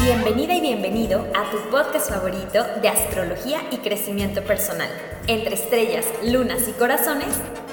Bienvenida 0.00 0.54
y 0.54 0.62
bienvenido 0.62 1.26
a 1.34 1.50
tu 1.50 1.58
podcast 1.70 2.08
favorito 2.08 2.64
de 2.80 2.88
astrología 2.88 3.60
y 3.70 3.76
crecimiento 3.76 4.42
personal. 4.42 4.88
Entre 5.26 5.54
estrellas, 5.54 6.06
lunas 6.24 6.66
y 6.66 6.72
corazones, 6.72 7.28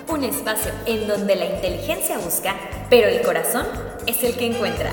un 0.09 0.25
espacio 0.25 0.69
en 0.85 1.07
donde 1.07 1.37
la 1.37 1.45
inteligencia 1.45 2.17
busca, 2.17 2.57
pero 2.89 3.07
el 3.07 3.21
corazón 3.21 3.65
es 4.05 4.21
el 4.21 4.35
que 4.35 4.47
encuentra. 4.47 4.91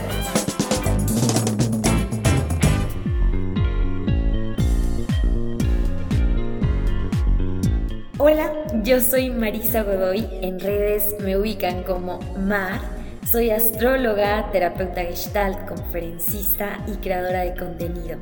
Hola, 8.19 8.53
yo 8.85 9.01
soy 9.01 9.31
Marisa 9.31 9.83
Godoy. 9.83 10.29
En 10.43 10.61
redes 10.61 11.17
me 11.25 11.37
ubican 11.37 11.83
como 11.83 12.21
Mar 12.37 12.98
soy 13.31 13.51
astróloga, 13.51 14.51
terapeuta 14.53 15.03
gestalt, 15.03 15.69
conferencista 15.69 16.83
y 16.87 16.97
creadora 16.97 17.43
de 17.43 17.55
contenido. 17.55 18.19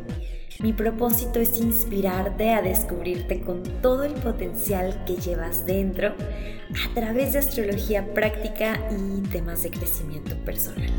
Mi 0.60 0.72
propósito 0.72 1.38
es 1.38 1.60
inspirarte 1.60 2.50
a 2.50 2.62
descubrirte 2.62 3.40
con 3.40 3.62
todo 3.82 4.02
el 4.04 4.14
potencial 4.14 5.04
que 5.04 5.16
llevas 5.16 5.64
dentro 5.64 6.08
a 6.08 6.94
través 6.94 7.34
de 7.34 7.38
astrología 7.38 8.12
práctica 8.14 8.80
y 8.90 9.20
temas 9.28 9.62
de 9.62 9.70
crecimiento 9.70 10.34
personal. 10.44 10.90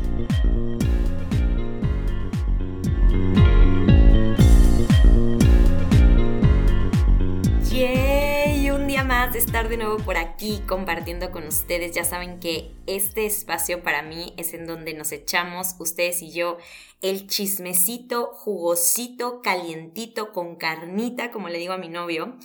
Más 8.96 9.34
de 9.34 9.38
estar 9.38 9.68
de 9.68 9.76
nuevo 9.76 9.98
por 9.98 10.16
aquí 10.16 10.62
compartiendo 10.66 11.30
con 11.30 11.46
ustedes. 11.46 11.94
Ya 11.94 12.04
saben 12.04 12.40
que 12.40 12.72
este 12.86 13.26
espacio 13.26 13.82
para 13.82 14.00
mí 14.00 14.32
es 14.38 14.54
en 14.54 14.66
donde 14.66 14.94
nos 14.94 15.12
echamos, 15.12 15.74
ustedes 15.78 16.22
y 16.22 16.32
yo, 16.32 16.56
el 17.02 17.26
chismecito 17.26 18.30
jugosito, 18.32 19.42
calientito, 19.42 20.32
con 20.32 20.56
carnita, 20.56 21.30
como 21.30 21.50
le 21.50 21.58
digo 21.58 21.74
a 21.74 21.78
mi 21.78 21.90
novio. 21.90 22.38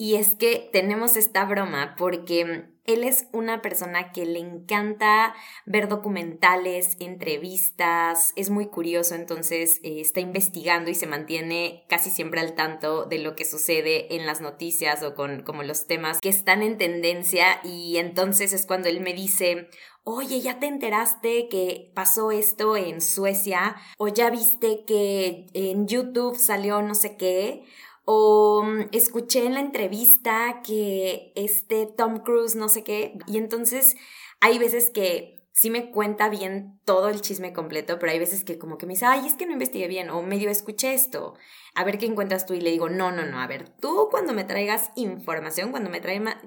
Y 0.00 0.14
es 0.14 0.34
que 0.34 0.70
tenemos 0.72 1.14
esta 1.18 1.44
broma 1.44 1.94
porque 1.98 2.70
él 2.86 3.04
es 3.04 3.26
una 3.32 3.60
persona 3.60 4.12
que 4.12 4.24
le 4.24 4.38
encanta 4.38 5.34
ver 5.66 5.88
documentales, 5.88 6.96
entrevistas, 7.00 8.32
es 8.34 8.48
muy 8.48 8.68
curioso, 8.68 9.14
entonces 9.14 9.78
eh, 9.82 10.00
está 10.00 10.20
investigando 10.20 10.90
y 10.90 10.94
se 10.94 11.06
mantiene 11.06 11.84
casi 11.90 12.08
siempre 12.08 12.40
al 12.40 12.54
tanto 12.54 13.04
de 13.04 13.18
lo 13.18 13.36
que 13.36 13.44
sucede 13.44 14.16
en 14.16 14.24
las 14.24 14.40
noticias 14.40 15.02
o 15.02 15.14
con 15.14 15.42
como 15.42 15.64
los 15.64 15.86
temas 15.86 16.18
que 16.22 16.30
están 16.30 16.62
en 16.62 16.78
tendencia 16.78 17.60
y 17.62 17.98
entonces 17.98 18.54
es 18.54 18.64
cuando 18.64 18.88
él 18.88 19.02
me 19.02 19.12
dice, 19.12 19.68
oye, 20.02 20.40
¿ya 20.40 20.58
te 20.58 20.66
enteraste 20.66 21.46
que 21.48 21.92
pasó 21.94 22.30
esto 22.32 22.74
en 22.74 23.02
Suecia? 23.02 23.76
¿O 23.98 24.08
ya 24.08 24.30
viste 24.30 24.86
que 24.86 25.44
en 25.52 25.86
YouTube 25.86 26.38
salió 26.38 26.80
no 26.80 26.94
sé 26.94 27.18
qué? 27.18 27.66
O 28.04 28.62
mm, 28.64 28.88
escuché 28.92 29.46
en 29.46 29.54
la 29.54 29.60
entrevista 29.60 30.62
que 30.64 31.32
este 31.36 31.86
Tom 31.86 32.18
Cruise 32.18 32.56
no 32.56 32.68
sé 32.68 32.84
qué. 32.84 33.18
Y 33.26 33.38
entonces 33.38 33.96
hay 34.40 34.58
veces 34.58 34.90
que 34.90 35.40
sí 35.52 35.68
me 35.70 35.90
cuenta 35.90 36.28
bien 36.28 36.80
todo 36.84 37.08
el 37.08 37.20
chisme 37.20 37.52
completo, 37.52 37.98
pero 37.98 38.12
hay 38.12 38.18
veces 38.18 38.44
que 38.44 38.58
como 38.58 38.78
que 38.78 38.86
me 38.86 38.94
dice, 38.94 39.06
ay, 39.06 39.26
es 39.26 39.34
que 39.34 39.46
no 39.46 39.52
investigué 39.52 39.88
bien 39.88 40.08
o 40.10 40.22
medio 40.22 40.50
escuché 40.50 40.94
esto. 40.94 41.34
A 41.74 41.84
ver 41.84 41.98
qué 41.98 42.06
encuentras 42.06 42.46
tú 42.46 42.54
y 42.54 42.60
le 42.60 42.70
digo, 42.70 42.88
no, 42.88 43.12
no, 43.12 43.26
no, 43.26 43.40
a 43.40 43.46
ver, 43.46 43.68
tú 43.68 44.08
cuando 44.10 44.32
me 44.32 44.44
traigas 44.44 44.90
información, 44.96 45.70
cuando 45.70 45.90
me, 45.90 46.00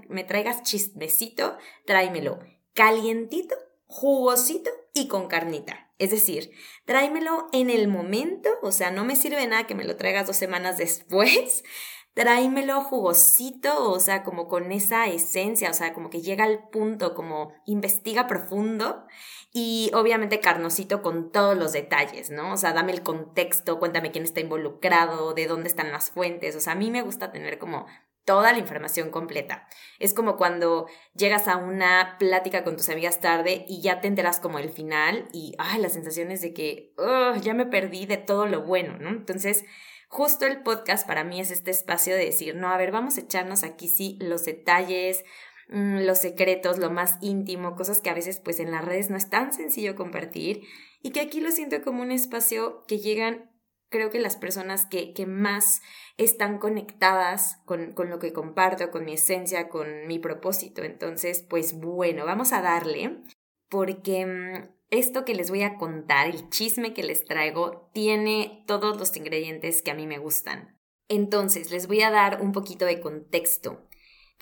me 0.09 0.23
traigas 0.23 0.63
chismecito, 0.63 1.57
tráemelo 1.85 2.39
calientito, 2.73 3.55
jugosito 3.85 4.69
y 4.93 5.07
con 5.07 5.27
carnita. 5.27 5.91
Es 5.99 6.11
decir, 6.11 6.51
tráemelo 6.85 7.47
en 7.51 7.69
el 7.69 7.87
momento, 7.87 8.49
o 8.61 8.71
sea, 8.71 8.91
no 8.91 9.05
me 9.05 9.15
sirve 9.15 9.45
nada 9.47 9.67
que 9.67 9.75
me 9.75 9.85
lo 9.85 9.95
traigas 9.95 10.27
dos 10.27 10.37
semanas 10.37 10.77
después. 10.77 11.63
Tráemelo 12.13 12.81
jugosito, 12.81 13.89
o 13.89 13.99
sea, 13.99 14.21
como 14.21 14.47
con 14.47 14.71
esa 14.71 15.07
esencia, 15.07 15.71
o 15.71 15.73
sea, 15.73 15.93
como 15.93 16.11
que 16.11 16.21
llega 16.21 16.43
al 16.43 16.69
punto, 16.69 17.15
como 17.15 17.51
investiga 17.65 18.27
profundo 18.27 19.07
y 19.51 19.89
obviamente 19.95 20.39
carnosito 20.39 21.01
con 21.01 21.31
todos 21.31 21.57
los 21.57 21.73
detalles, 21.73 22.29
¿no? 22.29 22.53
O 22.53 22.57
sea, 22.57 22.73
dame 22.73 22.91
el 22.91 23.01
contexto, 23.01 23.79
cuéntame 23.79 24.11
quién 24.11 24.25
está 24.25 24.41
involucrado, 24.41 25.33
de 25.33 25.47
dónde 25.47 25.69
están 25.69 25.91
las 25.91 26.11
fuentes, 26.11 26.55
o 26.55 26.59
sea, 26.59 26.73
a 26.73 26.75
mí 26.75 26.91
me 26.91 27.01
gusta 27.01 27.31
tener 27.31 27.57
como 27.57 27.87
toda 28.25 28.51
la 28.51 28.59
información 28.59 29.09
completa. 29.09 29.67
Es 29.99 30.13
como 30.13 30.37
cuando 30.37 30.87
llegas 31.15 31.47
a 31.47 31.57
una 31.57 32.15
plática 32.19 32.63
con 32.63 32.77
tus 32.77 32.89
amigas 32.89 33.19
tarde 33.19 33.65
y 33.67 33.81
ya 33.81 34.01
te 34.01 34.07
enteras 34.07 34.39
como 34.39 34.59
el 34.59 34.69
final 34.69 35.27
y, 35.33 35.53
ay, 35.57 35.81
las 35.81 35.93
sensaciones 35.93 36.41
de 36.41 36.53
que, 36.53 36.93
ya 37.41 37.53
me 37.53 37.65
perdí 37.65 38.05
de 38.05 38.17
todo 38.17 38.45
lo 38.45 38.63
bueno, 38.63 38.97
¿no? 38.97 39.09
Entonces, 39.09 39.65
justo 40.07 40.45
el 40.45 40.61
podcast 40.61 41.07
para 41.07 41.23
mí 41.23 41.39
es 41.39 41.51
este 41.51 41.71
espacio 41.71 42.15
de 42.15 42.25
decir, 42.25 42.55
no, 42.55 42.69
a 42.69 42.77
ver, 42.77 42.91
vamos 42.91 43.17
a 43.17 43.21
echarnos 43.21 43.63
aquí 43.63 43.87
sí 43.87 44.17
los 44.21 44.45
detalles, 44.45 45.23
mm, 45.69 45.99
los 46.05 46.19
secretos, 46.19 46.77
lo 46.77 46.89
más 46.89 47.17
íntimo, 47.21 47.75
cosas 47.75 47.99
que 47.99 48.09
a 48.09 48.13
veces 48.13 48.39
pues 48.39 48.59
en 48.59 48.71
las 48.71 48.85
redes 48.85 49.09
no 49.09 49.17
es 49.17 49.29
tan 49.29 49.53
sencillo 49.53 49.95
compartir 49.95 50.63
y 51.01 51.11
que 51.11 51.21
aquí 51.21 51.41
lo 51.41 51.51
siento 51.51 51.81
como 51.81 52.01
un 52.01 52.11
espacio 52.11 52.85
que 52.87 52.99
llegan 52.99 53.52
creo 53.93 54.09
que 54.09 54.19
las 54.19 54.35
personas 54.35 54.87
que, 54.87 55.13
que 55.13 55.27
más 55.27 55.83
están 56.17 56.57
conectadas 56.57 57.61
con, 57.65 57.93
con, 57.93 58.09
lo 58.09 58.17
que 58.17 58.33
comparto, 58.33 58.89
con 58.89 59.05
mi 59.05 59.13
esencia, 59.13 59.69
con 59.69 60.07
mi 60.07 60.17
propósito. 60.17 60.81
Entonces, 60.83 61.45
pues 61.47 61.79
bueno, 61.79 62.25
vamos 62.25 62.53
a 62.53 62.63
darle, 62.63 63.21
porque 63.69 64.25
mm, 64.25 64.69
esto 64.89 65.25
que 65.25 65.35
les 65.35 65.51
voy 65.51 65.61
a 65.61 65.77
contar, 65.77 66.27
el 66.27 66.49
chisme 66.49 66.95
que 66.95 67.03
les 67.03 67.23
traigo, 67.23 67.91
tiene 67.93 68.63
todos 68.65 68.97
los 68.97 69.15
ingredientes 69.15 69.83
que 69.83 69.91
a 69.91 69.95
mí 69.95 70.07
me 70.07 70.17
gustan. 70.17 70.75
Entonces, 71.07 71.69
les 71.69 71.85
voy 71.85 72.01
a 72.01 72.09
dar 72.09 72.41
un 72.41 72.51
poquito 72.51 72.85
de 72.85 72.99
contexto. 72.99 73.87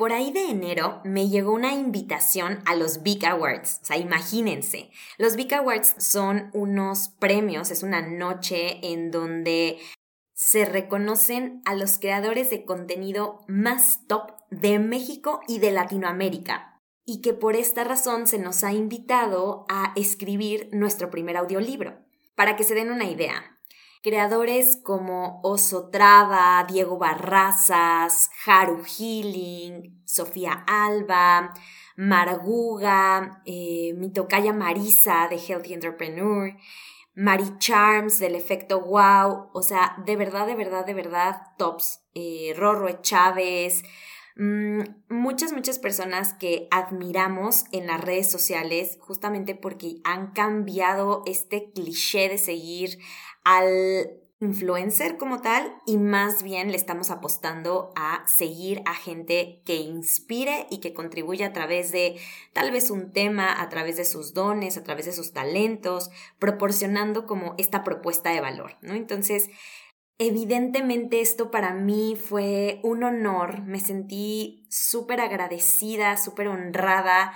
Por 0.01 0.13
ahí 0.13 0.31
de 0.31 0.49
enero 0.49 0.99
me 1.03 1.29
llegó 1.29 1.53
una 1.53 1.75
invitación 1.75 2.63
a 2.65 2.75
los 2.75 3.03
Big 3.03 3.23
Awards. 3.23 3.81
O 3.83 3.85
sea, 3.85 3.97
imagínense. 3.97 4.89
Los 5.19 5.35
Big 5.35 5.53
Awards 5.53 5.93
son 5.99 6.49
unos 6.53 7.09
premios, 7.19 7.69
es 7.69 7.83
una 7.83 8.01
noche 8.01 8.79
en 8.81 9.11
donde 9.11 9.77
se 10.33 10.65
reconocen 10.65 11.61
a 11.65 11.75
los 11.75 11.99
creadores 11.99 12.49
de 12.49 12.65
contenido 12.65 13.41
más 13.47 14.07
top 14.07 14.31
de 14.49 14.79
México 14.79 15.41
y 15.47 15.59
de 15.59 15.69
Latinoamérica. 15.69 16.81
Y 17.05 17.21
que 17.21 17.35
por 17.35 17.55
esta 17.55 17.83
razón 17.83 18.25
se 18.25 18.39
nos 18.39 18.63
ha 18.63 18.73
invitado 18.73 19.67
a 19.69 19.93
escribir 19.95 20.67
nuestro 20.71 21.11
primer 21.11 21.37
audiolibro. 21.37 21.99
Para 22.33 22.55
que 22.55 22.63
se 22.63 22.73
den 22.73 22.89
una 22.89 23.05
idea, 23.05 23.59
Creadores 24.03 24.77
como 24.77 25.41
Oso 25.43 25.89
Traba, 25.91 26.65
Diego 26.67 26.97
Barrazas, 26.97 28.31
Haru 28.47 28.81
Healing, 28.83 30.01
Sofía 30.05 30.63
Alba, 30.65 31.53
Marguga, 31.97 33.43
eh, 33.45 33.93
Mitokaya 33.95 34.53
Marisa 34.53 35.27
de 35.29 35.35
Healthy 35.37 35.75
Entrepreneur, 35.75 36.51
Mari 37.13 37.59
Charms 37.59 38.17
del 38.17 38.33
efecto 38.33 38.81
wow, 38.81 39.51
o 39.53 39.61
sea, 39.61 39.95
de 40.03 40.15
verdad, 40.15 40.47
de 40.47 40.55
verdad, 40.55 40.83
de 40.83 40.95
verdad, 40.95 41.41
tops. 41.59 42.01
Eh, 42.15 42.55
Rorro 42.57 43.03
Chávez, 43.03 43.83
mm, 44.35 44.81
muchas, 45.09 45.53
muchas 45.53 45.77
personas 45.77 46.33
que 46.33 46.67
admiramos 46.71 47.65
en 47.71 47.85
las 47.85 48.01
redes 48.01 48.31
sociales 48.31 48.97
justamente 48.99 49.53
porque 49.53 49.97
han 50.03 50.31
cambiado 50.31 51.21
este 51.27 51.71
cliché 51.71 52.29
de 52.29 52.39
seguir 52.39 52.97
al 53.43 54.21
influencer 54.41 55.17
como 55.17 55.41
tal 55.41 55.71
y 55.85 55.97
más 55.97 56.41
bien 56.41 56.71
le 56.71 56.75
estamos 56.75 57.11
apostando 57.11 57.93
a 57.95 58.23
seguir 58.27 58.81
a 58.85 58.95
gente 58.95 59.61
que 59.65 59.75
inspire 59.75 60.65
y 60.71 60.79
que 60.79 60.93
contribuya 60.93 61.47
a 61.47 61.53
través 61.53 61.91
de 61.91 62.19
tal 62.51 62.71
vez 62.71 62.89
un 62.89 63.13
tema, 63.13 63.61
a 63.61 63.69
través 63.69 63.97
de 63.97 64.05
sus 64.05 64.33
dones, 64.33 64.77
a 64.77 64.83
través 64.83 65.05
de 65.05 65.13
sus 65.13 65.31
talentos, 65.31 66.09
proporcionando 66.39 67.27
como 67.27 67.53
esta 67.59 67.83
propuesta 67.83 68.31
de 68.31 68.41
valor, 68.41 68.77
¿no? 68.81 68.95
Entonces, 68.95 69.51
evidentemente 70.17 71.21
esto 71.21 71.51
para 71.51 71.75
mí 71.75 72.15
fue 72.15 72.79
un 72.83 73.03
honor, 73.03 73.61
me 73.61 73.79
sentí 73.79 74.65
súper 74.71 75.21
agradecida, 75.21 76.17
súper 76.17 76.47
honrada 76.47 77.33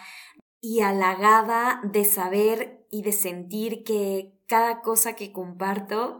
y 0.60 0.82
halagada 0.82 1.82
de 1.84 2.04
saber 2.04 2.84
y 2.90 3.04
de 3.04 3.12
sentir 3.12 3.84
que 3.84 4.35
cada 4.48 4.82
cosa 4.82 5.14
que 5.14 5.32
comparto 5.32 6.20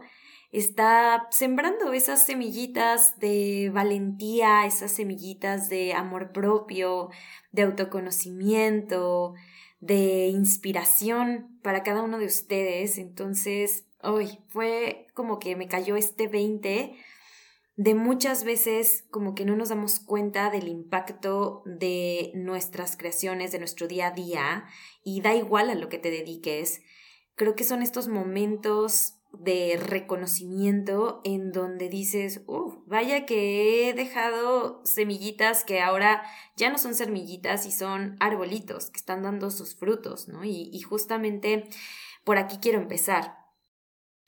está 0.52 1.26
sembrando 1.30 1.92
esas 1.92 2.24
semillitas 2.24 3.18
de 3.18 3.70
valentía, 3.72 4.64
esas 4.66 4.92
semillitas 4.92 5.68
de 5.68 5.92
amor 5.92 6.32
propio, 6.32 7.10
de 7.52 7.62
autoconocimiento, 7.62 9.34
de 9.80 10.28
inspiración 10.28 11.58
para 11.62 11.82
cada 11.82 12.02
uno 12.02 12.18
de 12.18 12.26
ustedes. 12.26 12.98
Entonces, 12.98 13.86
hoy 14.02 14.38
fue 14.48 15.08
como 15.14 15.38
que 15.38 15.56
me 15.56 15.68
cayó 15.68 15.96
este 15.96 16.28
20 16.28 16.96
de 17.76 17.94
muchas 17.94 18.44
veces 18.44 19.04
como 19.10 19.34
que 19.34 19.44
no 19.44 19.54
nos 19.54 19.68
damos 19.68 20.00
cuenta 20.00 20.48
del 20.48 20.68
impacto 20.68 21.62
de 21.66 22.32
nuestras 22.34 22.96
creaciones, 22.96 23.52
de 23.52 23.58
nuestro 23.58 23.86
día 23.86 24.08
a 24.08 24.10
día, 24.12 24.64
y 25.04 25.20
da 25.20 25.34
igual 25.34 25.68
a 25.68 25.74
lo 25.74 25.90
que 25.90 25.98
te 25.98 26.10
dediques, 26.10 26.80
Creo 27.36 27.54
que 27.54 27.64
son 27.64 27.82
estos 27.82 28.08
momentos 28.08 29.16
de 29.32 29.78
reconocimiento 29.78 31.20
en 31.22 31.52
donde 31.52 31.90
dices, 31.90 32.40
vaya 32.86 33.26
que 33.26 33.88
he 33.88 33.92
dejado 33.92 34.80
semillitas 34.84 35.62
que 35.62 35.80
ahora 35.80 36.22
ya 36.56 36.70
no 36.70 36.78
son 36.78 36.94
semillitas 36.94 37.66
y 37.66 37.72
son 37.72 38.16
arbolitos 38.20 38.90
que 38.90 38.98
están 38.98 39.22
dando 39.22 39.50
sus 39.50 39.76
frutos, 39.76 40.28
¿no? 40.28 40.44
Y, 40.44 40.70
y 40.72 40.80
justamente 40.80 41.68
por 42.24 42.38
aquí 42.38 42.56
quiero 42.60 42.78
empezar. 42.80 43.36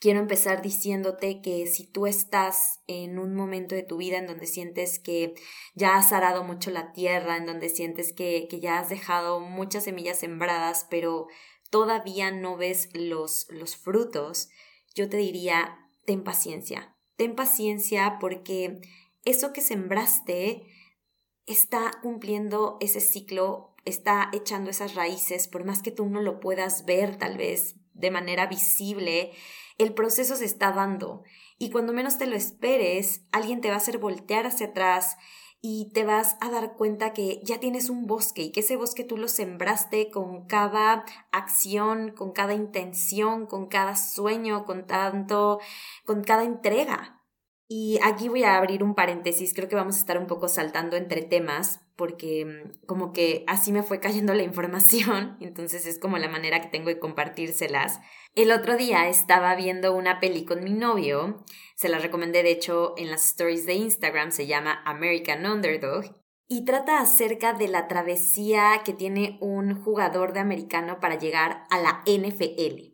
Quiero 0.01 0.21
empezar 0.21 0.63
diciéndote 0.63 1.41
que 1.41 1.67
si 1.67 1.91
tú 1.91 2.07
estás 2.07 2.81
en 2.87 3.19
un 3.19 3.35
momento 3.35 3.75
de 3.75 3.83
tu 3.83 3.97
vida 3.97 4.19
en 4.19 4.27
donde 4.29 4.47
sientes 4.47 5.01
que 5.01 5.35
ya 5.75 5.97
has 5.97 6.13
arado 6.13 6.45
mucho 6.45 6.71
la 6.71 6.93
tierra, 6.93 7.37
en 7.37 7.47
donde 7.47 7.69
sientes 7.69 8.13
que, 8.13 8.47
que 8.49 8.61
ya 8.61 8.79
has 8.79 8.91
dejado 8.91 9.41
muchas 9.41 9.85
semillas 9.85 10.19
sembradas, 10.19 10.87
pero 10.89 11.27
todavía 11.71 12.31
no 12.31 12.57
ves 12.57 12.89
los, 12.95 13.47
los 13.51 13.77
frutos, 13.77 14.49
yo 14.95 15.09
te 15.09 15.17
diría, 15.17 15.79
ten 16.05 16.25
paciencia. 16.25 16.97
Ten 17.17 17.35
paciencia 17.35 18.19
porque 18.21 18.81
eso 19.25 19.53
que 19.53 19.61
sembraste 19.61 20.67
está 21.47 21.93
cumpliendo 22.03 22.77
ese 22.81 23.01
ciclo, 23.01 23.75
está 23.85 24.31
echando 24.33 24.71
esas 24.71 24.95
raíces, 24.95 25.49
por 25.49 25.65
más 25.65 25.83
que 25.83 25.91
tú 25.91 26.07
no 26.07 26.21
lo 26.21 26.41
puedas 26.41 26.85
ver 26.85 27.17
tal 27.17 27.39
vez 27.39 27.77
de 27.95 28.11
manera 28.11 28.47
visible, 28.47 29.33
el 29.79 29.95
proceso 29.95 30.37
se 30.37 30.45
está 30.45 30.73
dando. 30.73 31.23
Y 31.59 31.71
cuando 31.71 31.93
menos 31.93 32.19
te 32.19 32.27
lo 32.27 32.37
esperes, 32.37 33.25
alguien 33.33 33.61
te 33.61 33.69
va 33.69 33.75
a 33.75 33.79
hacer 33.79 33.99
voltear 33.99 34.47
hacia 34.47 34.69
atrás 34.69 35.17
y 35.61 35.91
te 35.93 36.05
vas 36.05 36.37
a 36.41 36.51
dar 36.51 36.77
cuenta 36.77 37.13
que 37.13 37.41
ya 37.43 37.59
tienes 37.59 37.91
un 37.91 38.07
bosque 38.07 38.43
y 38.43 38.53
que 38.53 38.61
ese 38.61 38.77
bosque 38.77 39.05
tú 39.05 39.17
lo 39.17 39.29
sembraste 39.29 40.11
con 40.11 40.47
cada 40.47 41.05
acción, 41.33 42.13
con 42.13 42.33
cada 42.33 42.55
intención, 42.55 43.47
con 43.47 43.67
cada 43.67 43.97
sueño, 43.97 44.65
con 44.65 44.87
tanto, 44.87 45.59
con 46.05 46.23
cada 46.23 46.45
entrega. 46.45 47.25
Y 47.67 47.99
aquí 48.03 48.29
voy 48.29 48.45
a 48.45 48.57
abrir 48.57 48.83
un 48.83 48.95
paréntesis, 48.95 49.53
creo 49.53 49.69
que 49.69 49.77
vamos 49.77 49.97
a 49.97 50.01
estar 50.01 50.19
un 50.19 50.27
poco 50.27 50.49
saltando 50.49 50.97
entre 50.97 51.23
temas, 51.23 51.81
porque 51.99 52.47
mm, 52.47 52.87
como 52.87 53.13
que 53.13 53.45
así 53.47 53.73
me 53.73 53.83
fue 53.83 54.01
cayendo 54.01 54.33
la 54.33 54.45
información, 54.45 55.37
entonces 55.41 55.85
es 55.85 55.99
como 55.99 56.17
la 56.17 56.31
manera 56.31 56.63
que 56.63 56.69
tengo 56.69 56.89
de 56.89 56.99
compartírselas. 56.99 58.01
El 58.35 58.53
otro 58.53 58.79
día 58.79 59.09
estaba 59.09 59.55
viendo 59.57 59.95
una 59.95 60.21
peli 60.21 60.47
con 60.47 60.65
mi 60.65 60.73
novio, 60.73 61.45
se 61.75 61.91
la 61.91 61.99
recomendé 61.99 62.43
de 62.43 62.53
hecho 62.53 62.95
en 62.97 63.11
las 63.11 63.27
stories 63.27 63.67
de 63.67 63.75
Instagram, 63.75 64.31
se 64.31 64.47
llama 64.47 64.81
American 64.87 65.45
Underdog, 65.45 66.05
y 66.47 66.65
trata 66.65 67.01
acerca 67.01 67.53
de 67.53 67.69
la 67.69 67.89
travesía 67.89 68.81
que 68.85 68.95
tiene 68.95 69.37
un 69.43 69.83
jugador 69.83 70.33
de 70.33 70.41
americano 70.41 70.99
para 71.01 71.19
llegar 71.19 71.67
a 71.69 71.79
la 71.79 72.03
NFL. 72.07 72.88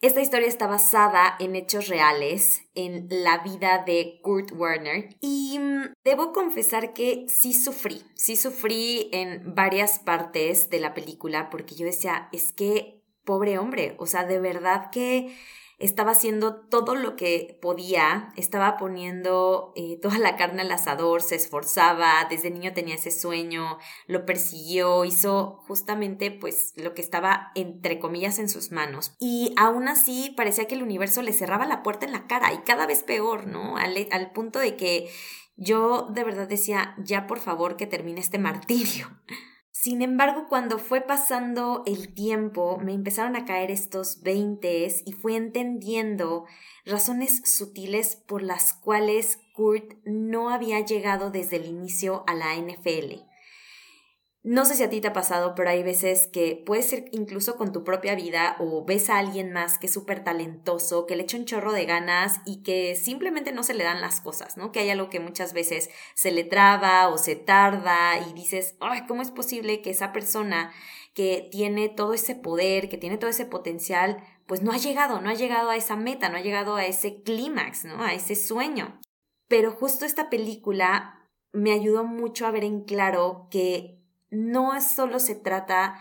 Esta 0.00 0.22
historia 0.22 0.48
está 0.48 0.66
basada 0.66 1.36
en 1.40 1.54
hechos 1.56 1.88
reales, 1.88 2.62
en 2.74 3.06
la 3.10 3.38
vida 3.38 3.84
de 3.84 4.18
Kurt 4.22 4.50
Werner. 4.52 5.10
Y 5.20 5.58
mm, 5.58 5.92
debo 6.02 6.32
confesar 6.32 6.94
que 6.94 7.26
sí 7.28 7.52
sufrí, 7.52 8.02
sí 8.14 8.36
sufrí 8.36 9.10
en 9.12 9.54
varias 9.54 9.98
partes 9.98 10.70
de 10.70 10.80
la 10.80 10.94
película 10.94 11.50
porque 11.50 11.74
yo 11.74 11.84
decía, 11.84 12.30
es 12.32 12.54
que, 12.54 13.04
pobre 13.26 13.58
hombre, 13.58 13.94
o 13.98 14.06
sea, 14.06 14.24
de 14.24 14.40
verdad 14.40 14.88
que 14.90 15.36
estaba 15.80 16.12
haciendo 16.12 16.54
todo 16.54 16.94
lo 16.94 17.16
que 17.16 17.58
podía, 17.60 18.32
estaba 18.36 18.76
poniendo 18.76 19.72
eh, 19.74 19.98
toda 20.00 20.18
la 20.18 20.36
carne 20.36 20.60
al 20.62 20.70
asador, 20.70 21.22
se 21.22 21.36
esforzaba, 21.36 22.26
desde 22.28 22.50
niño 22.50 22.74
tenía 22.74 22.96
ese 22.96 23.10
sueño, 23.10 23.78
lo 24.06 24.26
persiguió, 24.26 25.06
hizo 25.06 25.62
justamente 25.66 26.30
pues 26.30 26.74
lo 26.76 26.92
que 26.92 27.00
estaba 27.00 27.50
entre 27.54 27.98
comillas 27.98 28.38
en 28.38 28.50
sus 28.50 28.72
manos. 28.72 29.14
Y 29.18 29.54
aún 29.56 29.88
así 29.88 30.34
parecía 30.36 30.66
que 30.66 30.74
el 30.74 30.82
universo 30.82 31.22
le 31.22 31.32
cerraba 31.32 31.66
la 31.66 31.82
puerta 31.82 32.04
en 32.04 32.12
la 32.12 32.26
cara 32.26 32.52
y 32.52 32.58
cada 32.58 32.86
vez 32.86 33.02
peor, 33.02 33.46
¿no? 33.46 33.78
Al, 33.78 34.06
al 34.10 34.32
punto 34.32 34.58
de 34.58 34.76
que 34.76 35.10
yo 35.56 36.08
de 36.10 36.24
verdad 36.24 36.46
decía, 36.46 36.94
ya 36.98 37.26
por 37.26 37.38
favor 37.38 37.76
que 37.76 37.86
termine 37.86 38.20
este 38.20 38.38
martirio. 38.38 39.08
Sin 39.82 40.02
embargo, 40.02 40.44
cuando 40.46 40.78
fue 40.78 41.00
pasando 41.00 41.84
el 41.86 42.12
tiempo, 42.12 42.76
me 42.84 42.92
empezaron 42.92 43.34
a 43.34 43.46
caer 43.46 43.70
estos 43.70 44.20
veintes 44.20 45.02
y 45.06 45.12
fui 45.12 45.36
entendiendo 45.36 46.44
razones 46.84 47.40
sutiles 47.46 48.14
por 48.14 48.42
las 48.42 48.74
cuales 48.74 49.38
Kurt 49.54 49.94
no 50.04 50.50
había 50.50 50.80
llegado 50.80 51.30
desde 51.30 51.56
el 51.56 51.64
inicio 51.64 52.24
a 52.26 52.34
la 52.34 52.56
NFL. 52.56 53.29
No 54.50 54.64
sé 54.64 54.74
si 54.74 54.82
a 54.82 54.90
ti 54.90 55.00
te 55.00 55.06
ha 55.06 55.12
pasado, 55.12 55.54
pero 55.54 55.70
hay 55.70 55.84
veces 55.84 56.26
que 56.26 56.60
puede 56.66 56.82
ser 56.82 57.04
incluso 57.12 57.56
con 57.56 57.70
tu 57.70 57.84
propia 57.84 58.16
vida 58.16 58.56
o 58.58 58.84
ves 58.84 59.08
a 59.08 59.18
alguien 59.18 59.52
más 59.52 59.78
que 59.78 59.86
es 59.86 59.92
súper 59.92 60.24
talentoso, 60.24 61.06
que 61.06 61.14
le 61.14 61.22
echa 61.22 61.36
un 61.36 61.44
chorro 61.44 61.70
de 61.70 61.84
ganas 61.84 62.40
y 62.44 62.64
que 62.64 62.96
simplemente 62.96 63.52
no 63.52 63.62
se 63.62 63.74
le 63.74 63.84
dan 63.84 64.00
las 64.00 64.20
cosas, 64.20 64.56
¿no? 64.56 64.72
Que 64.72 64.80
hay 64.80 64.90
algo 64.90 65.08
que 65.08 65.20
muchas 65.20 65.52
veces 65.52 65.88
se 66.16 66.32
le 66.32 66.42
traba 66.42 67.06
o 67.10 67.16
se 67.16 67.36
tarda 67.36 68.18
y 68.28 68.32
dices, 68.32 68.74
ay, 68.80 69.06
¿cómo 69.06 69.22
es 69.22 69.30
posible 69.30 69.82
que 69.82 69.90
esa 69.90 70.12
persona 70.12 70.72
que 71.14 71.48
tiene 71.52 71.88
todo 71.88 72.12
ese 72.12 72.34
poder, 72.34 72.88
que 72.88 72.98
tiene 72.98 73.18
todo 73.18 73.30
ese 73.30 73.46
potencial, 73.46 74.16
pues 74.46 74.62
no 74.62 74.72
ha 74.72 74.78
llegado, 74.78 75.20
no 75.20 75.30
ha 75.30 75.34
llegado 75.34 75.70
a 75.70 75.76
esa 75.76 75.94
meta, 75.94 76.28
no 76.28 76.38
ha 76.38 76.42
llegado 76.42 76.74
a 76.74 76.86
ese 76.86 77.22
clímax, 77.22 77.84
¿no? 77.84 78.02
A 78.02 78.14
ese 78.14 78.34
sueño. 78.34 78.98
Pero 79.46 79.70
justo 79.70 80.04
esta 80.04 80.28
película 80.28 81.28
me 81.52 81.70
ayudó 81.70 82.02
mucho 82.02 82.48
a 82.48 82.50
ver 82.50 82.64
en 82.64 82.82
claro 82.82 83.46
que 83.52 83.99
no 84.30 84.80
solo 84.80 85.20
se 85.20 85.34
trata 85.34 86.00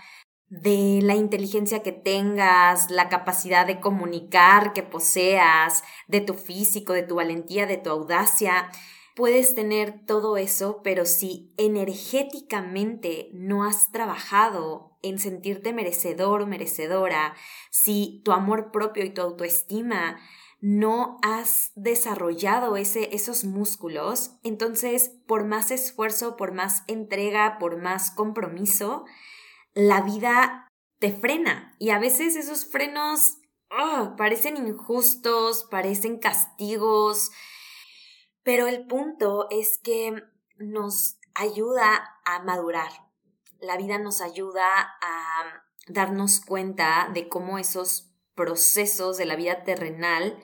de 0.49 0.99
la 1.03 1.15
inteligencia 1.15 1.83
que 1.83 1.91
tengas, 1.91 2.89
la 2.89 3.07
capacidad 3.07 3.67
de 3.67 3.79
comunicar 3.79 4.73
que 4.73 4.81
poseas, 4.81 5.83
de 6.07 6.21
tu 6.21 6.33
físico, 6.33 6.93
de 6.93 7.03
tu 7.03 7.15
valentía, 7.15 7.67
de 7.67 7.77
tu 7.77 7.91
audacia. 7.91 8.69
Puedes 9.15 9.53
tener 9.53 10.05
todo 10.05 10.37
eso, 10.37 10.81
pero 10.83 11.05
si 11.05 11.53
energéticamente 11.57 13.29
no 13.33 13.63
has 13.63 13.91
trabajado 13.91 14.97
en 15.01 15.19
sentirte 15.19 15.71
merecedor 15.71 16.41
o 16.41 16.47
merecedora, 16.47 17.35
si 17.69 18.21
tu 18.25 18.31
amor 18.31 18.71
propio 18.71 19.05
y 19.05 19.11
tu 19.11 19.21
autoestima 19.21 20.19
no 20.61 21.17
has 21.21 21.71
desarrollado 21.75 22.75
ese, 22.75 23.15
esos 23.15 23.45
músculos, 23.45 24.31
entonces 24.44 25.11
por 25.25 25.45
más 25.45 25.71
esfuerzo, 25.71 26.35
por 26.35 26.53
más 26.53 26.83
entrega, 26.88 27.57
por 27.59 27.77
más 27.81 28.11
compromiso, 28.11 29.06
la 29.73 30.01
vida 30.01 30.67
te 31.00 31.13
frena. 31.13 31.75
Y 31.79 31.91
a 31.91 32.00
veces 32.00 32.35
esos 32.35 32.65
frenos 32.65 33.38
¡ah! 33.69 34.15
parecen 34.17 34.57
injustos, 34.57 35.65
parecen 35.69 36.19
castigos, 36.19 37.31
pero 38.43 38.67
el 38.67 38.86
punto 38.86 39.48
es 39.50 39.77
que 39.77 40.24
nos 40.57 41.17
ayuda 41.36 42.19
a 42.25 42.43
madurar. 42.43 42.91
La 43.60 43.77
vida 43.77 43.98
nos 43.98 44.22
ayuda 44.22 44.65
a 45.01 45.63
darnos 45.88 46.41
cuenta 46.41 47.10
de 47.13 47.29
cómo 47.29 47.57
esos 47.57 48.12
procesos 48.36 49.17
de 49.17 49.25
la 49.25 49.36
vida 49.36 49.63
terrenal 49.63 50.41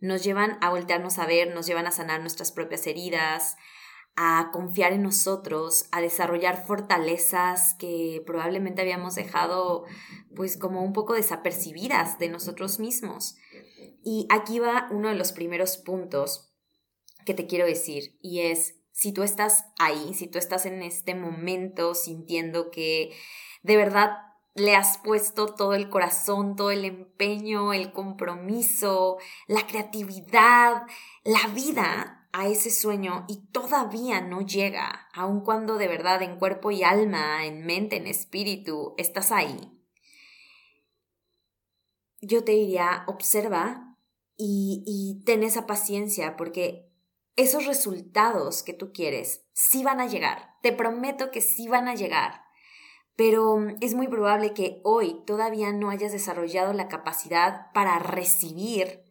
nos 0.00 0.24
llevan 0.24 0.58
a 0.60 0.70
voltearnos 0.70 1.18
a 1.18 1.26
ver, 1.26 1.54
nos 1.54 1.66
llevan 1.66 1.86
a 1.86 1.90
sanar 1.92 2.20
nuestras 2.20 2.52
propias 2.52 2.86
heridas, 2.86 3.56
a 4.16 4.50
confiar 4.52 4.92
en 4.92 5.02
nosotros, 5.02 5.86
a 5.90 6.00
desarrollar 6.00 6.64
fortalezas 6.64 7.74
que 7.78 8.22
probablemente 8.26 8.82
habíamos 8.82 9.14
dejado 9.16 9.84
pues 10.36 10.56
como 10.56 10.82
un 10.82 10.92
poco 10.92 11.14
desapercibidas 11.14 12.18
de 12.18 12.28
nosotros 12.28 12.78
mismos. 12.78 13.36
Y 14.04 14.26
aquí 14.30 14.58
va 14.58 14.88
uno 14.90 15.08
de 15.08 15.16
los 15.16 15.32
primeros 15.32 15.78
puntos 15.78 16.52
que 17.24 17.34
te 17.34 17.46
quiero 17.46 17.66
decir 17.66 18.18
y 18.20 18.42
es 18.42 18.76
si 18.92 19.12
tú 19.12 19.24
estás 19.24 19.64
ahí, 19.78 20.14
si 20.14 20.28
tú 20.28 20.38
estás 20.38 20.66
en 20.66 20.82
este 20.82 21.14
momento 21.16 21.94
sintiendo 21.94 22.70
que 22.70 23.12
de 23.62 23.76
verdad 23.76 24.10
le 24.54 24.76
has 24.76 24.98
puesto 24.98 25.54
todo 25.54 25.74
el 25.74 25.88
corazón, 25.88 26.54
todo 26.54 26.70
el 26.70 26.84
empeño, 26.84 27.72
el 27.72 27.92
compromiso, 27.92 29.18
la 29.48 29.66
creatividad, 29.66 30.82
la 31.24 31.48
vida 31.48 32.28
a 32.32 32.48
ese 32.48 32.70
sueño 32.70 33.24
y 33.28 33.46
todavía 33.52 34.20
no 34.20 34.40
llega, 34.42 35.08
aun 35.12 35.40
cuando 35.40 35.76
de 35.76 35.88
verdad 35.88 36.22
en 36.22 36.38
cuerpo 36.38 36.70
y 36.70 36.84
alma, 36.84 37.44
en 37.44 37.66
mente, 37.66 37.96
en 37.96 38.06
espíritu, 38.06 38.94
estás 38.96 39.32
ahí. 39.32 39.70
Yo 42.20 42.44
te 42.44 42.52
diría, 42.52 43.04
observa 43.06 43.96
y, 44.36 44.82
y 44.86 45.24
ten 45.24 45.42
esa 45.42 45.66
paciencia 45.66 46.36
porque 46.36 46.90
esos 47.36 47.66
resultados 47.66 48.62
que 48.62 48.72
tú 48.72 48.92
quieres 48.92 49.44
sí 49.52 49.82
van 49.82 50.00
a 50.00 50.06
llegar. 50.06 50.54
Te 50.62 50.72
prometo 50.72 51.30
que 51.30 51.40
sí 51.40 51.68
van 51.68 51.88
a 51.88 51.94
llegar 51.94 52.43
pero 53.16 53.56
mm, 53.56 53.76
es 53.80 53.94
muy 53.94 54.08
probable 54.08 54.54
que 54.54 54.80
hoy 54.84 55.22
todavía 55.26 55.72
no 55.72 55.90
hayas 55.90 56.12
desarrollado 56.12 56.72
la 56.72 56.88
capacidad 56.88 57.72
para 57.72 57.98
recibir 57.98 59.04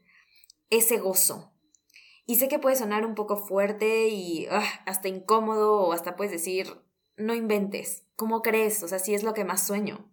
ese 0.70 0.98
gozo. 0.98 1.54
Y 2.26 2.36
sé 2.36 2.48
que 2.48 2.60
puede 2.60 2.76
sonar 2.76 3.06
un 3.06 3.16
poco 3.16 3.38
fuerte 3.38 4.08
y 4.08 4.48
ah, 4.50 4.64
hasta 4.86 5.10
incómodo 5.10 5.82
o 5.82 5.94
hasta 5.94 6.16
puedes 6.16 6.32
decir, 6.32 6.82
no 7.18 7.34
inventes, 7.34 8.06
¿cómo 8.16 8.42
crees? 8.42 8.82
O 8.84 8.88
sea, 8.88 9.00
sí 9.00 9.14
es 9.14 9.24
lo 9.24 9.34
que 9.34 9.44
más 9.44 9.66
sueño. 9.66 10.10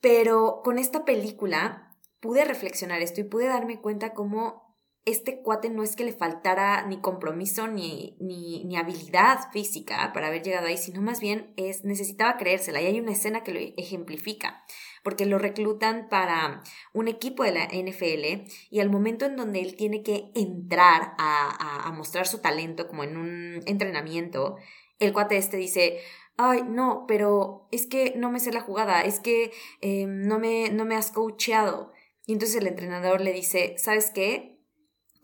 Pero 0.00 0.60
con 0.64 0.78
esta 0.78 1.04
película 1.04 1.96
pude 2.20 2.44
reflexionar 2.44 3.00
esto 3.00 3.20
y 3.20 3.24
pude 3.24 3.46
darme 3.46 3.80
cuenta 3.80 4.12
cómo 4.12 4.65
este 5.06 5.40
cuate 5.40 5.70
no 5.70 5.84
es 5.84 5.94
que 5.94 6.04
le 6.04 6.12
faltara 6.12 6.84
ni 6.84 7.00
compromiso 7.00 7.68
ni, 7.68 8.16
ni, 8.18 8.64
ni, 8.64 8.76
habilidad 8.76 9.52
física 9.52 10.10
para 10.12 10.26
haber 10.26 10.42
llegado 10.42 10.66
ahí, 10.66 10.76
sino 10.76 11.00
más 11.00 11.20
bien 11.20 11.54
es, 11.56 11.84
necesitaba 11.84 12.36
creérsela. 12.36 12.82
Y 12.82 12.86
hay 12.86 12.98
una 12.98 13.12
escena 13.12 13.44
que 13.44 13.52
lo 13.52 13.60
ejemplifica, 13.76 14.64
porque 15.04 15.24
lo 15.24 15.38
reclutan 15.38 16.08
para 16.08 16.60
un 16.92 17.06
equipo 17.06 17.44
de 17.44 17.52
la 17.52 17.66
NFL 17.66 18.50
y 18.68 18.80
al 18.80 18.90
momento 18.90 19.26
en 19.26 19.36
donde 19.36 19.60
él 19.60 19.76
tiene 19.76 20.02
que 20.02 20.32
entrar 20.34 21.14
a, 21.18 21.86
a, 21.86 21.92
mostrar 21.92 22.26
su 22.26 22.40
talento 22.40 22.88
como 22.88 23.04
en 23.04 23.16
un 23.16 23.62
entrenamiento, 23.66 24.56
el 24.98 25.12
cuate 25.12 25.36
este 25.36 25.56
dice, 25.56 26.00
ay, 26.36 26.64
no, 26.66 27.04
pero 27.06 27.68
es 27.70 27.86
que 27.86 28.14
no 28.16 28.32
me 28.32 28.40
sé 28.40 28.52
la 28.52 28.60
jugada, 28.60 29.02
es 29.02 29.20
que 29.20 29.52
em, 29.82 30.22
no, 30.22 30.40
me, 30.40 30.70
no 30.70 30.84
me 30.84 30.96
has 30.96 31.12
coacheado. 31.12 31.92
Y 32.26 32.32
entonces 32.32 32.56
el 32.56 32.66
entrenador 32.66 33.20
le 33.20 33.32
dice, 33.32 33.76
¿sabes 33.78 34.10
qué? 34.10 34.55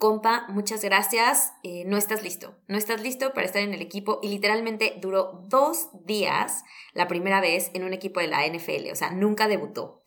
Compa, 0.02 0.46
muchas 0.48 0.82
gracias, 0.82 1.52
eh, 1.62 1.84
no 1.86 1.96
estás 1.96 2.24
listo, 2.24 2.56
no 2.66 2.76
estás 2.76 3.00
listo 3.00 3.32
para 3.32 3.46
estar 3.46 3.62
en 3.62 3.72
el 3.72 3.80
equipo 3.80 4.18
y 4.20 4.30
literalmente 4.30 4.98
duró 5.00 5.44
dos 5.46 5.90
días 6.04 6.64
la 6.92 7.06
primera 7.06 7.40
vez 7.40 7.70
en 7.72 7.84
un 7.84 7.92
equipo 7.92 8.18
de 8.18 8.26
la 8.26 8.44
NFL, 8.44 8.90
o 8.90 8.96
sea, 8.96 9.12
nunca 9.12 9.46
debutó, 9.46 10.02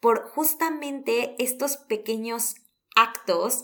por 0.00 0.28
justamente 0.28 1.34
estos 1.38 1.78
pequeños 1.78 2.56
actos 2.94 3.62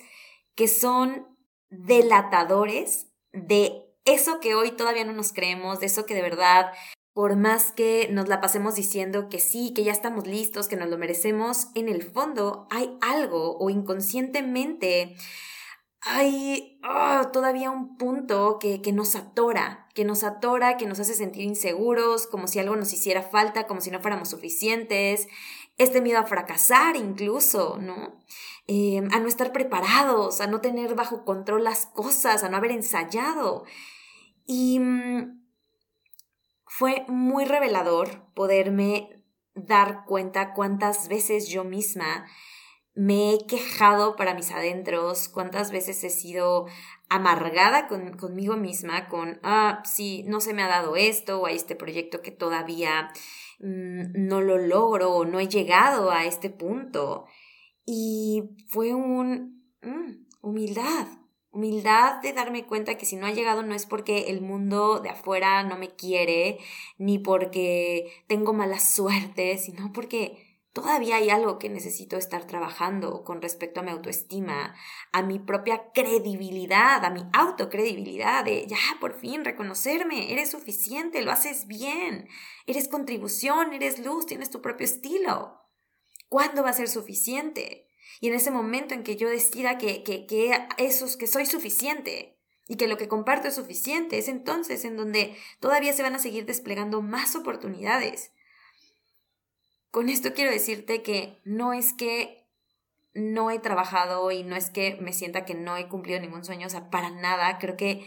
que 0.55 0.69
son 0.69 1.37
delatadores 1.69 3.09
de 3.35 3.83
eso 4.07 4.41
que 4.41 4.55
hoy 4.55 4.71
todavía 4.71 5.05
no 5.05 5.13
nos 5.13 5.35
creemos, 5.35 5.81
de 5.81 5.87
eso 5.87 6.07
que 6.07 6.15
de 6.15 6.23
verdad 6.23 6.73
por 7.13 7.37
más 7.37 7.73
que 7.73 8.09
nos 8.11 8.27
la 8.29 8.41
pasemos 8.41 8.75
diciendo 8.75 9.29
que 9.29 9.39
sí, 9.39 9.75
que 9.75 9.85
ya 9.85 9.93
estamos 9.93 10.27
listos, 10.27 10.67
que 10.67 10.77
nos 10.77 10.89
lo 10.89 10.97
merecemos, 10.97 11.69
en 11.75 11.91
el 11.91 12.03
fondo 12.03 12.67
hay 12.71 12.97
algo 13.03 13.59
o 13.59 13.69
inconscientemente 13.69 15.15
hay 16.05 16.79
ah, 16.83 17.31
todavía 17.33 17.71
un 17.71 17.97
punto 17.97 18.59
que, 18.59 18.83
que, 18.83 18.93
nos 18.93 19.17
atora, 19.17 19.89
que 19.95 20.05
nos 20.05 20.23
atora, 20.23 20.77
que 20.77 20.87
nos 20.87 21.01
hace 21.01 21.15
sentir 21.15 21.43
inseguros, 21.43 22.27
como 22.27 22.47
si 22.47 22.59
algo 22.59 22.77
nos 22.77 22.93
hiciera 22.93 23.23
falta, 23.23 23.67
como 23.67 23.81
si 23.81 23.91
no 23.91 24.01
fuéramos 24.01 24.29
suficientes, 24.29 25.29
este 25.79 26.01
miedo 26.01 26.19
a 26.19 26.27
fracasar 26.27 26.97
incluso, 26.97 27.79
¿no? 27.81 28.21
Eh, 28.67 29.03
a 29.13 29.19
no 29.19 29.29
estar 29.29 29.53
preparados, 29.53 30.41
a 30.41 30.47
no 30.47 30.61
tener 30.61 30.95
bajo 30.95 31.25
control 31.25 31.65
las 31.65 31.87
cosas, 31.87 32.45
a 32.45 32.49
no 32.49 32.57
haber 32.57 32.71
ensayado. 32.71 33.65
Y 34.47 34.79
mm, 34.79 35.43
fue 36.67 37.05
muy 37.09 37.45
revelador 37.45 38.33
poderme 38.35 39.23
dar 39.55 40.05
cuenta 40.07 40.53
cuántas 40.55 41.09
veces 41.09 41.49
yo 41.49 41.65
misma 41.65 42.27
me 42.95 43.35
he 43.35 43.47
quejado 43.47 44.17
para 44.17 44.35
mis 44.35 44.53
adentros, 44.53 45.29
cuántas 45.29 45.73
veces 45.73 46.03
he 46.05 46.11
sido 46.11 46.67
amargada 47.09 47.89
conmigo 47.89 48.57
misma, 48.57 49.09
con, 49.09 49.41
ah, 49.43 49.83
sí, 49.85 50.25
no 50.27 50.41
se 50.41 50.55
me 50.55 50.63
ha 50.63 50.69
dado 50.69 50.97
esto 50.97 51.41
o 51.41 51.47
a 51.47 51.51
este 51.51 51.75
proyecto 51.75 52.23
que 52.23 52.31
todavía 52.31 53.11
mm, 53.59 54.27
no 54.27 54.41
lo 54.41 54.59
logro 54.59 55.13
o 55.13 55.25
no 55.25 55.41
he 55.41 55.49
llegado 55.49 56.11
a 56.11 56.25
este 56.25 56.51
punto. 56.51 57.27
Y 57.85 58.45
fue 58.69 58.95
un 58.95 59.65
mm, 59.83 60.27
humildad, 60.41 61.09
humildad 61.51 62.21
de 62.23 62.33
darme 62.33 62.65
cuenta 62.65 62.97
que 62.97 63.07
si 63.07 63.17
no 63.17 63.27
ha 63.27 63.33
llegado 63.33 63.63
no 63.63 63.75
es 63.75 63.87
porque 63.87 64.31
el 64.31 64.41
mundo 64.41 65.01
de 65.01 65.11
afuera 65.11 65.63
no 65.65 65.77
me 65.79 65.95
quiere, 65.95 66.59
ni 66.99 67.19
porque 67.19 68.25
tengo 68.29 68.53
mala 68.53 68.79
suerte, 68.79 69.59
sino 69.59 69.93
porque 69.93 70.44
todavía 70.75 71.17
hay 71.17 71.31
algo 71.31 71.59
que 71.59 71.71
necesito 71.71 72.19
estar 72.19 72.47
trabajando 72.47 73.23
con 73.23 73.41
respecto 73.41 73.81
a 73.81 73.83
mi 73.85 73.93
autoestima, 73.93 74.75
a 75.13 75.23
mi 75.23 75.39
propia 75.39 75.93
credibilidad, 75.95 77.03
a 77.05 77.11
mi 77.11 77.23
autocredibilidad, 77.33 78.45
de 78.45 78.67
ya, 78.67 78.77
por 79.01 79.15
fin, 79.19 79.45
reconocerme, 79.45 80.33
eres 80.33 80.51
suficiente, 80.51 81.23
lo 81.23 81.31
haces 81.31 81.69
bien, 81.69 82.29
eres 82.67 82.89
contribución, 82.89 83.73
eres 83.73 84.05
luz, 84.05 84.27
tienes 84.27 84.51
tu 84.51 84.61
propio 84.61 84.85
estilo. 84.85 85.63
¿Cuándo 86.29 86.65
va 86.65 86.71
a 86.71 86.75
ser 86.75 86.89
suficiente? 86.89 87.89
Y 88.21 88.27
en 88.27 88.35
ese 88.35 88.51
momento 88.51 88.95
en 88.95 89.05
que 89.05 89.15
yo 89.15 89.31
decida 89.31 89.79
que, 89.79 90.03
que, 90.03 90.27
que, 90.27 90.67
esos, 90.79 91.17
que 91.17 91.29
soy 91.29 91.47
suficiente 91.47 92.37
y 92.67 92.77
que 92.77 92.89
lo 92.89 92.97
que 92.97 93.07
comparto 93.07 93.47
es 93.47 93.55
suficiente, 93.55 94.19
es 94.19 94.27
entonces 94.27 94.85
en 94.85 94.97
donde 94.97 95.37
todavía 95.61 95.93
se 95.93 96.03
van 96.03 96.17
a 96.17 96.19
seguir 96.19 96.47
desplegando 96.47 97.01
más 97.01 97.37
oportunidades 97.37 98.33
con 99.95 100.09
esto 100.09 100.35
quiero 100.35 100.51
decirte 100.51 101.05
que 101.05 101.41
no 101.45 101.73
es 101.73 101.93
que 101.93 102.49
no 103.15 103.53
he 103.53 103.61
trabajado 103.61 104.33
y 104.33 104.43
no 104.43 104.57
es 104.57 104.69
que 104.71 104.99
me 105.01 105.13
sienta 105.13 105.45
que 105.45 105.55
no 105.55 105.77
he 105.77 105.87
cumplido 105.87 106.19
ningún 106.19 106.45
sueño, 106.45 106.67
o 106.67 106.71
sea, 106.71 106.91
para 106.91 107.11
nada, 107.11 107.59
creo 107.59 107.77
que 107.77 108.05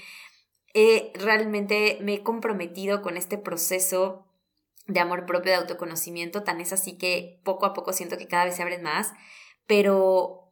realmente 1.14 1.98
me 2.02 2.16
he 2.16 2.24
comprometido 2.24 3.02
con 3.02 3.16
este 3.16 3.38
proceso 3.38 4.28
de 4.88 5.00
amor 5.00 5.26
propio, 5.26 5.54
de 5.54 5.60
autoconocimiento, 5.60 6.44
tan 6.44 6.60
es 6.60 6.74
así 6.74 6.98
que 6.98 7.40
poco 7.46 7.66
a 7.66 7.74
poco 7.74 7.94
siento 7.94 8.18
que 8.18 8.28
cada 8.28 8.44
vez 8.44 8.58
se 8.58 8.64
abren 8.64 8.84
más, 8.84 9.14
pero 9.66 10.52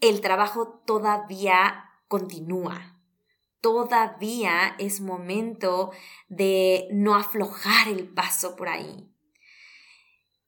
el 0.00 0.20
trabajo 0.20 0.80
todavía 0.86 1.90
continúa. 2.06 3.00
Todavía 3.60 4.76
es 4.78 5.00
momento 5.00 5.90
de 6.28 6.86
no 6.92 7.16
aflojar 7.16 7.88
el 7.88 8.06
paso 8.06 8.54
por 8.54 8.68
ahí. 8.68 9.09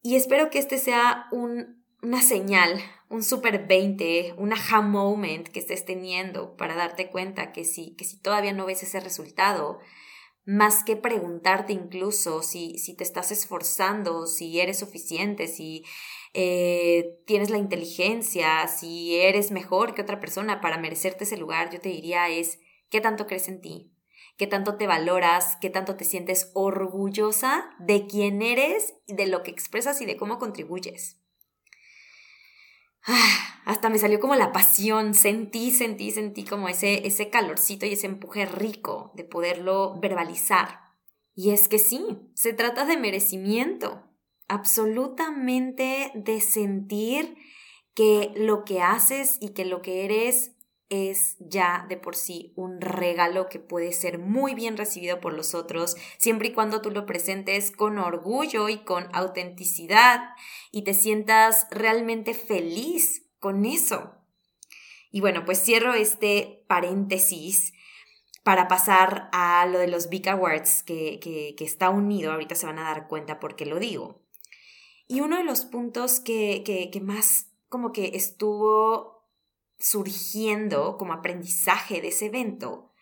Y 0.03 0.17
espero 0.17 0.51
que 0.51 0.59
este 0.59 0.79
sea 0.79 1.29
una 1.31 2.23
señal, 2.23 2.81
un 3.09 3.23
super 3.23 3.69
20, 3.69 4.35
un 4.37 4.53
aha 4.53 4.83
moment 4.83 5.47
que 5.47 5.61
estés 5.61 5.85
teniendo 5.85 6.57
para 6.57 6.75
darte 6.75 7.09
cuenta 7.09 7.53
que 7.53 7.65
si, 7.65 7.95
que 7.95 8.05
todavía 8.21 8.53
no 8.53 8.67
ves 8.67 8.83
ese 8.83 8.99
resultado, 8.99 9.79
más 10.45 10.83
que 10.83 10.97
preguntarte 10.97 11.73
incluso 11.73 12.43
si, 12.43 12.79
si 12.79 12.97
te 12.97 13.05
estás 13.05 13.31
esforzando, 13.31 14.27
si 14.27 14.59
eres 14.59 14.81
suficiente, 14.81 15.47
si 15.47 15.85
eh, 16.35 17.21
tienes 17.25 17.51
la 17.51 17.59
inteligencia, 17.59 18.67
si 18.67 19.15
eres 19.15 19.53
mejor 19.53 19.95
que 19.95 20.03
otra 20.03 20.19
persona 20.19 20.61
para 20.61 20.79
merecerte 20.79 21.23
ese 21.23 21.37
lugar, 21.37 21.71
yo 21.71 21.81
te 21.81 21.91
diría 21.91 22.29
es, 22.29 22.59
¿qué 22.91 23.01
tanto 23.01 23.29
crees 23.29 23.47
en 23.47 23.61
ti? 23.61 23.92
Qué 24.37 24.47
tanto 24.47 24.77
te 24.77 24.87
valoras, 24.87 25.57
qué 25.61 25.71
tanto 25.71 25.97
te 25.97 26.05
sientes 26.05 26.51
orgullosa 26.55 27.71
de 27.79 28.07
quién 28.07 28.43
eres, 28.43 28.95
de 29.07 29.27
lo 29.27 29.43
que 29.43 29.51
expresas 29.51 30.01
y 30.01 30.07
de 30.07 30.17
cómo 30.17 30.39
contribuyes. 30.39 31.19
Ah, 33.05 33.63
hasta 33.65 33.89
me 33.89 33.99
salió 33.99 34.21
como 34.21 34.35
la 34.35 34.53
pasión, 34.53 35.15
sentí, 35.15 35.71
sentí, 35.71 36.11
sentí 36.11 36.45
como 36.45 36.69
ese, 36.69 37.07
ese 37.07 37.31
calorcito 37.31 37.87
y 37.87 37.93
ese 37.93 38.07
empuje 38.07 38.47
rico 38.47 39.13
de 39.15 39.25
poderlo 39.25 39.99
verbalizar. 40.01 40.81
Y 41.35 41.51
es 41.51 41.69
que 41.69 41.79
sí, 41.79 42.05
se 42.35 42.53
trata 42.53 42.85
de 42.85 42.97
merecimiento, 42.97 44.05
absolutamente 44.49 46.13
de 46.15 46.41
sentir 46.41 47.37
que 47.95 48.33
lo 48.37 48.65
que 48.65 48.81
haces 48.81 49.39
y 49.41 49.51
que 49.51 49.65
lo 49.65 49.83
que 49.83 50.05
eres 50.05 50.52
es 50.93 51.37
ya 51.39 51.87
de 51.89 51.97
por 51.97 52.17
sí 52.17 52.53
un 52.55 52.81
regalo 52.81 53.49
que 53.49 53.59
puede 53.59 53.93
ser 53.93 54.19
muy 54.19 54.55
bien 54.55 54.77
recibido 54.77 55.21
por 55.21 55.33
los 55.33 55.55
otros, 55.55 55.97
siempre 56.19 56.49
y 56.49 56.53
cuando 56.53 56.83
tú 56.83 56.91
lo 56.91 57.07
presentes 57.07 57.71
con 57.71 57.99
orgullo 57.99 58.69
y 58.69 58.85
con 58.85 59.09
autenticidad 59.15 60.21
y 60.71 60.85
te 60.85 60.93
sientas 60.93 61.67
realmente 61.71 62.35
feliz 62.35 63.27
con 63.41 63.65
eso. 63.65 64.13
Y 65.11 65.21
bueno, 65.21 65.45
pues 65.45 65.65
cierro 65.65 65.95
este 65.95 66.65
paréntesis 66.69 67.73
para 68.43 68.69
pasar 68.69 69.31
a 69.33 69.65
lo 69.67 69.79
de 69.79 69.89
los 69.89 70.09
Big 70.09 70.29
Awards, 70.29 70.83
que, 70.83 71.21
que, 71.21 71.65
está 71.65 71.91
unido, 71.91 72.33
ahorita 72.33 72.55
se 72.55 72.67
van 72.67 72.79
a 72.79 72.83
dar 72.83 73.09
cuenta 73.09 73.41
por 73.41 73.57
qué 73.57 73.67
lo 73.67 73.79
digo. 73.79 74.21
Y 75.07 75.21
uno 75.21 75.37
de 75.37 75.45
los 75.45 75.65
puntos 75.65 76.21
que, 76.21 76.63
que 76.65 77.01
más 77.01 77.49
como 77.69 77.93
que 77.93 78.13
estuvo 78.15 79.22
surgiendo 79.83 80.97
como 80.97 81.13
aprendizaje 81.13 82.01
de 82.01 82.09
ese 82.09 82.27
evento 82.27 82.93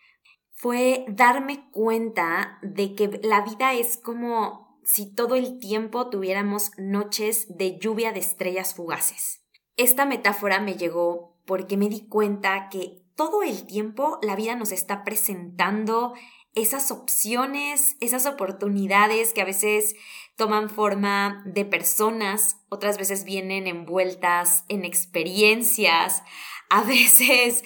fue 0.51 1.05
darme 1.07 1.69
cuenta 1.71 2.59
de 2.61 2.95
que 2.95 3.19
la 3.23 3.41
vida 3.41 3.73
es 3.73 3.97
como 3.97 4.79
si 4.83 5.13
todo 5.13 5.35
el 5.35 5.59
tiempo 5.59 6.09
tuviéramos 6.09 6.71
noches 6.77 7.45
de 7.55 7.77
lluvia 7.79 8.11
de 8.11 8.19
estrellas 8.19 8.73
fugaces. 8.73 9.43
Esta 9.77 10.05
metáfora 10.05 10.59
me 10.59 10.75
llegó 10.75 11.39
porque 11.45 11.77
me 11.77 11.87
di 11.87 12.07
cuenta 12.07 12.69
que 12.69 13.03
todo 13.15 13.43
el 13.43 13.65
tiempo 13.65 14.19
la 14.21 14.35
vida 14.35 14.55
nos 14.55 14.71
está 14.71 15.03
presentando 15.03 16.13
esas 16.53 16.91
opciones, 16.91 17.95
esas 17.99 18.25
oportunidades 18.25 19.33
que 19.33 19.41
a 19.41 19.45
veces 19.45 19.95
toman 20.35 20.69
forma 20.69 21.43
de 21.45 21.65
personas, 21.65 22.57
otras 22.69 22.97
veces 22.97 23.23
vienen 23.23 23.67
envueltas 23.67 24.65
en 24.67 24.85
experiencias, 24.85 26.23
a 26.71 26.83
veces 26.83 27.63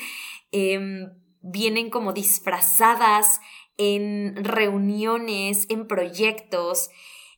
em, 0.51 1.13
vienen 1.41 1.89
como 1.89 2.11
disfrazadas 2.11 3.39
en 3.77 4.43
reuniones, 4.43 5.67
en 5.69 5.87
proyectos. 5.87 6.89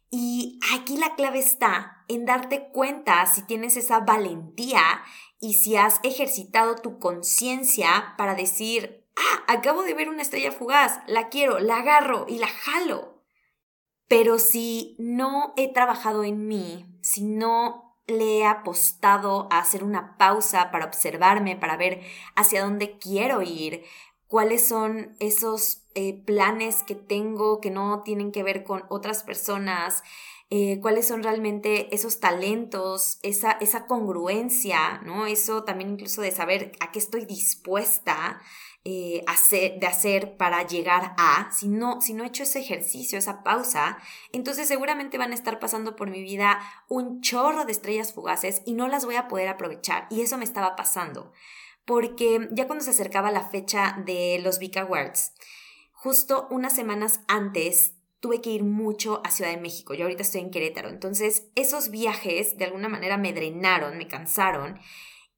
Y 0.10 0.60
aquí 0.74 0.98
la 0.98 1.16
clave 1.16 1.40
está 1.40 2.06
en 2.08 2.26
darte 2.26 2.70
cuenta 2.72 3.26
si 3.26 3.46
tienes 3.46 3.76
esa 3.76 4.00
valentía 4.00 4.82
y 5.40 5.56
si 5.56 5.76
has 5.76 6.00
ejercitado 6.04 6.76
tu 6.76 7.00
conciencia 7.00 8.16
para 8.18 8.34
decir, 8.34 9.06
ah, 9.18 9.44
acabo 9.48 9.84
de 9.84 9.94
ver 9.94 10.08
una 10.08 10.22
estrella 10.22 10.54
fugaz, 10.54 11.02
la 11.08 11.28
quiero, 11.28 11.60
la 11.60 11.78
agarro 11.78 12.26
y 12.30 12.40
la 12.40 12.48
jalo. 12.48 13.26
Pero 14.08 14.40
si 14.40 14.96
no 15.00 15.54
he 15.58 15.74
trabajado 15.74 16.24
en 16.24 16.48
mí, 16.48 16.86
si 17.02 17.26
no 17.26 17.87
le 18.08 18.40
he 18.40 18.46
apostado 18.46 19.48
a 19.52 19.60
hacer 19.60 19.84
una 19.84 20.18
pausa 20.18 20.72
para 20.72 20.86
observarme, 20.86 21.56
para 21.58 21.78
ver 21.78 22.02
hacia 22.36 22.64
dónde 22.64 22.98
quiero 22.98 23.42
ir, 23.42 23.84
cuáles 24.28 24.68
son 24.68 25.16
esos 25.20 25.84
eh, 25.96 26.14
planes 26.26 26.84
que 26.84 26.96
tengo 26.96 27.60
que 27.62 27.72
no 27.72 28.04
tienen 28.04 28.32
que 28.32 28.44
ver 28.44 28.64
con 28.64 28.84
otras 28.90 29.24
personas, 29.24 30.04
eh, 30.50 30.80
cuáles 30.82 31.08
son 31.08 31.24
realmente 31.24 31.94
esos 31.94 32.22
talentos, 32.22 33.20
esa, 33.22 33.52
esa 33.52 33.86
congruencia, 33.86 35.00
¿no? 35.00 35.26
Eso 35.26 35.66
también 35.66 35.92
incluso 35.92 36.22
de 36.22 36.32
saber 36.32 36.72
a 36.80 36.92
qué 36.92 37.00
estoy 37.00 37.26
dispuesta 37.26 38.40
eh, 38.84 39.24
de 39.52 39.88
hacer 39.88 40.38
para 40.38 40.66
llegar 40.66 41.14
a, 41.18 41.52
si 41.52 41.68
no, 41.68 42.00
si 42.02 42.14
no 42.14 42.24
he 42.24 42.28
hecho 42.28 42.44
ese 42.44 42.60
ejercicio, 42.60 43.18
esa 43.18 43.44
pausa, 43.44 43.98
entonces 44.32 44.68
seguramente 44.68 45.18
van 45.18 45.32
a 45.32 45.36
estar 45.36 45.60
pasando 45.60 45.96
por 45.96 46.10
mi 46.10 46.22
vida 46.22 46.60
un 46.88 47.22
chorro 47.22 47.66
de 47.66 47.74
estrellas 47.74 48.14
fugaces 48.14 48.62
y 48.66 48.74
no 48.74 48.88
las 48.88 49.06
voy 49.06 49.16
a 49.16 49.28
poder 49.28 49.50
aprovechar. 49.50 50.08
Y 50.10 50.22
eso 50.22 50.38
me 50.38 50.46
estaba 50.46 50.76
pasando, 50.76 51.34
porque 51.86 52.48
ya 52.52 52.68
cuando 52.68 52.86
se 52.86 52.92
acercaba 52.92 53.32
la 53.32 53.50
fecha 53.50 54.02
de 54.06 54.40
los 54.42 54.60
Vic 54.60 54.78
Awards, 54.78 55.34
justo 55.92 56.48
unas 56.50 56.74
semanas 56.74 57.22
antes 57.28 57.98
tuve 58.20 58.42
que 58.42 58.50
ir 58.50 58.64
mucho 58.64 59.22
a 59.24 59.32
Ciudad 59.32 59.52
de 59.52 59.62
México. 59.62 59.94
Yo 59.94 60.04
ahorita 60.04 60.24
estoy 60.24 60.42
en 60.42 60.52
Querétaro. 60.52 60.90
Entonces, 60.90 61.48
esos 61.56 61.92
viajes 61.92 62.58
de 62.58 62.66
alguna 62.66 62.90
manera 62.90 63.18
me 63.18 63.34
drenaron, 63.34 63.98
me 63.98 64.08
cansaron. 64.08 64.80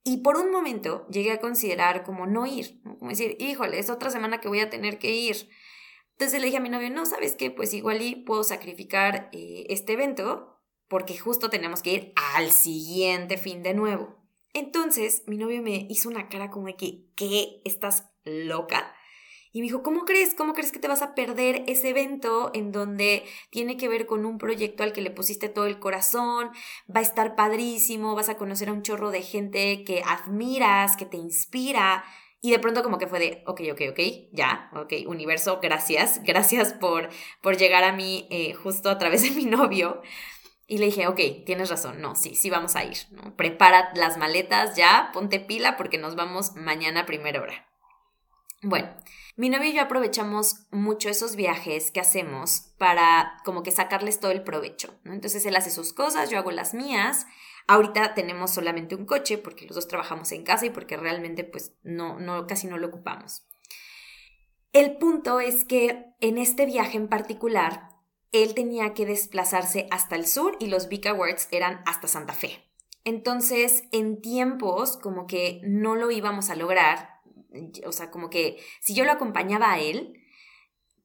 Y 0.03 0.17
por 0.17 0.37
un 0.37 0.51
momento 0.51 1.07
llegué 1.09 1.31
a 1.31 1.39
considerar 1.39 2.03
como 2.03 2.25
no 2.25 2.45
ir, 2.45 2.81
como 2.83 3.09
decir, 3.09 3.35
híjole, 3.39 3.79
es 3.79 3.89
otra 3.89 4.09
semana 4.09 4.39
que 4.39 4.47
voy 4.47 4.59
a 4.61 4.69
tener 4.69 4.97
que 4.97 5.11
ir. 5.11 5.49
Entonces 6.13 6.39
le 6.39 6.47
dije 6.47 6.57
a 6.57 6.61
mi 6.61 6.69
novio, 6.69 6.89
no, 6.89 7.05
¿sabes 7.05 7.35
qué? 7.35 7.51
Pues 7.51 7.73
igual 7.73 8.01
y 8.01 8.15
puedo 8.15 8.43
sacrificar 8.43 9.29
eh, 9.31 9.65
este 9.69 9.93
evento 9.93 10.59
porque 10.87 11.17
justo 11.17 11.49
tenemos 11.49 11.81
que 11.81 11.93
ir 11.93 12.13
al 12.35 12.51
siguiente 12.51 13.37
fin 13.37 13.63
de 13.63 13.73
nuevo. 13.73 14.17
Entonces 14.53 15.23
mi 15.27 15.37
novio 15.37 15.61
me 15.61 15.85
hizo 15.89 16.09
una 16.09 16.27
cara 16.27 16.49
como 16.49 16.67
de 16.67 16.75
que, 16.75 17.05
¿qué? 17.15 17.61
¿Estás 17.63 18.09
loca? 18.23 18.93
Y 19.51 19.61
me 19.61 19.63
dijo, 19.65 19.81
¿cómo 19.81 20.05
crees? 20.05 20.35
¿Cómo 20.35 20.53
crees 20.53 20.71
que 20.71 20.79
te 20.79 20.87
vas 20.87 21.01
a 21.01 21.15
perder 21.15 21.63
ese 21.67 21.89
evento 21.89 22.51
en 22.53 22.71
donde 22.71 23.23
tiene 23.49 23.77
que 23.77 23.87
ver 23.87 24.05
con 24.05 24.25
un 24.25 24.37
proyecto 24.37 24.83
al 24.83 24.93
que 24.93 25.01
le 25.01 25.09
pusiste 25.09 25.49
todo 25.49 25.65
el 25.65 25.79
corazón? 25.79 26.51
Va 26.93 26.99
a 26.99 27.03
estar 27.03 27.35
padrísimo, 27.35 28.15
vas 28.15 28.29
a 28.29 28.37
conocer 28.37 28.69
a 28.69 28.73
un 28.73 28.83
chorro 28.83 29.09
de 29.09 29.23
gente 29.23 29.83
que 29.83 30.03
admiras, 30.05 30.95
que 30.95 31.05
te 31.05 31.17
inspira. 31.17 32.03
Y 32.41 32.51
de 32.51 32.59
pronto 32.59 32.83
como 32.83 32.99
que 32.99 33.07
fue 33.07 33.19
de, 33.19 33.43
ok, 33.47 33.61
ok, 33.71 33.81
ok, 33.91 33.99
ya, 34.31 34.69
ok, 34.73 34.93
universo, 35.07 35.59
gracias, 35.61 36.21
gracias 36.23 36.73
por, 36.73 37.09
por 37.41 37.57
llegar 37.57 37.83
a 37.83 37.91
mí 37.91 38.27
eh, 38.29 38.53
justo 38.53 38.89
a 38.89 38.97
través 38.97 39.23
de 39.23 39.31
mi 39.31 39.45
novio. 39.45 40.01
Y 40.65 40.77
le 40.77 40.85
dije, 40.85 41.07
ok, 41.07 41.19
tienes 41.45 41.71
razón, 41.71 41.99
no, 41.99 42.15
sí, 42.15 42.35
sí 42.35 42.51
vamos 42.51 42.75
a 42.75 42.83
ir, 42.83 42.97
¿no? 43.09 43.35
Prepara 43.35 43.91
las 43.95 44.17
maletas 44.17 44.77
ya, 44.77 45.09
ponte 45.13 45.39
pila 45.39 45.75
porque 45.75 45.97
nos 45.97 46.15
vamos 46.15 46.53
mañana 46.55 47.01
a 47.01 47.05
primera 47.07 47.41
hora. 47.41 47.67
Bueno, 48.61 48.89
mi 49.39 49.47
novio 49.47 49.69
y 49.69 49.73
yo 49.73 49.83
aprovechamos 49.83 50.67
mucho 50.69 51.07
esos 51.07 51.37
viajes 51.37 51.91
que 51.91 52.01
hacemos 52.01 52.73
para 52.77 53.37
como 53.45 53.63
que 53.63 53.71
sacarles 53.71 54.19
todo 54.19 54.31
el 54.31 54.43
provecho. 54.43 54.93
Entonces 55.05 55.45
él 55.45 55.55
hace 55.55 55.71
sus 55.71 55.93
cosas, 55.93 56.29
yo 56.29 56.37
hago 56.37 56.51
las 56.51 56.73
mías. 56.73 57.25
Ahorita 57.65 58.15
tenemos 58.15 58.51
solamente 58.51 58.95
un 58.95 59.05
coche 59.05 59.37
porque 59.37 59.65
los 59.65 59.75
dos 59.75 59.87
trabajamos 59.87 60.33
en 60.33 60.43
casa 60.43 60.65
y 60.65 60.71
porque 60.71 60.97
realmente 60.97 61.45
pues 61.45 61.71
no, 61.83 62.19
no 62.19 62.47
casi 62.47 62.67
no 62.67 62.77
lo 62.77 62.87
ocupamos. 62.87 63.45
El 64.73 64.97
punto 64.97 65.39
es 65.39 65.63
que 65.63 66.07
en 66.19 66.37
este 66.37 66.65
viaje 66.65 66.97
en 66.97 67.07
particular, 67.07 67.87
él 68.33 68.53
tenía 68.53 68.93
que 68.93 69.05
desplazarse 69.05 69.87
hasta 69.89 70.17
el 70.17 70.27
sur 70.27 70.57
y 70.59 70.67
los 70.67 70.89
Vic 70.89 71.05
Awards 71.05 71.47
eran 71.51 71.81
hasta 71.85 72.09
Santa 72.09 72.33
Fe. 72.33 72.69
Entonces, 73.05 73.85
en 73.93 74.19
tiempos 74.19 74.97
como 74.97 75.27
que 75.27 75.61
no 75.63 75.95
lo 75.95 76.11
íbamos 76.11 76.49
a 76.49 76.57
lograr 76.57 77.18
o 77.85 77.91
sea, 77.91 78.11
como 78.11 78.29
que 78.29 78.57
si 78.79 78.93
yo 78.93 79.05
lo 79.05 79.11
acompañaba 79.11 79.71
a 79.71 79.79
él, 79.79 80.19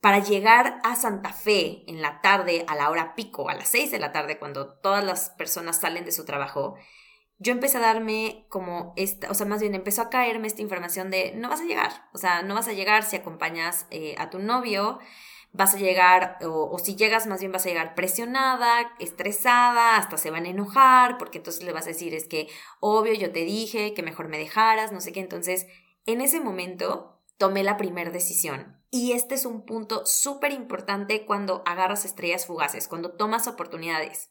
para 0.04 0.18
llegar 0.18 0.80
a 0.84 0.96
Santa 0.96 1.32
Fe 1.32 1.82
en 1.86 2.02
la 2.02 2.20
tarde, 2.20 2.66
a 2.68 2.74
la 2.74 2.90
hora 2.90 3.14
pico, 3.14 3.48
a 3.48 3.54
las 3.54 3.70
6 3.70 3.90
de 3.90 3.98
la 3.98 4.12
tarde, 4.12 4.38
cuando 4.38 4.74
todas 4.74 5.02
las 5.02 5.30
personas 5.30 5.80
salen 5.80 6.04
de 6.04 6.12
su 6.12 6.26
trabajo, 6.26 6.74
yo 7.38 7.52
empecé 7.52 7.78
a 7.78 7.80
darme 7.80 8.44
como 8.50 8.92
esta, 8.96 9.30
o 9.30 9.34
sea, 9.34 9.46
más 9.46 9.62
bien 9.62 9.74
empezó 9.74 10.02
a 10.02 10.10
caerme 10.10 10.46
esta 10.46 10.60
información 10.60 11.10
de 11.10 11.32
no 11.34 11.48
vas 11.48 11.62
a 11.62 11.64
llegar, 11.64 11.90
o 12.12 12.18
sea, 12.18 12.42
no 12.42 12.54
vas 12.54 12.68
a 12.68 12.74
llegar 12.74 13.02
si 13.02 13.16
acompañas 13.16 13.86
eh, 13.90 14.14
a 14.18 14.28
tu 14.28 14.40
novio, 14.40 14.98
vas 15.52 15.74
a 15.74 15.78
llegar, 15.78 16.36
o, 16.42 16.70
o, 16.70 16.78
si 16.78 16.96
llegas, 16.96 17.26
más 17.26 17.40
bien 17.40 17.52
vas 17.52 17.64
a 17.64 17.70
llegar 17.70 17.94
presionada, 17.94 18.92
estresada, 18.98 19.96
hasta 19.96 20.18
se 20.18 20.30
van 20.30 20.44
a 20.44 20.50
enojar, 20.50 21.16
porque 21.16 21.38
entonces 21.38 21.64
le 21.64 21.72
vas 21.72 21.86
a 21.86 21.90
decir, 21.90 22.14
es 22.14 22.26
que 22.26 22.48
obvio, 22.80 23.14
yo 23.14 23.32
te 23.32 23.46
dije 23.46 23.94
que 23.94 24.02
mejor 24.02 24.28
me 24.28 24.36
dejaras, 24.36 24.92
no 24.92 25.00
sé 25.00 25.12
qué, 25.12 25.20
entonces 25.20 25.66
en 26.06 26.20
ese 26.20 26.40
momento 26.40 27.22
tomé 27.38 27.62
la 27.62 27.76
primera 27.76 28.10
decisión. 28.10 28.80
Y 28.90 29.12
este 29.12 29.34
es 29.34 29.44
un 29.44 29.64
punto 29.64 30.06
súper 30.06 30.52
importante 30.52 31.26
cuando 31.26 31.62
agarras 31.66 32.04
estrellas 32.04 32.46
fugaces, 32.46 32.86
cuando 32.86 33.12
tomas 33.12 33.48
oportunidades. 33.48 34.30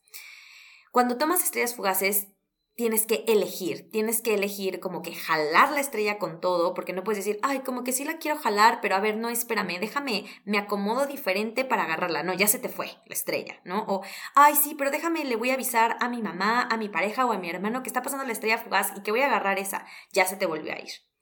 Cuando 0.91 1.17
tomas 1.17 1.43
estrellas 1.43 1.75
fugaces, 1.75 2.27
tienes 2.75 3.05
que 3.05 3.23
elegir, 3.27 3.89
tienes 3.91 4.21
que 4.21 4.33
elegir 4.33 4.79
como 4.79 5.01
que 5.01 5.13
jalar 5.13 5.71
la 5.71 5.79
estrella 5.79 6.17
con 6.17 6.39
todo, 6.39 6.73
porque 6.73 6.93
no 6.93 7.03
puedes 7.03 7.23
decir, 7.23 7.39
ay, 7.43 7.59
como 7.59 7.83
que 7.83 7.91
sí 7.91 8.03
la 8.03 8.17
quiero 8.17 8.39
jalar, 8.39 8.79
pero 8.81 8.95
a 8.95 8.99
ver, 8.99 9.17
no, 9.17 9.29
espérame, 9.29 9.79
déjame, 9.79 10.25
me 10.45 10.57
acomodo 10.57 11.05
diferente 11.05 11.65
para 11.65 11.83
agarrarla. 11.83 12.23
No, 12.23 12.33
ya 12.33 12.47
se 12.47 12.59
te 12.59 12.69
fue 12.69 12.87
la 13.05 13.13
estrella, 13.13 13.59
¿no? 13.63 13.83
O, 13.87 14.01
ay, 14.33 14.55
sí, 14.55 14.75
pero 14.75 14.91
déjame, 14.91 15.25
le 15.25 15.35
voy 15.35 15.51
a 15.51 15.55
avisar 15.55 15.97
a 15.99 16.09
mi 16.09 16.21
mamá, 16.21 16.67
a 16.71 16.77
mi 16.77 16.89
pareja 16.89 17.25
o 17.25 17.31
a 17.31 17.37
mi 17.37 17.49
hermano 17.49 17.83
que 17.83 17.89
está 17.89 18.01
pasando 18.01 18.25
la 18.25 18.33
estrella 18.33 18.57
fugaz 18.57 18.91
y 18.95 19.01
que 19.01 19.11
voy 19.11 19.21
a 19.21 19.27
agarrar 19.27 19.59
esa. 19.59 19.85
Ya 20.11 20.25
se 20.25 20.37
te 20.37 20.45
volvió 20.45 20.73
a 20.73 20.79
ir. 20.79 21.12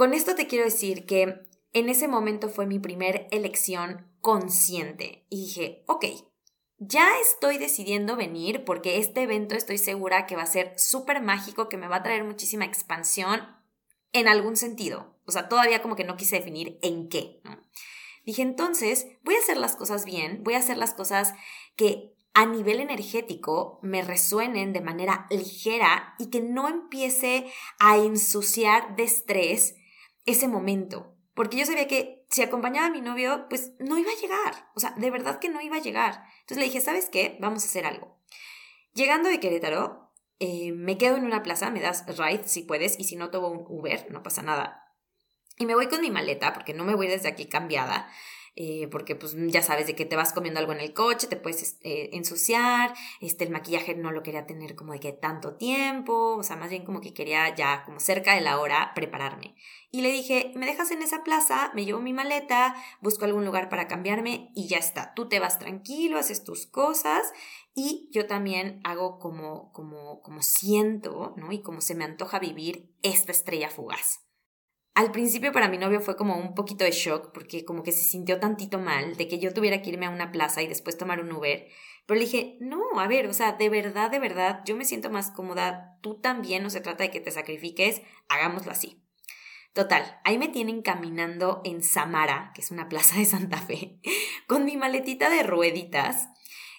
Con 0.00 0.14
esto 0.14 0.34
te 0.34 0.46
quiero 0.46 0.64
decir 0.64 1.04
que 1.04 1.42
en 1.74 1.90
ese 1.90 2.08
momento 2.08 2.48
fue 2.48 2.64
mi 2.64 2.78
primer 2.78 3.28
elección 3.32 4.10
consciente 4.22 5.26
y 5.28 5.42
dije, 5.42 5.84
ok, 5.86 6.06
ya 6.78 7.06
estoy 7.20 7.58
decidiendo 7.58 8.16
venir 8.16 8.64
porque 8.64 8.96
este 8.96 9.24
evento 9.24 9.56
estoy 9.56 9.76
segura 9.76 10.24
que 10.24 10.36
va 10.36 10.44
a 10.44 10.46
ser 10.46 10.72
súper 10.78 11.20
mágico, 11.20 11.68
que 11.68 11.76
me 11.76 11.86
va 11.86 11.96
a 11.96 12.02
traer 12.02 12.24
muchísima 12.24 12.64
expansión 12.64 13.42
en 14.14 14.26
algún 14.26 14.56
sentido. 14.56 15.18
O 15.26 15.32
sea, 15.32 15.50
todavía 15.50 15.82
como 15.82 15.96
que 15.96 16.04
no 16.04 16.16
quise 16.16 16.36
definir 16.36 16.78
en 16.80 17.10
qué. 17.10 17.42
Dije, 18.24 18.40
entonces, 18.40 19.06
voy 19.22 19.34
a 19.34 19.40
hacer 19.40 19.58
las 19.58 19.76
cosas 19.76 20.06
bien, 20.06 20.42
voy 20.44 20.54
a 20.54 20.60
hacer 20.60 20.78
las 20.78 20.94
cosas 20.94 21.34
que 21.76 22.14
a 22.32 22.46
nivel 22.46 22.80
energético 22.80 23.80
me 23.82 24.00
resuenen 24.00 24.72
de 24.72 24.80
manera 24.80 25.26
ligera 25.28 26.14
y 26.18 26.30
que 26.30 26.40
no 26.40 26.70
empiece 26.70 27.52
a 27.78 27.98
ensuciar 27.98 28.96
de 28.96 29.02
estrés 29.02 29.74
ese 30.24 30.48
momento. 30.48 31.16
Porque 31.34 31.56
yo 31.56 31.66
sabía 31.66 31.86
que 31.86 32.26
si 32.28 32.42
acompañaba 32.42 32.88
a 32.88 32.90
mi 32.90 33.00
novio, 33.00 33.46
pues 33.48 33.72
no 33.78 33.98
iba 33.98 34.10
a 34.10 34.20
llegar. 34.20 34.68
O 34.74 34.80
sea, 34.80 34.94
de 34.96 35.10
verdad 35.10 35.38
que 35.38 35.48
no 35.48 35.60
iba 35.60 35.76
a 35.76 35.82
llegar. 35.82 36.24
Entonces 36.40 36.58
le 36.58 36.64
dije, 36.64 36.80
¿sabes 36.80 37.08
qué? 37.08 37.38
Vamos 37.40 37.62
a 37.62 37.66
hacer 37.66 37.86
algo. 37.86 38.18
Llegando 38.92 39.28
de 39.28 39.40
Querétaro, 39.40 40.12
eh, 40.38 40.72
me 40.72 40.98
quedo 40.98 41.16
en 41.16 41.24
una 41.24 41.42
plaza, 41.42 41.70
me 41.70 41.80
das 41.80 42.04
ride 42.18 42.46
si 42.46 42.62
puedes, 42.62 42.98
y 42.98 43.04
si 43.04 43.16
no 43.16 43.30
tomo 43.30 43.48
un 43.48 43.64
Uber, 43.68 44.10
no 44.10 44.22
pasa 44.22 44.42
nada. 44.42 44.94
Y 45.58 45.66
me 45.66 45.74
voy 45.74 45.88
con 45.88 46.00
mi 46.00 46.10
maleta, 46.10 46.52
porque 46.52 46.74
no 46.74 46.84
me 46.84 46.94
voy 46.94 47.06
desde 47.06 47.28
aquí 47.28 47.46
cambiada. 47.46 48.10
Eh, 48.56 48.88
porque 48.90 49.14
pues 49.14 49.34
ya 49.48 49.62
sabes 49.62 49.86
de 49.86 49.94
que 49.94 50.04
te 50.04 50.16
vas 50.16 50.32
comiendo 50.32 50.60
algo 50.60 50.72
en 50.72 50.80
el 50.80 50.92
coche, 50.92 51.28
te 51.28 51.36
puedes 51.36 51.78
eh, 51.82 52.10
ensuciar, 52.12 52.92
este, 53.20 53.44
el 53.44 53.50
maquillaje 53.50 53.94
no 53.94 54.10
lo 54.10 54.22
quería 54.22 54.46
tener 54.46 54.74
como 54.74 54.92
de 54.92 55.00
que 55.00 55.12
tanto 55.12 55.54
tiempo, 55.54 56.36
o 56.36 56.42
sea, 56.42 56.56
más 56.56 56.70
bien 56.70 56.84
como 56.84 57.00
que 57.00 57.14
quería 57.14 57.54
ya 57.54 57.84
como 57.84 58.00
cerca 58.00 58.34
de 58.34 58.40
la 58.40 58.58
hora 58.58 58.92
prepararme. 58.94 59.54
Y 59.92 60.02
le 60.02 60.10
dije, 60.10 60.52
me 60.56 60.66
dejas 60.66 60.90
en 60.90 61.02
esa 61.02 61.22
plaza, 61.24 61.70
me 61.74 61.84
llevo 61.84 62.00
mi 62.00 62.12
maleta, 62.12 62.74
busco 63.00 63.24
algún 63.24 63.44
lugar 63.44 63.68
para 63.68 63.88
cambiarme 63.88 64.50
y 64.54 64.68
ya 64.68 64.78
está, 64.78 65.14
tú 65.14 65.28
te 65.28 65.40
vas 65.40 65.58
tranquilo, 65.58 66.18
haces 66.18 66.44
tus 66.44 66.66
cosas 66.66 67.32
y 67.74 68.08
yo 68.12 68.26
también 68.26 68.80
hago 68.84 69.18
como, 69.18 69.72
como, 69.72 70.22
como 70.22 70.42
siento, 70.42 71.34
¿no? 71.36 71.52
Y 71.52 71.62
como 71.62 71.80
se 71.80 71.94
me 71.94 72.04
antoja 72.04 72.38
vivir 72.38 72.94
esta 73.02 73.32
estrella 73.32 73.70
fugaz. 73.70 74.29
Al 74.94 75.12
principio 75.12 75.52
para 75.52 75.68
mi 75.68 75.78
novio 75.78 76.00
fue 76.00 76.16
como 76.16 76.36
un 76.36 76.54
poquito 76.54 76.84
de 76.84 76.90
shock 76.90 77.32
porque 77.32 77.64
como 77.64 77.82
que 77.82 77.92
se 77.92 78.04
sintió 78.04 78.40
tantito 78.40 78.78
mal 78.78 79.16
de 79.16 79.28
que 79.28 79.38
yo 79.38 79.54
tuviera 79.54 79.82
que 79.82 79.90
irme 79.90 80.06
a 80.06 80.10
una 80.10 80.32
plaza 80.32 80.62
y 80.62 80.66
después 80.66 80.98
tomar 80.98 81.20
un 81.20 81.32
Uber. 81.32 81.68
Pero 82.06 82.18
le 82.18 82.26
dije, 82.26 82.56
no, 82.60 82.98
a 82.98 83.06
ver, 83.06 83.26
o 83.28 83.32
sea, 83.32 83.52
de 83.52 83.68
verdad, 83.68 84.10
de 84.10 84.18
verdad, 84.18 84.62
yo 84.64 84.76
me 84.76 84.84
siento 84.84 85.10
más 85.10 85.30
cómoda, 85.30 85.96
tú 86.00 86.20
también, 86.20 86.62
no 86.62 86.70
se 86.70 86.80
trata 86.80 87.04
de 87.04 87.10
que 87.10 87.20
te 87.20 87.30
sacrifiques, 87.30 88.02
hagámoslo 88.28 88.72
así. 88.72 89.00
Total, 89.72 90.20
ahí 90.24 90.36
me 90.36 90.48
tienen 90.48 90.82
caminando 90.82 91.60
en 91.64 91.84
Samara, 91.84 92.50
que 92.54 92.62
es 92.62 92.72
una 92.72 92.88
plaza 92.88 93.16
de 93.16 93.24
Santa 93.24 93.58
Fe, 93.58 94.00
con 94.48 94.64
mi 94.64 94.76
maletita 94.76 95.30
de 95.30 95.44
rueditas, 95.44 96.28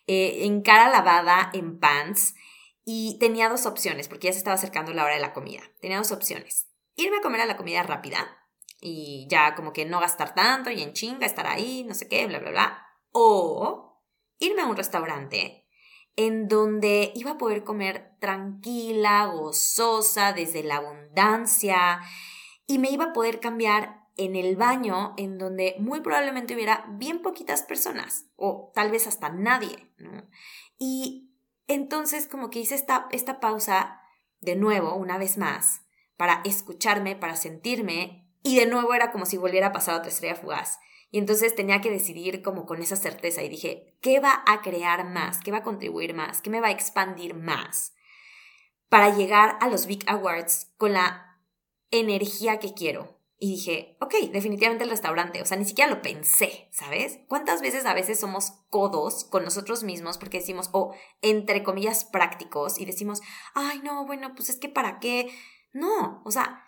eh, 0.07 0.39
en 0.43 0.61
cara 0.61 0.89
lavada, 0.89 1.49
en 1.53 1.79
pants, 1.79 2.35
y 2.83 3.17
tenía 3.19 3.47
dos 3.47 3.65
opciones, 3.65 4.09
porque 4.09 4.27
ya 4.27 4.33
se 4.33 4.39
estaba 4.39 4.55
acercando 4.55 4.93
la 4.93 5.05
hora 5.05 5.15
de 5.15 5.21
la 5.21 5.31
comida. 5.31 5.61
Tenía 5.79 5.97
dos 5.97 6.11
opciones. 6.11 6.70
Irme 6.95 7.17
a 7.17 7.21
comer 7.21 7.41
a 7.41 7.45
la 7.45 7.57
comida 7.57 7.83
rápida 7.83 8.37
y 8.79 9.27
ya 9.29 9.55
como 9.55 9.73
que 9.73 9.85
no 9.85 9.99
gastar 9.99 10.33
tanto 10.33 10.71
y 10.71 10.81
en 10.81 10.93
chinga 10.93 11.25
estar 11.25 11.47
ahí, 11.47 11.83
no 11.83 11.93
sé 11.93 12.07
qué, 12.07 12.25
bla, 12.27 12.39
bla, 12.39 12.51
bla. 12.51 12.87
O 13.11 14.01
irme 14.39 14.63
a 14.63 14.65
un 14.67 14.75
restaurante 14.75 15.67
en 16.15 16.47
donde 16.47 17.11
iba 17.15 17.31
a 17.31 17.37
poder 17.37 17.63
comer 17.63 18.15
tranquila, 18.19 19.25
gozosa, 19.25 20.33
desde 20.33 20.63
la 20.63 20.77
abundancia 20.77 22.01
y 22.67 22.79
me 22.79 22.89
iba 22.89 23.05
a 23.05 23.13
poder 23.13 23.39
cambiar 23.39 24.01
en 24.17 24.35
el 24.35 24.55
baño 24.55 25.13
en 25.17 25.37
donde 25.37 25.75
muy 25.79 26.01
probablemente 26.01 26.53
hubiera 26.53 26.85
bien 26.89 27.21
poquitas 27.21 27.63
personas 27.63 28.25
o 28.35 28.71
tal 28.75 28.91
vez 28.91 29.07
hasta 29.07 29.29
nadie. 29.29 29.93
Y 30.77 31.31
entonces 31.67 32.27
como 32.27 32.49
que 32.49 32.59
hice 32.59 32.75
esta, 32.75 33.07
esta 33.11 33.39
pausa 33.39 34.01
de 34.41 34.55
nuevo, 34.55 34.95
una 34.95 35.17
vez 35.17 35.37
más, 35.37 35.81
para 36.21 36.43
escucharme, 36.45 37.15
para 37.15 37.35
sentirme 37.35 38.31
y 38.43 38.59
de 38.59 38.67
nuevo 38.67 38.93
era 38.93 39.11
como 39.11 39.25
si 39.25 39.37
volviera 39.37 39.69
a 39.69 39.71
pasar 39.71 39.95
otra 39.95 40.11
estrella 40.11 40.35
fugaz. 40.35 40.77
Y 41.09 41.17
entonces 41.17 41.55
tenía 41.55 41.81
que 41.81 41.89
decidir 41.89 42.43
como 42.43 42.67
con 42.67 42.79
esa 42.79 42.95
certeza 42.95 43.41
y 43.41 43.49
dije, 43.49 43.97
¿qué 44.01 44.19
va 44.19 44.43
a 44.45 44.61
crear 44.61 45.09
más? 45.09 45.39
¿Qué 45.39 45.51
va 45.51 45.57
a 45.57 45.63
contribuir 45.63 46.13
más? 46.13 46.43
¿Qué 46.43 46.51
me 46.51 46.61
va 46.61 46.67
a 46.67 46.71
expandir 46.73 47.33
más? 47.33 47.95
Para 48.87 49.17
llegar 49.17 49.57
a 49.61 49.67
los 49.67 49.87
Big 49.87 50.07
Awards 50.07 50.71
con 50.77 50.93
la 50.93 51.39
energía 51.89 52.59
que 52.59 52.75
quiero. 52.75 53.17
Y 53.39 53.55
dije, 53.55 53.97
ok, 53.99 54.13
definitivamente 54.31 54.83
el 54.83 54.91
restaurante. 54.91 55.41
O 55.41 55.47
sea, 55.47 55.57
ni 55.57 55.65
siquiera 55.65 55.89
lo 55.89 56.03
pensé, 56.03 56.69
¿sabes? 56.71 57.17
¿Cuántas 57.29 57.63
veces 57.63 57.87
a 57.87 57.95
veces 57.95 58.19
somos 58.19 58.51
codos 58.69 59.23
con 59.23 59.43
nosotros 59.43 59.81
mismos 59.81 60.19
porque 60.19 60.37
decimos, 60.37 60.69
o 60.71 60.93
entre 61.23 61.63
comillas 61.63 62.05
prácticos, 62.05 62.79
y 62.79 62.85
decimos, 62.85 63.21
ay, 63.55 63.81
no, 63.83 64.05
bueno, 64.05 64.35
pues 64.35 64.51
es 64.51 64.59
que 64.59 64.69
para 64.69 64.99
qué. 64.99 65.31
No, 65.73 66.21
o 66.25 66.31
sea, 66.31 66.63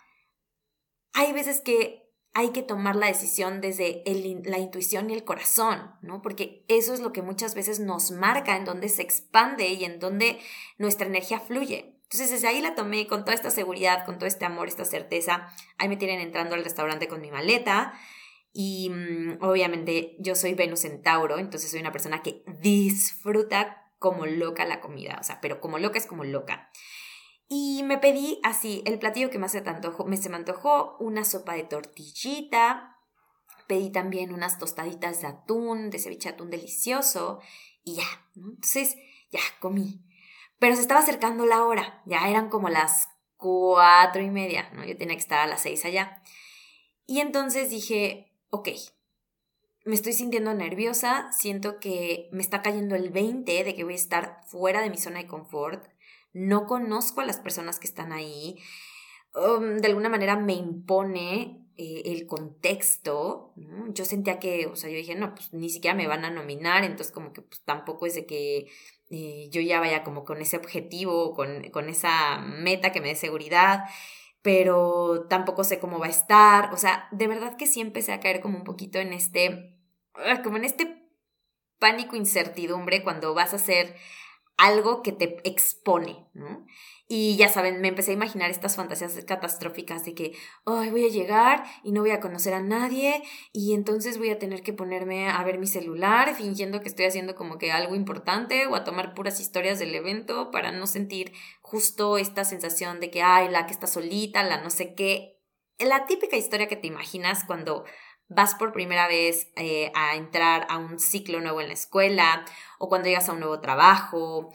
hay 1.12 1.32
veces 1.32 1.60
que 1.60 2.04
hay 2.32 2.50
que 2.50 2.62
tomar 2.62 2.96
la 2.96 3.06
decisión 3.06 3.60
desde 3.60 4.02
la 4.44 4.58
intuición 4.58 5.08
y 5.08 5.14
el 5.14 5.22
corazón, 5.22 5.94
¿no? 6.02 6.20
Porque 6.20 6.64
eso 6.66 6.92
es 6.92 6.98
lo 6.98 7.12
que 7.12 7.22
muchas 7.22 7.54
veces 7.54 7.78
nos 7.78 8.10
marca 8.10 8.56
en 8.56 8.64
donde 8.64 8.88
se 8.88 9.02
expande 9.02 9.68
y 9.68 9.84
en 9.84 10.00
donde 10.00 10.40
nuestra 10.76 11.06
energía 11.06 11.38
fluye. 11.38 11.94
Entonces 12.02 12.30
desde 12.30 12.48
ahí 12.48 12.60
la 12.60 12.74
tomé 12.74 13.06
con 13.06 13.24
toda 13.24 13.34
esta 13.34 13.50
seguridad, 13.50 14.04
con 14.04 14.18
todo 14.18 14.26
este 14.26 14.44
amor, 14.44 14.66
esta 14.66 14.84
certeza. 14.84 15.48
Ahí 15.78 15.88
me 15.88 15.96
tienen 15.96 16.20
entrando 16.20 16.56
al 16.56 16.64
restaurante 16.64 17.06
con 17.06 17.20
mi 17.20 17.30
maleta. 17.30 17.94
Y 18.52 18.90
mm, 18.90 19.38
obviamente 19.40 20.16
yo 20.18 20.34
soy 20.34 20.54
Venus 20.54 20.84
en 20.84 21.02
Tauro, 21.02 21.38
entonces 21.38 21.70
soy 21.70 21.80
una 21.80 21.92
persona 21.92 22.22
que 22.22 22.44
disfruta 22.60 23.92
como 23.98 24.26
loca 24.26 24.64
la 24.64 24.80
comida, 24.80 25.18
o 25.20 25.24
sea, 25.24 25.40
pero 25.40 25.60
como 25.60 25.78
loca 25.78 25.98
es 25.98 26.06
como 26.06 26.24
loca. 26.24 26.70
Y 27.48 27.82
me 27.84 27.98
pedí 27.98 28.40
así, 28.42 28.82
el 28.86 28.98
platillo 28.98 29.30
que 29.30 29.38
más 29.38 29.52
se, 29.52 29.62
me 29.62 30.16
se 30.16 30.28
me 30.30 30.36
antojó, 30.36 30.96
una 30.98 31.24
sopa 31.24 31.54
de 31.54 31.64
tortillita, 31.64 32.96
pedí 33.66 33.90
también 33.90 34.32
unas 34.32 34.58
tostaditas 34.58 35.20
de 35.20 35.28
atún, 35.28 35.90
de 35.90 35.98
ceviche 35.98 36.30
atún 36.30 36.50
delicioso, 36.50 37.40
y 37.82 37.96
ya, 37.96 38.06
Entonces, 38.34 38.96
ya, 39.30 39.40
comí. 39.60 40.02
Pero 40.58 40.74
se 40.74 40.82
estaba 40.82 41.00
acercando 41.00 41.44
la 41.44 41.64
hora, 41.64 42.02
ya 42.06 42.28
eran 42.28 42.48
como 42.48 42.70
las 42.70 43.08
cuatro 43.36 44.22
y 44.22 44.30
media, 44.30 44.70
¿no? 44.72 44.84
Yo 44.84 44.96
tenía 44.96 45.16
que 45.16 45.22
estar 45.22 45.40
a 45.40 45.46
las 45.46 45.62
seis 45.62 45.84
allá. 45.84 46.22
Y 47.06 47.20
entonces 47.20 47.68
dije, 47.68 48.32
ok, 48.48 48.70
me 49.84 49.94
estoy 49.94 50.14
sintiendo 50.14 50.54
nerviosa, 50.54 51.30
siento 51.32 51.78
que 51.78 52.28
me 52.32 52.40
está 52.40 52.62
cayendo 52.62 52.94
el 52.94 53.10
20 53.10 53.64
de 53.64 53.74
que 53.74 53.84
voy 53.84 53.92
a 53.92 53.96
estar 53.96 54.40
fuera 54.46 54.80
de 54.80 54.88
mi 54.88 54.96
zona 54.96 55.18
de 55.18 55.26
confort, 55.26 55.86
no 56.34 56.66
conozco 56.66 57.20
a 57.20 57.24
las 57.24 57.38
personas 57.38 57.78
que 57.78 57.86
están 57.86 58.12
ahí, 58.12 58.56
um, 59.34 59.78
de 59.78 59.86
alguna 59.86 60.08
manera 60.08 60.36
me 60.36 60.54
impone 60.54 61.64
eh, 61.76 62.02
el 62.06 62.26
contexto, 62.26 63.52
yo 63.88 64.04
sentía 64.04 64.38
que, 64.38 64.66
o 64.66 64.76
sea, 64.76 64.90
yo 64.90 64.96
dije, 64.96 65.14
no, 65.14 65.34
pues 65.34 65.52
ni 65.52 65.70
siquiera 65.70 65.96
me 65.96 66.06
van 66.06 66.24
a 66.24 66.30
nominar, 66.30 66.84
entonces 66.84 67.12
como 67.12 67.32
que 67.32 67.42
pues 67.42 67.62
tampoco 67.64 68.06
es 68.06 68.14
de 68.14 68.26
que 68.26 68.66
eh, 69.10 69.48
yo 69.50 69.60
ya 69.60 69.80
vaya 69.80 70.04
como 70.04 70.24
con 70.24 70.40
ese 70.40 70.56
objetivo, 70.56 71.34
con, 71.34 71.70
con 71.70 71.88
esa 71.88 72.38
meta 72.38 72.92
que 72.92 73.00
me 73.00 73.08
dé 73.08 73.14
seguridad, 73.16 73.84
pero 74.42 75.26
tampoco 75.28 75.64
sé 75.64 75.78
cómo 75.78 75.98
va 75.98 76.06
a 76.06 76.10
estar, 76.10 76.72
o 76.72 76.76
sea, 76.76 77.08
de 77.12 77.26
verdad 77.28 77.56
que 77.56 77.66
sí 77.66 77.80
empecé 77.80 78.12
a 78.12 78.20
caer 78.20 78.40
como 78.40 78.58
un 78.58 78.64
poquito 78.64 78.98
en 78.98 79.12
este, 79.12 79.76
ah, 80.14 80.42
como 80.42 80.58
en 80.58 80.64
este 80.64 81.04
pánico, 81.78 82.16
incertidumbre 82.16 83.02
cuando 83.02 83.34
vas 83.34 83.52
a 83.52 83.56
hacer 83.56 83.96
algo 84.56 85.02
que 85.02 85.12
te 85.12 85.40
expone, 85.48 86.26
¿no? 86.32 86.64
Y 87.06 87.36
ya 87.36 87.48
saben, 87.48 87.80
me 87.80 87.88
empecé 87.88 88.12
a 88.12 88.14
imaginar 88.14 88.50
estas 88.50 88.76
fantasías 88.76 89.12
catastróficas 89.26 90.04
de 90.04 90.14
que, 90.14 90.32
ay, 90.64 90.90
voy 90.90 91.04
a 91.04 91.10
llegar 91.10 91.64
y 91.82 91.92
no 91.92 92.00
voy 92.00 92.12
a 92.12 92.20
conocer 92.20 92.54
a 92.54 92.62
nadie 92.62 93.22
y 93.52 93.74
entonces 93.74 94.16
voy 94.16 94.30
a 94.30 94.38
tener 94.38 94.62
que 94.62 94.72
ponerme 94.72 95.28
a 95.28 95.42
ver 95.44 95.58
mi 95.58 95.66
celular 95.66 96.34
fingiendo 96.34 96.80
que 96.80 96.88
estoy 96.88 97.04
haciendo 97.04 97.34
como 97.34 97.58
que 97.58 97.72
algo 97.72 97.94
importante 97.94 98.66
o 98.66 98.74
a 98.74 98.84
tomar 98.84 99.12
puras 99.14 99.38
historias 99.38 99.78
del 99.78 99.94
evento 99.94 100.50
para 100.50 100.72
no 100.72 100.86
sentir 100.86 101.32
justo 101.60 102.16
esta 102.16 102.44
sensación 102.44 103.00
de 103.00 103.10
que, 103.10 103.22
ay, 103.22 103.50
la 103.50 103.66
que 103.66 103.72
está 103.72 103.86
solita, 103.86 104.42
la 104.42 104.62
no 104.62 104.70
sé 104.70 104.94
qué. 104.94 105.40
La 105.78 106.06
típica 106.06 106.36
historia 106.36 106.68
que 106.68 106.76
te 106.76 106.86
imaginas 106.86 107.44
cuando 107.44 107.84
vas 108.28 108.54
por 108.54 108.72
primera 108.72 109.08
vez 109.08 109.48
eh, 109.56 109.92
a 109.94 110.16
entrar 110.16 110.66
a 110.68 110.78
un 110.78 110.98
ciclo 110.98 111.40
nuevo 111.40 111.60
en 111.60 111.68
la 111.68 111.74
escuela, 111.74 112.44
o 112.78 112.88
cuando 112.88 113.08
llegas 113.08 113.28
a 113.28 113.32
un 113.32 113.40
nuevo 113.40 113.60
trabajo, 113.60 114.52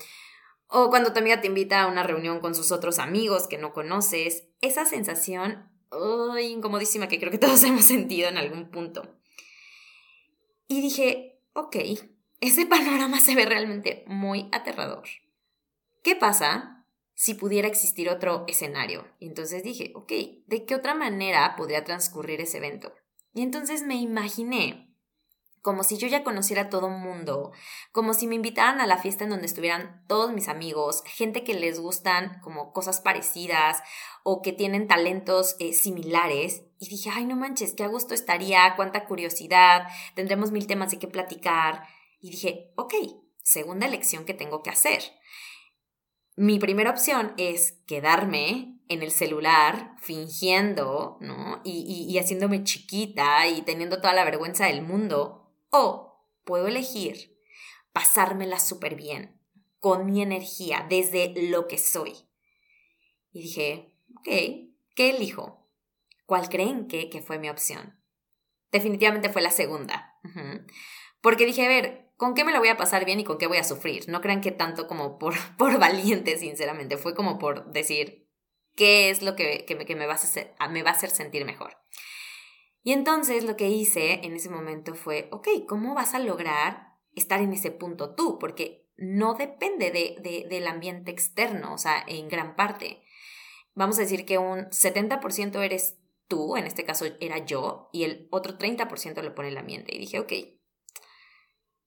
o 0.68 0.90
cuando 0.90 1.14
tu 1.14 1.20
amiga 1.20 1.42
te 1.42 1.48
invita 1.48 1.84
a 1.84 1.88
una 1.88 2.04
reunión 2.04 2.40
con 2.40 2.56
sus 2.56 2.72
otros 2.72 3.00
amigos 3.00 3.48
que 3.48 3.58
no 3.58 3.74
conoces, 3.74 4.48
esa 4.62 4.86
sensación 4.86 5.70
incomodísima 6.42 7.08
que 7.08 7.20
creo 7.20 7.32
que 7.32 7.38
todos 7.38 7.64
hemos 7.66 7.86
sentido 7.86 8.30
en 8.30 8.38
algún 8.38 8.70
punto. 8.70 9.18
Y 10.68 10.82
dije, 10.82 11.42
ok, 11.54 11.76
ese 12.42 12.66
panorama 12.66 13.20
se 13.20 13.36
ve 13.36 13.46
realmente 13.46 14.04
muy 14.08 14.48
aterrador. 14.52 15.04
¿Qué 16.04 16.16
pasa 16.16 16.86
si 17.16 17.34
pudiera 17.34 17.68
existir 17.68 18.10
otro 18.10 18.46
escenario? 18.48 19.06
Y 19.20 19.28
entonces 19.28 19.64
dije, 19.64 19.92
ok, 19.96 20.12
¿de 20.46 20.66
qué 20.66 20.76
otra 20.76 20.94
manera 20.94 21.56
podría 21.58 21.84
transcurrir 21.84 22.40
ese 22.40 22.58
evento? 22.58 22.94
Y 23.34 23.42
entonces 23.42 23.84
me 23.84 23.96
imaginé 23.96 24.90
como 25.62 25.84
si 25.84 25.98
yo 25.98 26.08
ya 26.08 26.24
conociera 26.24 26.64
a 26.64 26.70
todo 26.70 26.90
mundo, 26.90 27.52
como 27.92 28.14
si 28.14 28.28
me 28.28 28.36
invitaran 28.36 28.80
a 28.80 28.88
la 28.88 28.98
fiesta 28.98 29.26
en 29.26 29.30
donde 29.30 29.46
estuvieran 29.46 30.04
todos 30.08 30.32
mis 30.32 30.48
amigos, 30.48 31.04
gente 31.06 31.44
que 31.44 31.54
les 31.54 31.80
gustan 31.80 32.40
como 32.42 32.72
cosas 32.72 33.02
parecidas 33.02 33.82
o 34.24 34.42
que 34.42 34.54
tienen 34.54 34.88
talentos 34.88 35.56
eh, 35.60 35.74
similares. 35.74 36.64
Y 36.80 36.88
dije, 36.88 37.10
ay, 37.14 37.26
no 37.26 37.36
manches, 37.36 37.74
qué 37.74 37.84
a 37.84 37.88
gusto 37.88 38.14
estaría, 38.14 38.74
cuánta 38.76 39.06
curiosidad, 39.06 39.88
tendremos 40.16 40.52
mil 40.52 40.66
temas 40.66 40.92
de 40.92 41.00
qué 41.00 41.08
platicar. 41.08 41.84
Y 42.22 42.32
dije, 42.32 42.72
ok, 42.78 42.94
segunda 43.44 43.86
elección 43.86 44.24
que 44.24 44.34
tengo 44.34 44.64
que 44.64 44.70
hacer. 44.70 45.02
Mi 46.40 46.58
primera 46.58 46.90
opción 46.90 47.34
es 47.36 47.74
quedarme 47.86 48.80
en 48.88 49.04
el 49.04 49.12
celular 49.12 49.96
fingiendo, 50.02 51.18
¿no? 51.20 51.60
Y, 51.66 52.08
y, 52.10 52.18
haciéndome 52.18 52.64
chiquita 52.64 53.46
y 53.50 53.62
teniendo 53.64 53.98
toda 53.98 54.14
la 54.14 54.24
vergüenza 54.24 54.68
del 54.68 54.82
mundo. 54.82 55.52
O 55.70 56.24
puedo 56.46 56.68
elegir 56.68 57.38
pasármela 57.92 58.58
súper 58.58 58.96
bien, 58.96 59.38
con 59.80 60.06
mi 60.06 60.22
energía, 60.22 60.86
desde 60.90 61.34
lo 61.50 61.68
que 61.68 61.78
soy. 61.78 62.14
Y 63.34 63.42
dije, 63.42 63.94
ok, 64.16 64.30
¿qué 64.96 65.10
elijo? 65.10 65.70
¿Cuál 66.26 66.48
creen 66.48 66.88
que, 66.88 67.10
que 67.10 67.22
fue 67.22 67.38
mi 67.38 67.50
opción? 67.50 68.00
Definitivamente 68.72 69.28
fue 69.28 69.42
la 69.42 69.52
segunda. 69.52 70.18
Porque 71.20 71.46
dije, 71.46 71.66
a 71.66 71.68
ver, 71.68 72.09
¿con 72.20 72.34
qué 72.34 72.44
me 72.44 72.52
la 72.52 72.60
voy 72.60 72.68
a 72.68 72.76
pasar 72.76 73.06
bien 73.06 73.22
y 73.22 73.24
con 73.24 73.38
qué 73.38 73.48
voy 73.48 73.60
a 73.60 73.64
sufrir? 73.64 74.10
No 74.10 74.20
crean 74.20 74.42
que 74.42 74.52
tanto 74.52 74.88
como 74.88 75.18
por, 75.18 75.34
por 75.58 75.80
valiente, 75.80 76.38
sinceramente. 76.38 76.98
Fue 76.98 77.16
como 77.16 77.40
por 77.40 77.72
decir, 77.72 78.30
qué 78.76 79.10
es 79.10 79.22
lo 79.22 79.38
que, 79.38 79.66
me, 79.98 80.06
va 80.06 80.14
a 80.14 80.16
hacer, 80.16 80.54
me 80.70 80.84
va 80.84 80.92
a 80.92 80.94
hacer 80.94 81.12
sentir 81.12 81.46
mejor. 81.46 81.78
Y 82.84 82.92
entonces 82.92 83.46
lo 83.46 83.56
que 83.56 83.70
hice 83.70 84.26
en 84.26 84.34
ese 84.34 84.50
momento 84.50 84.96
fue, 84.96 85.30
ok, 85.32 85.48
¿cómo 85.66 85.96
vas 85.96 86.14
a 86.14 86.20
lograr 86.20 86.98
estar 87.16 87.40
en 87.40 87.54
ese 87.54 87.72
punto 87.72 88.16
tú? 88.16 88.38
Porque 88.38 88.86
no 88.98 89.36
depende 89.36 89.90
de, 89.90 90.46
del 90.50 90.68
ambiente 90.68 91.12
externo, 91.12 91.74
o 91.74 91.78
sea, 91.78 92.04
en 92.06 92.28
gran 92.28 92.58
parte. 92.58 93.02
Vamos 93.76 93.98
a 93.98 94.02
decir 94.02 94.26
que 94.26 94.38
un 94.38 94.66
70% 94.72 95.64
eres 95.64 95.98
tú, 96.28 96.58
en 96.58 96.66
este 96.66 96.84
caso 96.84 97.06
era 97.22 97.38
yo, 97.46 97.90
y 97.94 98.04
el 98.04 98.28
otro 98.30 98.58
30% 98.58 99.22
lo 99.22 99.36
pone 99.36 99.48
el 99.48 99.58
ambiente. 99.58 99.96
Y 99.96 100.00
dije, 100.00 100.20
ok, 100.20 100.34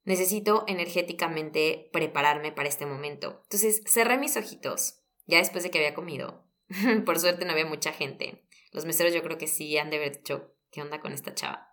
necesito 0.05 0.65
energéticamente 0.67 1.89
prepararme 1.93 2.53
para 2.53 2.69
este 2.69 2.87
momento. 2.87 3.41
Entonces 3.45 3.83
cerré 3.87 4.19
mis 4.19 4.37
ojitos, 4.37 5.01
ya 5.27 5.39
después 5.39 5.65
de 5.65 5.71
que 5.71 5.79
había 5.79 5.95
comido, 5.95 6.45
Por 7.05 7.19
suerte 7.19 7.45
no 7.45 7.53
había 7.53 7.67
mucha 7.67 7.93
gente. 7.93 8.45
Los 8.71 8.85
meseros 8.85 9.13
yo 9.13 9.23
creo 9.23 9.39
que 9.39 9.47
sí 9.47 9.77
han 9.77 9.91
de 9.91 9.97
haber 9.97 10.17
dicho, 10.17 10.55
¿qué 10.71 10.83
onda 10.83 11.01
con 11.01 11.13
esta 11.13 11.35
chava? 11.35 11.69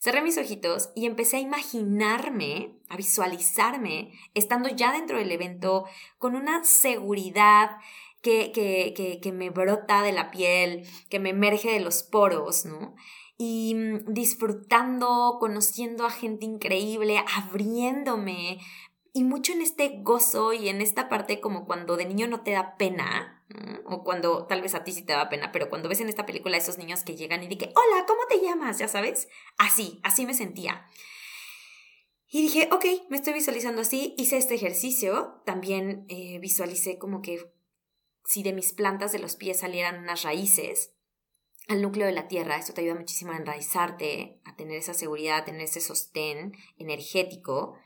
cerré 0.00 0.22
mis 0.22 0.38
ojitos 0.38 0.90
y 0.94 1.06
empecé 1.06 1.38
a 1.38 1.40
imaginarme, 1.40 2.78
a 2.88 2.96
visualizarme, 2.96 4.12
estando 4.32 4.68
ya 4.68 4.92
dentro 4.92 5.18
del 5.18 5.32
evento 5.32 5.86
con 6.18 6.36
una 6.36 6.62
seguridad 6.62 7.78
que, 8.22 8.52
que, 8.52 9.18
que, 9.20 9.32
me 9.32 9.50
brota 9.50 10.02
de 10.02 10.12
la 10.12 10.30
piel, 10.30 10.86
que 11.10 11.18
me 11.18 11.30
emerge 11.30 11.72
de 11.72 11.80
los 11.80 12.04
poros, 12.04 12.64
¿no? 12.64 12.94
Y 13.38 13.74
mm, 13.74 14.12
disfrutando, 14.12 15.38
conociendo 15.40 16.04
a 16.04 16.10
gente 16.10 16.44
increíble, 16.44 17.24
abriéndome, 17.34 18.58
y 19.14 19.24
mucho 19.24 19.52
en 19.52 19.62
este 19.62 20.00
gozo 20.02 20.52
y 20.52 20.68
en 20.68 20.82
esta 20.82 21.08
parte 21.08 21.40
como 21.40 21.64
cuando 21.64 21.96
de 21.96 22.04
niño 22.04 22.26
no 22.26 22.42
te 22.42 22.50
da 22.50 22.76
pena, 22.76 23.46
o 23.86 24.04
cuando 24.04 24.46
tal 24.46 24.60
vez 24.60 24.74
a 24.74 24.84
ti 24.84 24.92
sí 24.92 25.02
te 25.02 25.14
da 25.14 25.30
pena, 25.30 25.50
pero 25.52 25.70
cuando 25.70 25.88
ves 25.88 26.00
en 26.00 26.08
esta 26.08 26.26
película 26.26 26.56
a 26.56 26.60
esos 26.60 26.76
niños 26.76 27.02
que 27.02 27.16
llegan 27.16 27.42
y 27.42 27.48
dicen, 27.48 27.70
hola, 27.74 28.04
¿cómo 28.06 28.20
te 28.28 28.40
llamas? 28.40 28.78
Ya 28.78 28.88
sabes, 28.88 29.28
así, 29.56 30.00
así 30.02 30.26
me 30.26 30.34
sentía. 30.34 30.86
Y 32.30 32.42
dije, 32.42 32.68
ok, 32.70 32.84
me 33.08 33.16
estoy 33.16 33.32
visualizando 33.32 33.80
así, 33.80 34.14
hice 34.18 34.36
este 34.36 34.54
ejercicio, 34.54 35.40
también 35.46 36.04
eh, 36.08 36.38
visualicé 36.40 36.98
como 36.98 37.22
que 37.22 37.50
si 38.26 38.42
de 38.42 38.52
mis 38.52 38.74
plantas 38.74 39.12
de 39.12 39.18
los 39.18 39.36
pies 39.36 39.60
salieran 39.60 40.02
unas 40.02 40.22
raíces 40.22 40.92
al 41.68 41.82
núcleo 41.82 42.06
de 42.06 42.12
la 42.12 42.28
tierra, 42.28 42.56
esto 42.56 42.72
te 42.72 42.80
ayuda 42.80 42.94
muchísimo 42.94 43.32
a 43.32 43.36
enraizarte, 43.36 44.40
a 44.44 44.56
tener 44.56 44.76
esa 44.76 44.94
seguridad, 44.94 45.38
a 45.38 45.44
tener 45.44 45.62
ese 45.62 45.80
sostén 45.80 46.56
energético. 46.78 47.76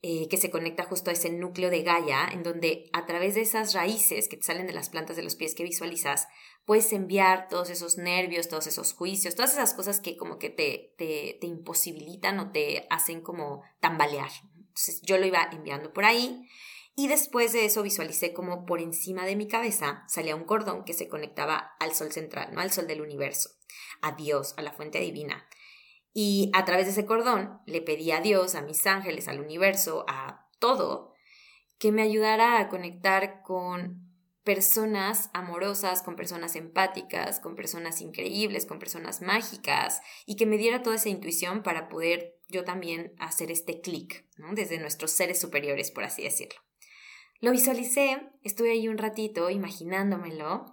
Eh, 0.00 0.28
que 0.28 0.36
se 0.36 0.48
conecta 0.52 0.84
justo 0.84 1.10
a 1.10 1.12
ese 1.12 1.28
núcleo 1.28 1.70
de 1.70 1.82
Gaia, 1.82 2.28
en 2.32 2.44
donde 2.44 2.88
a 2.92 3.04
través 3.04 3.34
de 3.34 3.40
esas 3.40 3.74
raíces 3.74 4.28
que 4.28 4.36
te 4.36 4.44
salen 4.44 4.68
de 4.68 4.72
las 4.72 4.90
plantas 4.90 5.16
de 5.16 5.24
los 5.24 5.34
pies 5.34 5.56
que 5.56 5.64
visualizas, 5.64 6.28
puedes 6.64 6.92
enviar 6.92 7.48
todos 7.48 7.68
esos 7.68 7.98
nervios, 7.98 8.48
todos 8.48 8.68
esos 8.68 8.92
juicios, 8.92 9.34
todas 9.34 9.54
esas 9.54 9.74
cosas 9.74 9.98
que 9.98 10.16
como 10.16 10.38
que 10.38 10.50
te, 10.50 10.94
te, 10.98 11.36
te 11.40 11.48
imposibilitan 11.48 12.38
o 12.38 12.52
te 12.52 12.86
hacen 12.90 13.22
como 13.22 13.64
tambalear. 13.80 14.30
Entonces 14.54 15.02
yo 15.02 15.18
lo 15.18 15.26
iba 15.26 15.48
enviando 15.50 15.92
por 15.92 16.04
ahí 16.04 16.48
y 16.98 17.06
después 17.06 17.52
de 17.52 17.64
eso 17.64 17.84
visualicé 17.84 18.32
como 18.32 18.66
por 18.66 18.80
encima 18.80 19.24
de 19.24 19.36
mi 19.36 19.46
cabeza 19.46 20.02
salía 20.08 20.34
un 20.34 20.42
cordón 20.42 20.82
que 20.82 20.94
se 20.94 21.06
conectaba 21.06 21.76
al 21.78 21.94
sol 21.94 22.10
central, 22.10 22.52
no 22.52 22.60
al 22.60 22.72
sol 22.72 22.88
del 22.88 23.02
universo, 23.02 23.50
a 24.02 24.16
Dios, 24.16 24.52
a 24.56 24.62
la 24.62 24.72
fuente 24.72 24.98
divina. 24.98 25.46
Y 26.12 26.50
a 26.54 26.64
través 26.64 26.86
de 26.86 26.90
ese 26.90 27.06
cordón 27.06 27.60
le 27.66 27.82
pedí 27.82 28.10
a 28.10 28.20
Dios, 28.20 28.56
a 28.56 28.62
mis 28.62 28.84
ángeles, 28.84 29.28
al 29.28 29.38
universo, 29.38 30.06
a 30.08 30.48
todo, 30.58 31.14
que 31.78 31.92
me 31.92 32.02
ayudara 32.02 32.58
a 32.58 32.68
conectar 32.68 33.42
con 33.42 34.12
personas 34.42 35.30
amorosas, 35.34 36.02
con 36.02 36.16
personas 36.16 36.56
empáticas, 36.56 37.38
con 37.38 37.54
personas 37.54 38.00
increíbles, 38.00 38.66
con 38.66 38.80
personas 38.80 39.22
mágicas, 39.22 40.00
y 40.26 40.34
que 40.34 40.46
me 40.46 40.58
diera 40.58 40.82
toda 40.82 40.96
esa 40.96 41.10
intuición 41.10 41.62
para 41.62 41.88
poder 41.88 42.40
yo 42.48 42.64
también 42.64 43.14
hacer 43.20 43.52
este 43.52 43.80
clic, 43.80 44.26
desde 44.54 44.78
nuestros 44.78 45.12
seres 45.12 45.40
superiores, 45.40 45.92
por 45.92 46.02
así 46.02 46.24
decirlo. 46.24 46.58
Lo 47.40 47.52
visualicé, 47.52 48.20
estuve 48.42 48.72
ahí 48.72 48.88
un 48.88 48.98
ratito 48.98 49.48
imaginándomelo 49.48 50.66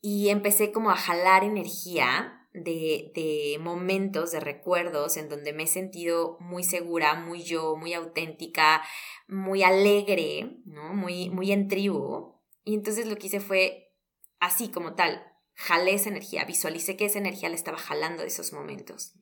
y 0.00 0.30
empecé 0.30 0.72
como 0.72 0.90
a 0.90 0.96
jalar 0.96 1.44
energía 1.44 2.48
de, 2.52 3.58
momentos, 3.60 4.32
de 4.32 4.40
recuerdos 4.40 5.16
en 5.16 5.28
donde 5.28 5.52
me 5.52 5.64
he 5.64 5.66
sentido 5.68 6.38
muy 6.40 6.64
segura, 6.64 7.14
muy 7.14 7.42
yo, 7.42 7.76
muy 7.76 7.92
auténtica, 7.92 8.82
muy 9.28 9.62
alegre, 9.62 10.58
¿no? 10.64 10.94
Muy, 10.94 11.30
muy 11.30 11.52
en 11.52 11.68
tribu. 11.68 12.34
Y 12.64 12.74
entonces 12.74 13.06
lo 13.06 13.16
que 13.16 13.28
hice 13.28 13.40
fue 13.40 13.94
así 14.40 14.68
como 14.68 14.94
tal, 14.94 15.22
jalé 15.54 15.94
esa 15.94 16.08
energía, 16.08 16.44
visualicé 16.44 16.96
que 16.96 17.04
esa 17.04 17.18
energía 17.18 17.48
la 17.48 17.54
estaba 17.54 17.78
jalando 17.78 18.22
de 18.22 18.28
esos 18.28 18.52
momentos. 18.52 19.14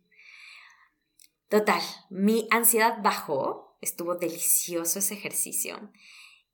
Total, 1.49 1.83
mi 2.09 2.49
ansiedad 2.51 2.99
bajó, 3.03 3.77
estuvo 3.83 4.15
delicioso 4.15 5.01
ese 5.01 5.15
ejercicio 5.15 5.93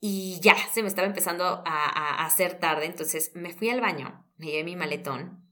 y 0.01 0.41
ya 0.41 0.57
se 0.73 0.83
me 0.83 0.89
estaba 0.89 1.07
empezando 1.07 1.45
a, 1.45 2.25
hacer 2.25 2.59
tarde, 2.59 2.87
entonces 2.87 3.33
me 3.35 3.53
fui 3.53 3.69
al 3.69 3.83
baño, 3.83 4.27
me 4.39 4.47
llevé 4.47 4.65
mi 4.65 4.77
maletón 4.77 5.47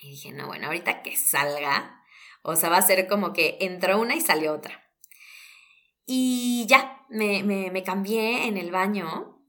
y 0.00 0.10
dije, 0.10 0.32
no, 0.32 0.46
bueno, 0.48 0.66
ahorita 0.66 1.02
que 1.02 1.16
salga, 1.16 2.02
o 2.42 2.56
sea, 2.56 2.70
va 2.70 2.78
a 2.78 2.82
ser 2.82 3.06
como 3.06 3.32
que 3.32 3.56
entró 3.60 4.00
una 4.00 4.16
y 4.16 4.20
salió 4.20 4.52
otra. 4.52 4.84
Y 6.06 6.66
ya, 6.68 7.04
me, 7.08 7.42
me, 7.42 7.70
me 7.70 7.82
cambié 7.82 8.46
en 8.46 8.56
el 8.56 8.70
baño. 8.70 9.42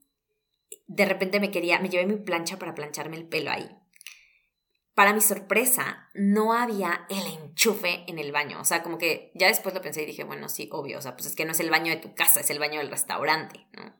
De 0.86 1.06
repente 1.06 1.40
me 1.40 1.50
quería, 1.50 1.78
me 1.80 1.88
llevé 1.88 2.06
mi 2.06 2.16
plancha 2.16 2.58
para 2.58 2.74
plancharme 2.74 3.16
el 3.16 3.26
pelo 3.26 3.50
ahí. 3.50 3.70
Para 4.94 5.14
mi 5.14 5.20
sorpresa, 5.20 6.10
no 6.14 6.52
había 6.52 7.06
el 7.08 7.26
enchufe 7.26 8.04
en 8.08 8.18
el 8.18 8.32
baño. 8.32 8.60
O 8.60 8.64
sea, 8.64 8.82
como 8.82 8.98
que 8.98 9.32
ya 9.34 9.46
después 9.46 9.74
lo 9.74 9.80
pensé 9.80 10.02
y 10.02 10.06
dije, 10.06 10.24
bueno, 10.24 10.48
sí, 10.48 10.68
obvio. 10.72 10.98
O 10.98 11.02
sea, 11.02 11.16
pues 11.16 11.26
es 11.26 11.36
que 11.36 11.44
no 11.44 11.52
es 11.52 11.60
el 11.60 11.70
baño 11.70 11.90
de 11.92 12.00
tu 12.00 12.14
casa, 12.14 12.40
es 12.40 12.50
el 12.50 12.58
baño 12.58 12.80
del 12.80 12.90
restaurante, 12.90 13.66
¿no? 13.72 13.94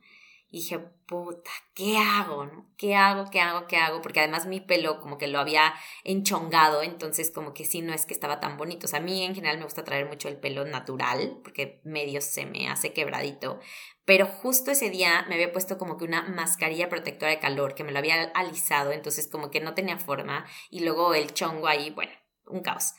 Y 0.52 0.58
dije, 0.58 0.80
puta, 1.06 1.50
¿qué 1.74 1.96
hago? 1.96 2.44
No? 2.44 2.66
¿Qué 2.76 2.96
hago? 2.96 3.30
¿Qué 3.30 3.40
hago? 3.40 3.68
¿Qué 3.68 3.76
hago? 3.76 4.02
Porque 4.02 4.18
además 4.18 4.46
mi 4.46 4.60
pelo 4.60 4.98
como 5.00 5.16
que 5.16 5.28
lo 5.28 5.38
había 5.38 5.74
enchongado, 6.02 6.82
entonces 6.82 7.30
como 7.30 7.54
que 7.54 7.64
sí, 7.64 7.82
no 7.82 7.92
es 7.92 8.04
que 8.04 8.14
estaba 8.14 8.40
tan 8.40 8.56
bonito. 8.56 8.86
O 8.86 8.88
sea, 8.88 8.98
a 8.98 9.02
mí 9.02 9.24
en 9.24 9.36
general 9.36 9.58
me 9.58 9.64
gusta 9.64 9.84
traer 9.84 10.06
mucho 10.06 10.28
el 10.28 10.38
pelo 10.38 10.64
natural, 10.64 11.38
porque 11.44 11.80
medio 11.84 12.20
se 12.20 12.46
me 12.46 12.68
hace 12.68 12.92
quebradito. 12.92 13.60
Pero 14.04 14.26
justo 14.26 14.72
ese 14.72 14.90
día 14.90 15.24
me 15.28 15.36
había 15.36 15.52
puesto 15.52 15.78
como 15.78 15.96
que 15.96 16.04
una 16.04 16.22
mascarilla 16.22 16.88
protectora 16.88 17.30
de 17.30 17.38
calor, 17.38 17.76
que 17.76 17.84
me 17.84 17.92
lo 17.92 18.00
había 18.00 18.20
alisado, 18.34 18.90
entonces 18.90 19.28
como 19.28 19.52
que 19.52 19.60
no 19.60 19.74
tenía 19.74 19.98
forma. 19.98 20.46
Y 20.68 20.80
luego 20.80 21.14
el 21.14 21.32
chongo 21.32 21.68
ahí, 21.68 21.90
bueno, 21.90 22.12
un 22.46 22.60
caos. 22.60 22.94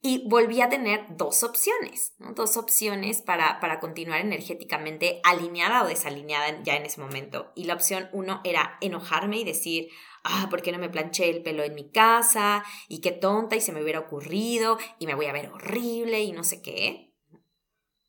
Y 0.00 0.28
volví 0.28 0.60
a 0.60 0.68
tener 0.68 1.06
dos 1.10 1.42
opciones, 1.42 2.14
dos 2.18 2.56
opciones 2.56 3.20
para, 3.20 3.58
para 3.58 3.80
continuar 3.80 4.20
energéticamente 4.20 5.20
alineada 5.24 5.82
o 5.82 5.88
desalineada 5.88 6.62
ya 6.62 6.76
en 6.76 6.86
ese 6.86 7.00
momento. 7.00 7.50
Y 7.56 7.64
la 7.64 7.74
opción 7.74 8.08
uno 8.12 8.40
era 8.44 8.78
enojarme 8.80 9.38
y 9.38 9.44
decir, 9.44 9.88
ah, 10.22 10.46
¿por 10.50 10.62
qué 10.62 10.70
no 10.70 10.78
me 10.78 10.88
planché 10.88 11.28
el 11.28 11.42
pelo 11.42 11.64
en 11.64 11.74
mi 11.74 11.90
casa? 11.90 12.64
Y 12.88 13.00
qué 13.00 13.10
tonta, 13.10 13.56
y 13.56 13.60
se 13.60 13.72
me 13.72 13.82
hubiera 13.82 13.98
ocurrido, 13.98 14.78
y 15.00 15.06
me 15.06 15.16
voy 15.16 15.26
a 15.26 15.32
ver 15.32 15.48
horrible, 15.48 16.20
y 16.20 16.30
no 16.30 16.44
sé 16.44 16.62
qué. 16.62 17.12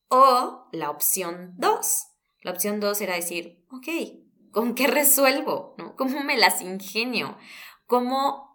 O 0.09 0.67
la 0.71 0.91
opción 0.91 1.55
dos. 1.57 2.07
La 2.41 2.51
opción 2.51 2.79
dos 2.79 3.01
era 3.01 3.15
decir, 3.15 3.65
ok, 3.71 3.87
¿con 4.51 4.75
qué 4.75 4.87
resuelvo? 4.87 5.73
¿No? 5.77 5.95
¿Cómo 5.95 6.23
me 6.23 6.37
las 6.37 6.61
ingenio? 6.61 7.37
¿Cómo 7.85 8.48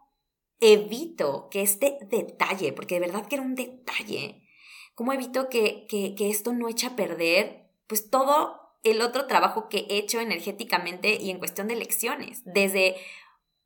evito 0.61 1.49
que 1.51 1.63
este 1.63 1.99
detalle, 2.03 2.73
porque 2.73 2.95
de 2.95 3.07
verdad 3.07 3.27
que 3.27 3.37
era 3.37 3.45
un 3.45 3.55
detalle, 3.55 4.43
cómo 4.95 5.13
evito 5.13 5.49
que, 5.49 5.87
que, 5.89 6.31
esto 6.31 6.53
no 6.53 6.69
eche 6.69 6.87
a 6.87 6.97
perder, 6.97 7.69
pues 7.87 8.11
todo 8.11 8.61
el 8.83 9.03
otro 9.03 9.27
trabajo 9.27 9.69
que 9.69 9.87
he 9.89 9.99
hecho 9.99 10.21
energéticamente 10.21 11.15
y 11.21 11.31
en 11.31 11.39
cuestión 11.39 11.69
de 11.69 11.77
lecciones, 11.77 12.43
desde 12.45 12.97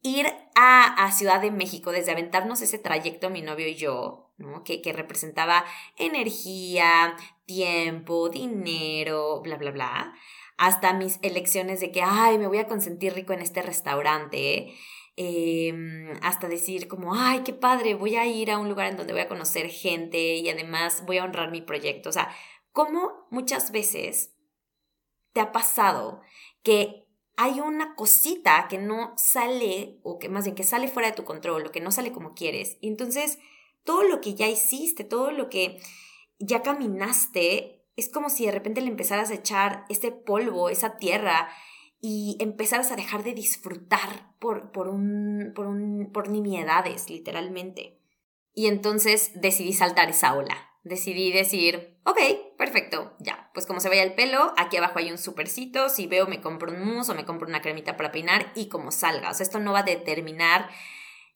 ir 0.03 0.27
a, 0.55 1.05
a, 1.05 1.13
Ciudad 1.13 1.41
de 1.41 1.51
México, 1.51 1.91
desde 1.91 2.13
aventarnos 2.13 2.63
ese 2.63 2.79
trayecto 2.79 3.31
mi 3.31 3.43
novio 3.43 3.67
y 3.69 3.75
yo, 3.75 4.33
¿no? 4.39 4.63
que, 4.63 4.81
que 4.81 4.93
representaba 4.93 5.65
energía, 5.97 7.17
tiempo, 7.47 8.29
dinero, 8.29 9.41
bla, 9.43 9.57
bla, 9.57 9.73
bla, 9.73 10.15
hasta 10.57 10.93
mis 10.93 11.19
elecciones 11.23 11.81
de 11.81 11.91
que, 11.91 12.03
ay, 12.03 12.39
me 12.39 12.47
voy 12.47 12.59
a 12.59 12.69
consentir 12.69 13.15
rico 13.15 13.33
en 13.33 13.41
este 13.41 13.63
restaurante, 13.63 14.75
Em, 15.21 16.17
hasta 16.23 16.47
decir 16.47 16.87
como, 16.87 17.13
ay, 17.13 17.41
qué 17.43 17.53
padre, 17.53 17.97
voy 17.97 18.15
a 18.15 18.25
ir 18.27 18.53
a 18.53 18.59
un 18.59 18.69
lugar 18.69 18.87
en 18.87 18.97
donde 18.97 19.13
voy 19.13 19.23
a 19.23 19.27
conocer 19.27 19.69
gente 19.69 20.37
y 20.37 20.49
además 20.49 21.05
voy 21.07 21.19
a 21.19 21.25
honrar 21.25 21.51
mi 21.51 21.61
proyecto. 21.61 22.09
O 22.09 22.13
sea, 22.13 22.33
¿cómo 22.71 23.27
muchas 23.29 23.73
veces 23.73 24.33
te 25.33 25.41
ha 25.41 25.51
pasado 25.51 26.21
que 26.63 27.05
hay 27.37 27.59
una 27.59 27.97
cosita 27.97 28.69
que 28.69 28.79
no 28.79 29.15
sale, 29.17 29.99
o 30.05 30.21
que 30.21 30.29
más 30.29 30.45
bien 30.45 30.55
que 30.55 30.63
sale 30.63 30.87
fuera 30.87 31.09
de 31.09 31.17
tu 31.17 31.25
control, 31.25 31.67
o 31.67 31.73
que 31.73 31.81
no 31.81 31.91
sale 31.91 32.13
como 32.13 32.35
quieres? 32.35 32.79
Y 32.81 32.87
entonces, 32.87 33.41
todo 33.83 34.05
lo 34.05 34.21
que 34.21 34.35
ya 34.35 34.47
hiciste, 34.47 35.03
todo 35.03 35.33
lo 35.33 35.51
que 35.51 35.81
ya 36.39 36.63
caminaste, 36.63 37.85
es 37.97 38.09
como 38.09 38.31
si 38.31 38.47
de 38.47 38.53
repente 38.53 38.83
le 38.83 38.89
empezaras 38.89 39.33
a 39.33 39.35
echar 39.35 39.85
ese 39.89 40.13
polvo, 40.13 40.69
esa 40.69 40.97
tierra, 40.97 41.49
y 42.01 42.37
empezaras 42.41 42.91
a 42.93 42.97
dejar 42.97 43.25
de 43.25 43.35
disfrutar 43.35 44.35
por, 44.39 44.71
por, 44.71 44.89
un, 44.89 45.53
por, 45.55 45.67
un, 45.67 46.11
por 46.13 46.29
nimiedades, 46.29 47.11
literalmente. 47.11 48.01
Y 48.55 48.67
entonces 48.67 49.33
decidí 49.35 49.73
saltar 49.73 50.11
esa 50.11 50.35
ola. 50.35 50.57
Decidí 50.85 51.33
decir, 51.33 51.99
ok, 52.05 52.19
perfecto, 52.57 53.15
ya, 53.19 53.51
pues 53.53 53.67
como 53.67 53.81
se 53.81 53.89
vaya 53.89 54.03
el 54.03 54.15
pelo, 54.15 54.55
aquí 54.57 54.77
abajo 54.77 55.01
hay 55.01 55.11
un 55.11 55.19
supercito, 55.19 55.89
si 55.89 56.07
veo 56.07 56.27
me 56.27 56.41
compro 56.41 56.73
un 56.73 56.83
mousse 56.83 57.11
o 57.11 57.15
me 57.15 57.25
compro 57.25 57.49
una 57.49 57.61
cremita 57.61 57.97
para 57.97 58.13
peinar 58.13 58.53
y 58.55 58.69
como 58.69 58.91
salga. 58.91 59.31
O 59.31 59.35
sea, 59.35 59.45
esto 59.45 59.59
no 59.59 59.73
va 59.73 59.81
a 59.81 59.85
determinar 59.85 60.71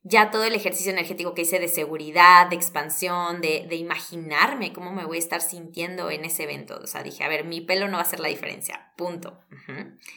ya 0.05 0.31
todo 0.31 0.45
el 0.45 0.55
ejercicio 0.55 0.93
energético 0.93 1.35
que 1.35 1.43
hice 1.43 1.61
de 1.61 1.69
seguridad, 1.69 2.49
de 2.49 2.57
expansión, 2.57 3.41
de, 3.41 3.67
de, 3.69 3.77
imaginarme 3.77 4.73
cómo 4.73 4.93
me 4.93 5.05
voy 5.05 5.17
a 5.17 5.21
estar 5.21 5.41
sintiendo 5.41 6.11
en 6.11 6.25
ese 6.25 6.43
evento. 6.43 6.81
O 6.83 6.87
sea, 6.87 7.03
dije, 7.03 7.23
a 7.23 7.29
ver, 7.29 7.45
mi 7.45 7.61
pelo 7.61 7.87
no 7.87 7.95
va 7.95 8.01
a 8.01 8.07
hacer 8.07 8.21
la 8.21 8.29
diferencia, 8.29 8.93
punto. 8.97 9.39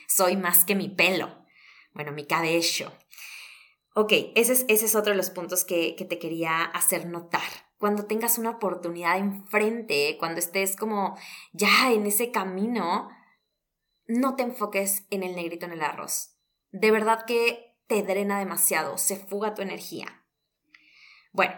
Soy 0.07 0.37
más 0.37 0.65
que 0.65 0.75
mi 0.75 0.89
pelo. 0.89 1.45
Bueno, 1.93 2.11
mi 2.11 2.25
cabello. 2.25 2.91
Ok, 3.93 4.11
ese 4.35 4.53
es, 4.53 4.65
ese 4.67 4.85
es 4.85 4.95
otro 4.95 5.11
de 5.11 5.17
los 5.17 5.29
puntos 5.29 5.63
que, 5.63 5.95
que 5.95 6.03
te 6.03 6.19
quería 6.19 6.63
hacer 6.63 7.05
notar. 7.05 7.41
cuando 7.77 8.05
tengas 8.05 8.37
una 8.37 8.51
oportunidad 8.51 9.17
enfrente, 9.17 10.17
cuando 10.17 10.39
estés 10.39 10.75
como 10.75 11.17
ya 11.53 11.91
en 11.91 12.05
ese 12.07 12.31
camino, 12.31 13.09
no 14.07 14.35
te 14.35 14.43
enfoques 14.43 15.05
en 15.11 15.23
el 15.23 15.35
negrito 15.35 15.65
en 15.65 15.73
el 15.73 15.81
arroz. 15.81 16.35
De 16.71 16.91
verdad 16.91 17.25
que 17.25 17.64
te 17.87 18.03
drena 18.03 18.39
demasiado, 18.39 18.97
se 18.97 19.17
fuga 19.17 19.53
tu 19.53 19.61
energía. 19.61 20.23
Bueno, 21.31 21.55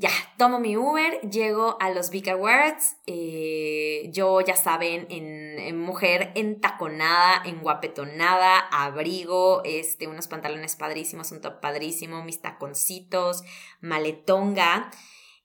ya, 0.00 0.10
tomo 0.38 0.60
mi 0.60 0.78
Uber, 0.78 1.20
llego 1.28 1.76
a 1.78 1.90
los 1.90 2.08
Big 2.08 2.30
Awards. 2.30 2.96
Eh, 3.06 4.08
yo, 4.12 4.40
ya 4.40 4.56
saben, 4.56 5.06
en, 5.10 5.78
mujer 5.78 6.32
entaconada, 6.36 7.42
en 7.44 7.60
guapetonada, 7.60 8.60
abrigo, 8.60 9.62
este, 9.64 10.08
unos 10.08 10.26
pantalones 10.26 10.76
padrísimos, 10.76 11.32
un 11.32 11.42
top 11.42 11.60
padrísimo, 11.60 12.24
mis 12.24 12.40
taconcitos, 12.40 13.42
maletonga. 13.82 14.90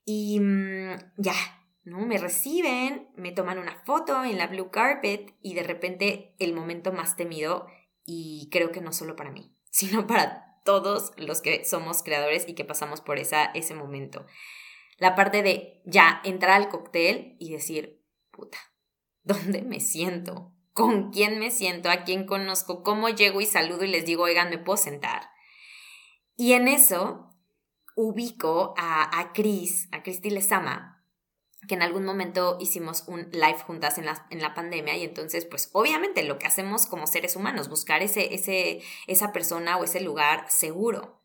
Y 0.05 0.39
mm, 0.39 0.95
ya, 1.17 1.35
¿no? 1.83 2.05
Me 2.05 2.17
reciben, 2.17 3.09
me 3.17 3.33
toman 3.33 3.59
una 3.59 3.75
foto 3.83 4.23
en 4.23 4.37
la 4.37 4.47
blue 4.47 4.71
carpet 4.71 5.33
y 5.41 5.53
de 5.53 5.63
repente 5.63 6.33
el 6.39 6.53
momento 6.53 6.93
más 6.93 7.17
temido, 7.17 7.67
y 8.05 8.47
creo 8.51 8.71
que 8.71 8.81
no 8.81 8.93
solo 8.93 9.15
para 9.15 9.31
mí, 9.31 9.54
sino 9.75 10.07
para 10.07 10.61
todos 10.63 11.11
los 11.17 11.41
que 11.41 11.65
somos 11.65 12.01
creadores 12.01 12.47
y 12.47 12.53
que 12.53 12.63
pasamos 12.63 13.01
por 13.01 13.19
esa, 13.19 13.43
ese 13.43 13.75
momento. 13.75 14.25
La 14.97 15.15
parte 15.15 15.43
de 15.43 15.81
ya 15.83 16.21
entrar 16.23 16.53
al 16.53 16.69
cóctel 16.69 17.35
y 17.39 17.51
decir, 17.51 18.01
puta, 18.31 18.57
¿dónde 19.23 19.63
me 19.63 19.81
siento? 19.81 20.53
¿Con 20.71 21.11
quién 21.11 21.39
me 21.39 21.51
siento? 21.51 21.89
¿A 21.89 22.05
quién 22.05 22.25
conozco? 22.25 22.83
¿Cómo 22.83 23.09
llego 23.09 23.41
y 23.41 23.45
saludo 23.45 23.83
y 23.83 23.89
les 23.89 24.05
digo, 24.05 24.23
oigan, 24.23 24.49
me 24.49 24.59
puedo 24.59 24.77
sentar? 24.77 25.29
Y 26.37 26.53
en 26.53 26.69
eso 26.69 27.35
ubico 27.97 28.75
a, 28.77 29.19
a 29.19 29.33
Cris, 29.33 29.89
a 29.91 30.03
Cristi 30.03 30.29
Lezama, 30.29 30.94
que 31.67 31.75
en 31.75 31.81
algún 31.81 32.05
momento 32.05 32.57
hicimos 32.59 33.03
un 33.07 33.29
live 33.31 33.59
juntas 33.65 33.97
en 33.97 34.05
la, 34.05 34.27
en 34.29 34.41
la 34.41 34.53
pandemia 34.53 34.97
y 34.97 35.03
entonces 35.03 35.45
pues 35.45 35.69
obviamente 35.73 36.23
lo 36.23 36.37
que 36.37 36.47
hacemos 36.47 36.85
como 36.85 37.07
seres 37.07 37.35
humanos, 37.35 37.69
buscar 37.69 38.01
ese, 38.03 38.33
ese, 38.33 38.81
esa 39.07 39.31
persona 39.31 39.77
o 39.77 39.83
ese 39.83 40.01
lugar 40.01 40.45
seguro. 40.49 41.21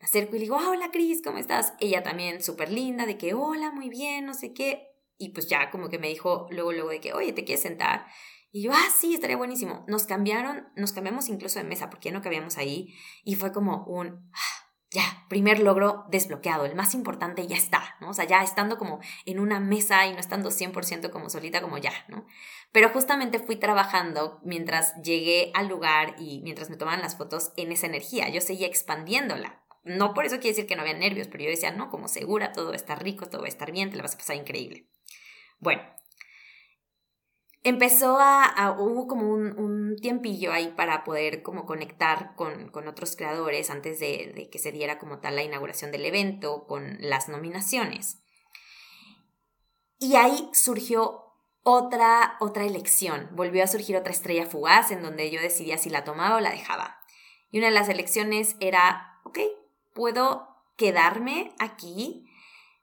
Me 0.00 0.06
acerco 0.06 0.36
y 0.36 0.38
le 0.40 0.44
digo, 0.44 0.56
hola 0.56 0.90
Cris, 0.90 1.22
¿cómo 1.22 1.38
estás? 1.38 1.74
Ella 1.80 2.02
también 2.02 2.42
súper 2.42 2.70
linda, 2.70 3.06
de 3.06 3.16
que 3.16 3.34
hola, 3.34 3.70
muy 3.70 3.88
bien, 3.88 4.26
no 4.26 4.34
sé 4.34 4.52
qué. 4.52 4.88
Y 5.16 5.30
pues 5.30 5.48
ya 5.48 5.70
como 5.70 5.88
que 5.88 5.98
me 5.98 6.08
dijo 6.08 6.46
luego, 6.50 6.72
luego 6.72 6.90
de 6.90 7.00
que, 7.00 7.12
oye, 7.12 7.32
¿te 7.32 7.44
quieres 7.44 7.62
sentar? 7.62 8.06
Y 8.50 8.62
yo, 8.62 8.72
ah, 8.72 8.88
sí, 8.96 9.14
estaría 9.14 9.36
buenísimo. 9.36 9.84
Nos 9.88 10.04
cambiaron, 10.04 10.68
nos 10.76 10.92
cambiamos 10.92 11.28
incluso 11.28 11.58
de 11.58 11.64
mesa 11.64 11.90
porque 11.90 12.10
ya 12.10 12.14
no 12.14 12.22
cabíamos 12.22 12.56
ahí 12.56 12.94
y 13.24 13.34
fue 13.34 13.52
como 13.52 13.84
un, 13.86 14.30
ah, 14.32 14.63
ya, 14.94 15.26
primer 15.28 15.58
logro 15.58 16.04
desbloqueado, 16.08 16.64
el 16.64 16.76
más 16.76 16.94
importante 16.94 17.44
ya 17.48 17.56
está, 17.56 17.96
¿no? 18.00 18.10
O 18.10 18.14
sea, 18.14 18.26
ya 18.26 18.44
estando 18.44 18.78
como 18.78 19.00
en 19.26 19.40
una 19.40 19.58
mesa 19.58 20.06
y 20.06 20.12
no 20.12 20.20
estando 20.20 20.50
100% 20.50 21.10
como 21.10 21.28
solita, 21.28 21.60
como 21.60 21.78
ya, 21.78 21.92
¿no? 22.06 22.24
Pero 22.70 22.90
justamente 22.90 23.40
fui 23.40 23.56
trabajando 23.56 24.38
mientras 24.44 24.94
llegué 25.02 25.50
al 25.54 25.66
lugar 25.66 26.14
y 26.20 26.40
mientras 26.42 26.70
me 26.70 26.76
tomaban 26.76 27.02
las 27.02 27.16
fotos 27.18 27.52
en 27.56 27.72
esa 27.72 27.86
energía, 27.86 28.28
yo 28.28 28.40
seguía 28.40 28.68
expandiéndola. 28.68 29.64
No 29.82 30.14
por 30.14 30.26
eso 30.26 30.36
quiere 30.36 30.50
decir 30.50 30.66
que 30.66 30.76
no 30.76 30.82
había 30.82 30.94
nervios, 30.94 31.26
pero 31.26 31.42
yo 31.42 31.50
decía, 31.50 31.72
no, 31.72 31.90
como 31.90 32.06
segura, 32.06 32.52
todo 32.52 32.66
va 32.66 32.74
a 32.74 32.76
estar 32.76 33.02
rico, 33.02 33.26
todo 33.26 33.40
va 33.40 33.48
a 33.48 33.48
estar 33.48 33.72
bien, 33.72 33.90
te 33.90 33.96
la 33.96 34.04
vas 34.04 34.14
a 34.14 34.18
pasar 34.18 34.36
increíble. 34.36 34.86
Bueno, 35.58 35.82
empezó 37.64 38.18
a, 38.20 38.76
hubo 38.78 39.08
como 39.08 39.32
un, 39.32 39.96
tiempillo 40.00 40.52
ahí 40.52 40.72
para 40.76 41.02
poder 41.02 41.42
como 41.42 41.64
conectar 41.64 42.34
con, 42.36 42.70
otros 42.86 43.16
creadores 43.16 43.70
antes 43.70 43.98
de, 43.98 44.48
que 44.52 44.58
se 44.58 44.70
diera 44.70 44.98
como 44.98 45.18
tal 45.18 45.36
la 45.36 45.42
inauguración 45.42 45.90
del 45.90 46.04
evento, 46.04 46.66
con 46.66 46.98
las 47.00 47.28
nominaciones. 47.28 48.18
Y 49.98 50.16
ahí 50.16 50.50
surgió 50.52 51.22
otra, 51.62 52.36
otra 52.40 52.64
elección, 52.64 53.30
volvió 53.32 53.64
a 53.64 53.68
surgir 53.68 53.96
otra 53.96 54.12
estrella 54.12 54.46
fugaz 54.46 54.90
en 54.90 55.02
donde 55.02 55.30
yo 55.30 55.40
decidía 55.40 55.78
si 55.78 55.88
la 55.88 56.04
tomaba 56.04 56.36
o 56.36 56.40
la 56.40 56.50
dejaba. 56.50 56.98
Y 57.50 57.58
una 57.58 57.68
de 57.68 57.74
las 57.74 57.88
elecciones 57.88 58.56
era, 58.60 59.20
ok, 59.24 59.38
puedo 59.94 60.48
quedarme 60.76 61.54
aquí 61.58 62.28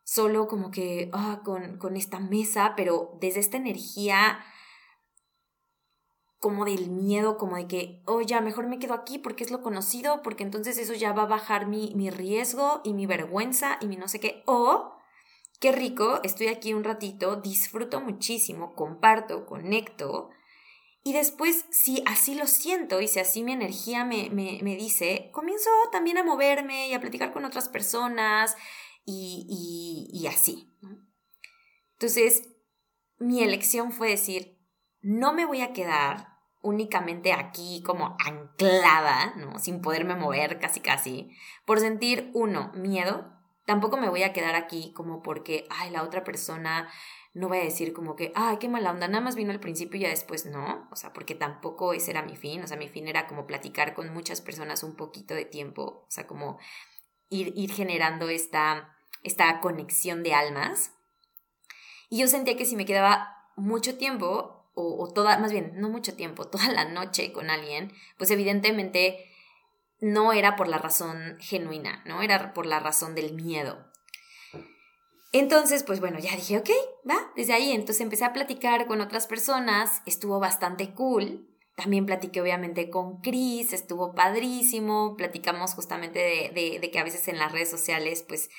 solo 0.04 0.48
como 0.48 0.72
que 0.72 1.12
ah, 1.13 1.41
con, 1.46 1.78
con 1.78 1.96
esta 1.96 2.20
mesa, 2.20 2.74
pero 2.76 3.15
desde 3.22 3.41
esta 3.41 3.58
energía 3.58 4.44
como 6.41 6.65
del 6.65 6.89
miedo, 6.89 7.38
como 7.38 7.56
de 7.56 7.67
que, 7.67 8.01
oh, 8.08 8.21
ya, 8.21 8.41
mejor 8.41 8.65
me 8.65 8.80
quedo 8.80 8.95
aquí 8.95 9.19
porque 9.19 9.43
es 9.43 9.51
lo 9.51 9.62
conocido, 9.62 10.23
porque 10.23 10.41
entonces 10.41 10.80
eso 10.80 10.95
ya 10.95 11.13
va 11.13 11.23
a 11.23 11.27
bajar 11.27 11.67
mi, 11.67 11.93
mi 11.95 12.10
riesgo 12.10 12.82
y 12.84 12.93
mi 12.95 13.06
vergüenza 13.06 13.77
y 13.80 13.86
mi 13.86 13.95
no 13.95 14.08
sé 14.08 14.19
qué. 14.19 14.41
O, 14.47 14.91
qué 15.60 15.71
rico, 15.71 16.19
estoy 16.23 16.47
aquí 16.47 16.73
un 16.73 16.84
ratito, 16.84 17.36
disfruto 17.36 18.01
muchísimo, 18.01 18.73
comparto, 18.73 19.45
conecto. 19.45 20.32
Y 21.04 21.13
después, 21.13 21.65
si 21.69 22.04
así 22.08 22.34
lo 22.34 22.47
siento 22.47 23.01
y 23.01 23.08
si 23.08 23.19
así 23.19 23.43
mi 23.43 23.51
energía 23.51 24.04
me, 24.04 24.32
me, 24.32 24.75
dice, 24.75 25.30
comienzo 25.32 25.69
también 25.91 26.17
a 26.17 26.23
moverme 26.23 26.88
y 26.88 26.95
a 26.95 26.99
platicar 26.99 27.34
con 27.34 27.45
otras 27.45 27.69
personas 27.69 28.56
y, 29.06 30.10
y 30.12 30.25
así. 30.25 30.75
Entonces, 31.93 32.49
mi 33.19 33.43
elección 33.43 33.91
fue 33.91 34.10
decir, 34.10 34.58
no 35.01 35.34
me 35.34 35.45
voy 35.45 35.62
a 35.62 35.71
quedar 35.71 36.31
únicamente 36.62 37.34
aquí 37.34 37.82
como 37.84 38.15
anclada, 38.26 39.34
¿no? 39.36 39.60
Sin 39.60 39.82
poderme 39.82 40.15
mover 40.15 40.60
casi 40.60 40.80
casi, 40.80 41.36
por 41.65 41.80
sentir, 41.80 42.30
uno, 42.34 42.71
miedo. 42.76 43.34
Tampoco 43.65 43.97
me 43.97 44.10
voy 44.10 44.24
a 44.24 44.34
quedar 44.34 44.56
aquí 44.56 44.91
como 44.93 45.21
porque, 45.21 45.67
ay, 45.69 45.91
la 45.91 46.04
otra 46.04 46.24
persona 46.24 46.89
no 47.34 47.47
voy 47.47 47.60
a 47.60 47.63
decir 47.63 47.93
como 47.93 48.15
que, 48.15 48.32
ay, 48.36 48.58
qué 48.58 48.67
mala 48.67 48.91
onda, 48.91 49.08
nada 49.08 49.24
más 49.24 49.36
vino 49.36 49.52
al 49.52 49.60
principio 49.60 49.97
y 49.97 50.04
ya 50.04 50.10
después 50.10 50.45
no, 50.45 50.88
o 50.91 50.95
sea, 50.95 51.13
porque 51.13 51.34
tampoco 51.34 51.93
ese 51.93 52.12
era 52.12 52.24
mi 52.24 52.36
fin, 52.36 52.62
o 52.62 52.67
sea, 52.67 52.76
mi 52.76 52.89
fin 52.89 53.08
era 53.08 53.28
como 53.28 53.47
platicar 53.47 53.93
con 53.93 54.13
muchas 54.13 54.41
personas 54.41 54.84
un 54.84 54.95
poquito 54.95 55.34
de 55.34 55.45
tiempo, 55.45 56.04
o 56.06 56.12
sea, 56.12 56.28
como 56.28 56.60
ir, 57.30 57.54
ir 57.56 57.71
generando 57.71 58.28
esta, 58.28 58.97
esta 59.24 59.62
conexión 59.62 60.24
de 60.24 60.34
almas. 60.34 60.93
Y 62.10 62.19
yo 62.19 62.28
sentía 62.28 62.58
que 62.58 62.65
si 62.65 62.76
me 62.76 62.86
quedaba 62.86 63.47
mucho 63.56 63.97
tiempo, 63.97 64.61
o, 64.82 65.12
toda, 65.13 65.38
más 65.39 65.52
bien, 65.52 65.74
no 65.76 65.89
mucho 65.89 66.15
tiempo, 66.15 66.48
toda 66.50 66.72
la 66.72 66.86
noche 66.86 67.32
con 67.32 67.50
alguien, 67.50 67.94
pues 68.17 68.32
evidentemente 68.32 69.26
no 70.00 70.34
era 70.34 70.56
por 70.56 70.67
la 70.67 70.80
razón 70.80 71.38
genuina, 71.39 72.04
¿no? 72.06 72.22
Era 72.22 72.54
por 72.54 72.65
la 72.65 72.80
razón 72.80 73.15
del 73.15 73.34
miedo. 73.34 73.91
Entonces, 75.32 75.84
pues 75.84 76.00
bueno, 76.00 76.20
ya 76.20 76.36
dije, 76.36 76.58
ok, 76.58 76.70
va, 77.10 77.32
desde 77.36 77.54
ahí. 77.54 77.72
Entonces 77.72 78.02
empecé 78.02 78.26
a 78.26 78.34
platicar 78.34 78.88
con 78.88 79.00
otras 79.00 79.28
personas, 79.28 80.02
estuvo 80.06 80.39
bastante 80.39 80.94
cool. 80.94 81.48
También 81.78 82.06
platiqué 82.06 82.41
obviamente 82.41 82.89
con 82.89 83.22
Chris, 83.22 83.72
estuvo 83.72 84.13
padrísimo. 84.13 85.15
Platicamos 85.15 85.74
justamente 85.74 86.20
de, 86.54 86.80
de, 86.80 86.91
que 86.91 87.00
a 87.00 87.04
veces 87.04 87.28
en 87.30 87.39
las 87.39 87.52
redes 87.52 87.70
sociales, 87.70 88.26
pues, 88.28 88.50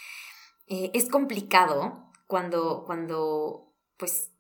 eh, 0.67 0.91
es 0.95 1.11
complicado 1.11 2.11
cuando, 2.27 2.85
cuando, 2.87 3.75
pues, 3.99 4.32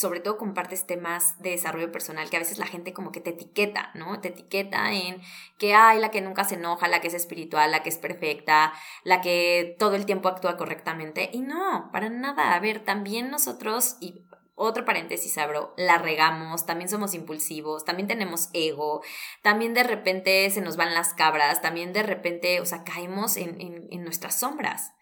sobre 0.00 0.20
todo 0.20 0.38
compartes 0.38 0.86
temas 0.86 1.38
de 1.42 1.50
desarrollo 1.50 1.92
personal 1.92 2.30
que 2.30 2.36
a 2.36 2.38
veces 2.38 2.56
la 2.56 2.66
gente 2.66 2.94
como 2.94 3.12
que 3.12 3.20
te 3.20 3.30
etiqueta, 3.30 3.90
¿no? 3.92 4.18
Te 4.18 4.28
etiqueta 4.28 4.90
en 4.92 5.20
que 5.58 5.74
hay 5.74 6.00
la 6.00 6.10
que 6.10 6.22
nunca 6.22 6.44
se 6.44 6.54
enoja, 6.54 6.88
la 6.88 7.02
que 7.02 7.08
es 7.08 7.14
espiritual, 7.14 7.70
la 7.70 7.82
que 7.82 7.90
es 7.90 7.98
perfecta, 7.98 8.72
la 9.04 9.20
que 9.20 9.76
todo 9.78 9.96
el 9.96 10.06
tiempo 10.06 10.30
actúa 10.30 10.56
correctamente. 10.56 11.28
Y 11.34 11.42
no, 11.42 11.90
para 11.92 12.08
nada. 12.08 12.54
A 12.54 12.60
ver, 12.60 12.82
también 12.82 13.30
nosotros, 13.30 13.98
y 14.00 14.24
otro 14.54 14.86
paréntesis 14.86 15.36
abro, 15.36 15.74
la 15.76 15.98
regamos, 15.98 16.64
también 16.64 16.88
somos 16.88 17.12
impulsivos, 17.12 17.84
también 17.84 18.08
tenemos 18.08 18.48
ego, 18.54 19.02
también 19.42 19.74
de 19.74 19.82
repente 19.82 20.48
se 20.48 20.62
nos 20.62 20.78
van 20.78 20.94
las 20.94 21.12
cabras, 21.12 21.60
también 21.60 21.92
de 21.92 22.04
repente, 22.04 22.58
o 22.62 22.64
sea, 22.64 22.84
caemos 22.84 23.36
en, 23.36 23.60
en, 23.60 23.86
en 23.90 24.02
nuestras 24.02 24.40
sombras. 24.40 24.94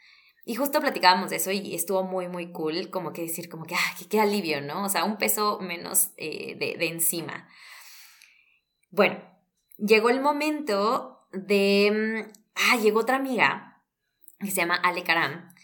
Y 0.48 0.54
justo 0.54 0.80
platicábamos 0.80 1.28
de 1.28 1.36
eso 1.36 1.50
y 1.50 1.74
estuvo 1.74 2.04
muy, 2.04 2.26
muy 2.26 2.52
cool, 2.52 2.88
como 2.88 3.12
que 3.12 3.20
decir, 3.20 3.50
como 3.50 3.66
que, 3.66 3.74
ah, 3.74 3.94
qué, 4.08 4.18
alivio, 4.18 4.62
¿no? 4.62 4.82
O 4.82 4.88
sea, 4.88 5.04
un 5.04 5.18
peso 5.18 5.58
menos 5.60 6.12
eh, 6.16 6.56
de, 6.56 6.86
encima. 6.86 7.46
Bueno, 8.90 9.20
llegó 9.76 10.08
el 10.08 10.22
momento 10.22 11.28
de, 11.32 12.24
mm, 12.24 12.32
ah, 12.54 12.78
llegó 12.78 13.00
otra 13.00 13.16
amiga 13.16 13.82
que 14.40 14.46
se 14.46 14.62
llama 14.62 14.76
Ale 14.76 15.02
Karam. 15.02 15.54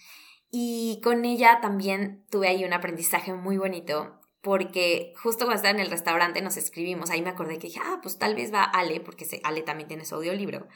Y 0.51 1.01
con 1.03 1.25
ella 1.25 1.61
también 1.63 2.27
tuve 2.31 2.49
ahí 2.49 2.63
un 2.63 2.75
aprendizaje 2.75 3.33
muy 3.33 3.57
bonito 3.57 4.21
porque 4.43 5.15
justo 5.17 5.47
cuando 5.47 5.57
estaba 5.57 5.75
en 5.75 5.81
el 5.81 5.91
restaurante 5.91 6.43
nos 6.43 6.59
escribimos, 6.59 7.09
ahí 7.09 7.23
me 7.23 7.31
acordé 7.31 7.59
que 7.59 7.69
dije, 7.69 7.81
ah, 7.83 8.01
pues 8.03 8.19
tal 8.19 8.35
vez 8.35 8.53
va 8.53 8.65
Ale, 8.65 9.01
porque 9.01 9.27
Ale 9.45 9.63
también 9.63 9.89
tiene 9.89 10.05
su 10.05 10.17
audiolibro. 10.17 10.69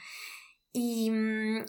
Y 0.73 1.11
mm, 1.11 1.65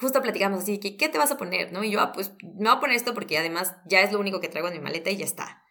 justo 0.00 0.22
platicamos 0.22 0.62
así, 0.62 0.78
que, 0.78 0.96
¿qué 0.96 1.08
te 1.08 1.18
vas 1.18 1.30
a 1.30 1.38
poner? 1.38 1.72
¿No? 1.72 1.84
Y 1.84 1.90
yo, 1.90 2.00
ah, 2.00 2.12
pues 2.12 2.32
me 2.42 2.68
voy 2.68 2.76
a 2.76 2.80
poner 2.80 2.96
esto 2.96 3.14
porque 3.14 3.38
además 3.38 3.74
ya 3.86 4.00
es 4.00 4.12
lo 4.12 4.20
único 4.20 4.40
que 4.40 4.48
traigo 4.48 4.68
en 4.68 4.74
mi 4.74 4.80
maleta 4.80 5.10
y 5.10 5.16
ya 5.16 5.24
está. 5.24 5.62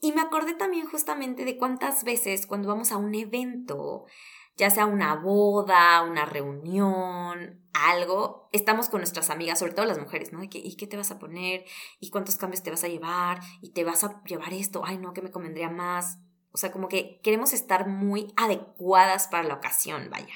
Y 0.00 0.12
me 0.12 0.20
acordé 0.20 0.54
también 0.54 0.86
justamente 0.86 1.44
de 1.44 1.56
cuántas 1.56 2.04
veces 2.04 2.46
cuando 2.46 2.68
vamos 2.68 2.92
a 2.92 2.96
un 2.96 3.14
evento 3.14 4.06
ya 4.56 4.70
sea 4.70 4.86
una 4.86 5.14
boda, 5.14 6.02
una 6.02 6.24
reunión, 6.24 7.62
algo, 7.72 8.48
estamos 8.52 8.88
con 8.88 9.00
nuestras 9.00 9.30
amigas, 9.30 9.58
sobre 9.58 9.72
todo 9.72 9.86
las 9.86 9.98
mujeres, 9.98 10.32
¿no? 10.32 10.42
¿Y 10.42 10.48
qué 10.48 10.86
te 10.86 10.96
vas 10.96 11.10
a 11.10 11.18
poner? 11.18 11.64
¿Y 12.00 12.10
cuántos 12.10 12.36
cambios 12.36 12.62
te 12.62 12.70
vas 12.70 12.84
a 12.84 12.88
llevar? 12.88 13.40
¿Y 13.62 13.70
te 13.70 13.84
vas 13.84 14.04
a 14.04 14.22
llevar 14.24 14.52
esto? 14.52 14.82
Ay, 14.84 14.98
no, 14.98 15.12
que 15.14 15.22
me 15.22 15.30
convendría 15.30 15.70
más. 15.70 16.18
O 16.52 16.58
sea, 16.58 16.70
como 16.70 16.88
que 16.88 17.20
queremos 17.22 17.54
estar 17.54 17.88
muy 17.88 18.32
adecuadas 18.36 19.26
para 19.28 19.48
la 19.48 19.54
ocasión, 19.54 20.08
vaya. 20.10 20.34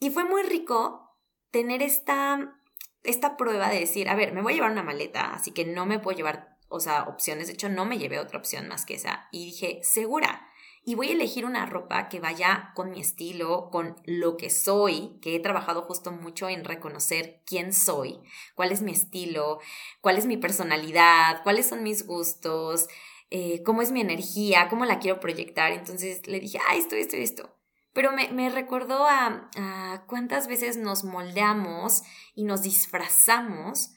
Y 0.00 0.10
fue 0.10 0.24
muy 0.24 0.42
rico 0.42 1.16
tener 1.52 1.82
esta, 1.82 2.60
esta 3.04 3.36
prueba 3.36 3.68
de 3.68 3.80
decir, 3.80 4.08
a 4.08 4.14
ver, 4.14 4.32
me 4.32 4.42
voy 4.42 4.52
a 4.52 4.56
llevar 4.56 4.72
una 4.72 4.82
maleta, 4.82 5.32
así 5.34 5.50
que 5.50 5.64
no 5.64 5.86
me 5.86 5.98
puedo 5.98 6.16
llevar, 6.16 6.56
o 6.68 6.80
sea, 6.80 7.04
opciones. 7.04 7.48
De 7.48 7.54
hecho, 7.54 7.68
no 7.68 7.84
me 7.84 7.98
llevé 7.98 8.18
otra 8.18 8.38
opción 8.38 8.68
más 8.68 8.86
que 8.86 8.94
esa. 8.94 9.28
Y 9.32 9.46
dije, 9.46 9.80
segura, 9.82 10.46
y 10.84 10.96
voy 10.96 11.10
a 11.10 11.12
elegir 11.12 11.44
una 11.44 11.64
ropa 11.66 12.08
que 12.08 12.18
vaya 12.18 12.72
con 12.74 12.90
mi 12.90 13.00
estilo, 13.00 13.70
con 13.70 13.96
lo 14.04 14.36
que 14.36 14.50
soy, 14.50 15.18
que 15.22 15.36
he 15.36 15.40
trabajado 15.40 15.82
justo 15.82 16.10
mucho 16.10 16.48
en 16.48 16.64
reconocer 16.64 17.40
quién 17.46 17.72
soy, 17.72 18.20
cuál 18.56 18.72
es 18.72 18.82
mi 18.82 18.90
estilo, 18.90 19.60
cuál 20.00 20.18
es 20.18 20.26
mi 20.26 20.36
personalidad, 20.36 21.42
cuáles 21.44 21.68
son 21.68 21.84
mis 21.84 22.04
gustos, 22.04 22.88
eh, 23.30 23.62
cómo 23.62 23.82
es 23.82 23.92
mi 23.92 24.00
energía, 24.00 24.68
cómo 24.68 24.84
la 24.84 24.98
quiero 24.98 25.20
proyectar. 25.20 25.72
Entonces 25.72 26.26
le 26.26 26.40
dije, 26.40 26.58
ah, 26.68 26.74
esto, 26.74 26.96
esto, 26.96 27.16
esto. 27.16 27.61
Pero 27.92 28.12
me, 28.12 28.28
me 28.32 28.48
recordó 28.50 29.06
a, 29.06 29.50
a 29.56 30.04
cuántas 30.06 30.48
veces 30.48 30.76
nos 30.76 31.04
moldeamos 31.04 32.02
y 32.34 32.44
nos 32.44 32.62
disfrazamos 32.62 33.92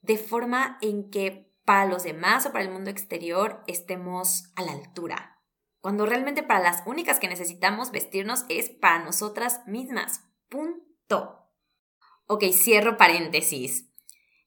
de 0.00 0.16
forma 0.16 0.78
en 0.80 1.10
que 1.10 1.50
para 1.64 1.86
los 1.86 2.02
demás 2.02 2.46
o 2.46 2.52
para 2.52 2.64
el 2.64 2.70
mundo 2.70 2.90
exterior 2.90 3.62
estemos 3.66 4.44
a 4.56 4.62
la 4.62 4.72
altura, 4.72 5.38
cuando 5.80 6.06
realmente 6.06 6.42
para 6.42 6.60
las 6.60 6.82
únicas 6.86 7.20
que 7.20 7.28
necesitamos 7.28 7.90
vestirnos 7.90 8.44
es 8.48 8.70
para 8.70 9.04
nosotras 9.04 9.60
mismas. 9.66 10.24
Punto. 10.48 11.46
Ok, 12.26 12.44
cierro 12.52 12.96
paréntesis. 12.96 13.90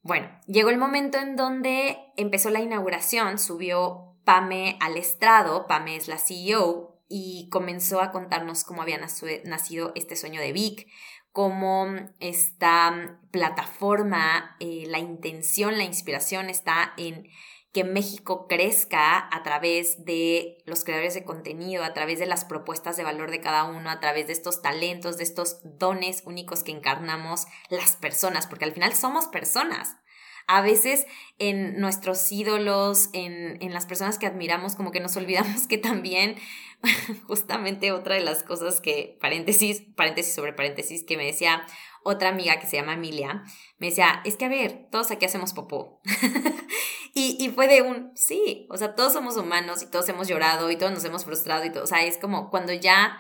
Bueno, 0.01 0.29
llegó 0.47 0.69
el 0.69 0.77
momento 0.77 1.17
en 1.17 1.37
donde 1.37 1.97
empezó 2.17 2.49
la 2.49 2.59
inauguración, 2.59 3.39
subió 3.39 4.17
Pame 4.25 4.77
al 4.81 4.97
estrado, 4.97 5.65
Pame 5.65 5.95
es 5.95 6.07
la 6.09 6.17
CEO, 6.17 6.92
y 7.15 7.47
comenzó 7.51 8.01
a 8.01 8.09
contarnos 8.09 8.63
cómo 8.63 8.81
había 8.81 8.97
nacido 8.97 9.91
este 9.93 10.15
sueño 10.15 10.41
de 10.41 10.51
Vic, 10.51 10.87
cómo 11.31 11.85
esta 12.19 13.19
plataforma, 13.29 14.57
eh, 14.59 14.85
la 14.87 14.97
intención, 14.97 15.77
la 15.77 15.83
inspiración 15.83 16.49
está 16.49 16.95
en 16.97 17.27
que 17.71 17.83
México 17.83 18.47
crezca 18.47 19.29
a 19.31 19.43
través 19.43 20.05
de 20.05 20.57
los 20.65 20.83
creadores 20.83 21.13
de 21.13 21.23
contenido, 21.23 21.83
a 21.83 21.93
través 21.93 22.17
de 22.17 22.25
las 22.25 22.45
propuestas 22.45 22.97
de 22.97 23.03
valor 23.03 23.29
de 23.29 23.41
cada 23.41 23.65
uno, 23.65 23.91
a 23.91 23.99
través 23.99 24.25
de 24.25 24.33
estos 24.33 24.63
talentos, 24.63 25.17
de 25.17 25.23
estos 25.23 25.59
dones 25.63 26.23
únicos 26.25 26.63
que 26.63 26.71
encarnamos 26.71 27.45
las 27.69 27.95
personas, 27.95 28.47
porque 28.47 28.65
al 28.65 28.73
final 28.73 28.95
somos 28.95 29.27
personas. 29.27 29.97
A 30.45 30.61
veces 30.61 31.05
en 31.39 31.79
nuestros 31.79 32.31
ídolos, 32.31 33.09
en, 33.13 33.61
en 33.61 33.73
las 33.73 33.85
personas 33.85 34.19
que 34.19 34.27
admiramos, 34.27 34.75
como 34.75 34.91
que 34.91 34.99
nos 34.99 35.15
olvidamos 35.17 35.67
que 35.67 35.77
también, 35.77 36.35
justamente 37.27 37.91
otra 37.91 38.15
de 38.15 38.21
las 38.21 38.43
cosas 38.43 38.81
que, 38.81 39.17
paréntesis, 39.21 39.83
paréntesis 39.95 40.35
sobre 40.35 40.53
paréntesis, 40.53 41.03
que 41.03 41.17
me 41.17 41.25
decía 41.25 41.65
otra 42.03 42.29
amiga 42.29 42.59
que 42.59 42.67
se 42.67 42.75
llama 42.75 42.93
Emilia, 42.93 43.43
me 43.77 43.87
decía, 43.87 44.21
es 44.25 44.35
que 44.35 44.45
a 44.45 44.49
ver, 44.49 44.87
todos 44.91 45.11
aquí 45.11 45.25
hacemos 45.25 45.53
popó. 45.53 46.01
y, 47.13 47.49
fue 47.49 47.67
de 47.67 47.81
un, 47.81 48.11
sí, 48.15 48.67
o 48.69 48.77
sea, 48.77 48.95
todos 48.95 49.13
somos 49.13 49.37
humanos 49.37 49.81
y 49.81 49.89
todos 49.89 50.07
hemos 50.09 50.27
llorado 50.27 50.69
y 50.69 50.77
todos 50.77 50.91
nos 50.91 51.05
hemos 51.05 51.25
frustrado 51.25 51.63
y 51.65 51.71
todo, 51.71 51.83
o 51.83 51.87
sea, 51.87 52.03
es 52.03 52.17
como 52.17 52.49
cuando 52.49 52.73
ya 52.73 53.17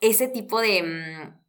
ese 0.00 0.28
tipo 0.28 0.60
de, 0.60 0.82
mm, 0.82 1.44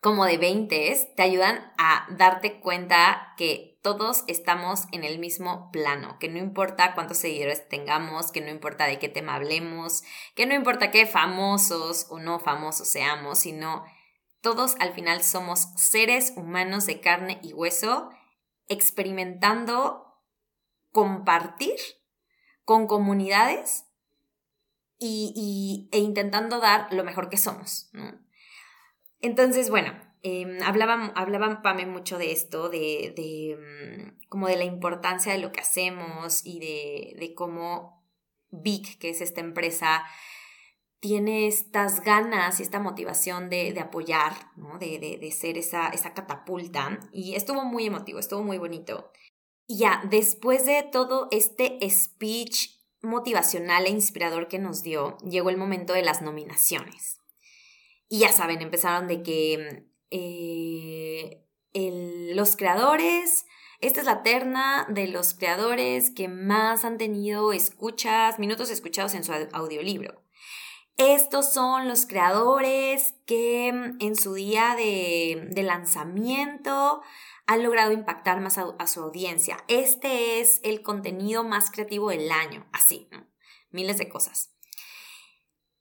como 0.00 0.24
de 0.26 0.38
20 0.38 1.12
te 1.16 1.22
ayudan 1.22 1.72
a 1.78 2.06
darte 2.16 2.60
cuenta 2.60 3.34
que 3.36 3.73
todos 3.84 4.24
estamos 4.28 4.84
en 4.92 5.04
el 5.04 5.18
mismo 5.18 5.70
plano, 5.70 6.16
que 6.18 6.30
no 6.30 6.38
importa 6.38 6.94
cuántos 6.94 7.18
seguidores 7.18 7.68
tengamos, 7.68 8.32
que 8.32 8.40
no 8.40 8.48
importa 8.48 8.86
de 8.86 8.98
qué 8.98 9.10
tema 9.10 9.34
hablemos, 9.34 10.04
que 10.34 10.46
no 10.46 10.54
importa 10.54 10.90
qué 10.90 11.04
famosos 11.04 12.06
o 12.08 12.18
no 12.18 12.40
famosos 12.40 12.88
seamos, 12.88 13.40
sino 13.40 13.84
todos 14.40 14.74
al 14.80 14.94
final 14.94 15.22
somos 15.22 15.68
seres 15.76 16.32
humanos 16.34 16.86
de 16.86 17.00
carne 17.00 17.38
y 17.42 17.52
hueso 17.52 18.08
experimentando 18.68 20.18
compartir 20.90 21.76
con 22.64 22.86
comunidades 22.86 23.84
y, 24.98 25.90
e 25.92 25.98
intentando 25.98 26.58
dar 26.58 26.90
lo 26.90 27.04
mejor 27.04 27.28
que 27.28 27.36
somos. 27.36 27.90
Entonces, 29.20 29.68
bueno, 29.68 29.92
eh, 30.26 30.58
hablaban, 30.64 31.12
mucho 31.92 32.16
de 32.16 32.32
esto, 32.32 32.70
de, 32.70 33.12
de, 33.14 33.58
mm, 33.58 34.28
como 34.30 34.48
de 34.48 34.56
la 34.56 34.64
importancia 34.64 35.32
de 35.32 35.38
lo 35.38 35.52
que 35.52 35.60
hacemos 35.60 36.46
y 36.46 36.60
de, 36.60 37.14
de 37.18 37.34
cómo 37.34 38.02
Vic, 38.50 38.98
que 38.98 39.10
es 39.10 39.20
esta 39.20 39.42
empresa, 39.42 40.02
tiene 40.98 41.46
estas 41.46 42.00
ganas 42.00 42.58
y 42.58 42.62
esta 42.62 42.80
motivación 42.80 43.50
de, 43.50 43.78
apoyar, 43.78 44.32
¿no? 44.56 44.78
de, 44.78 44.98
de, 44.98 45.30
ser 45.30 45.58
esa, 45.58 45.88
esa 45.88 46.14
catapulta. 46.14 47.00
Y 47.12 47.34
estuvo 47.34 47.62
muy 47.66 47.84
emotivo, 47.84 48.18
estuvo 48.18 48.42
muy 48.42 48.56
bonito. 48.56 49.12
Y 49.66 49.80
ya, 49.80 50.02
después 50.08 50.64
de 50.64 50.84
todo 50.90 51.28
este 51.32 51.78
speech 51.90 52.80
motivacional 53.02 53.84
e 53.84 53.90
inspirador 53.90 54.48
que 54.48 54.58
nos 54.58 54.82
dio, 54.82 55.18
llegó 55.18 55.50
el 55.50 55.58
momento 55.58 55.92
de 55.92 56.02
las 56.02 56.22
nominaciones. 56.22 57.20
Y 58.08 58.20
ya 58.20 58.32
saben, 58.32 58.62
empezaron 58.62 59.06
de 59.06 59.22
que 59.22 59.92
eh, 60.10 61.44
los 62.34 62.56
creadores, 62.56 63.46
esta 63.80 64.00
es 64.00 64.06
la 64.06 64.22
terna 64.22 64.86
de 64.88 65.08
los 65.08 65.34
creadores 65.34 66.10
que 66.10 66.28
más 66.28 66.84
han 66.84 66.98
tenido 66.98 67.52
escuchas, 67.52 68.38
minutos 68.38 68.70
escuchados 68.70 69.14
en 69.14 69.24
su 69.24 69.32
audiolibro. 69.52 70.24
Estos 70.96 71.52
son 71.52 71.88
los 71.88 72.06
creadores 72.06 73.14
que 73.26 73.72
mm, 73.72 73.96
en 74.00 74.16
su 74.16 74.34
día 74.34 74.76
de, 74.76 75.62
lanzamiento 75.62 77.02
han 77.46 77.62
logrado 77.62 77.92
impactar 77.92 78.40
más 78.40 78.58
a, 78.58 78.86
su 78.86 79.02
audiencia. 79.02 79.58
Este 79.68 80.40
es 80.40 80.60
el 80.62 80.82
contenido 80.82 81.44
más 81.44 81.70
creativo 81.70 82.10
del 82.10 82.30
año, 82.30 82.66
así, 82.72 83.08
miles 83.70 83.98
de 83.98 84.08
cosas. 84.08 84.54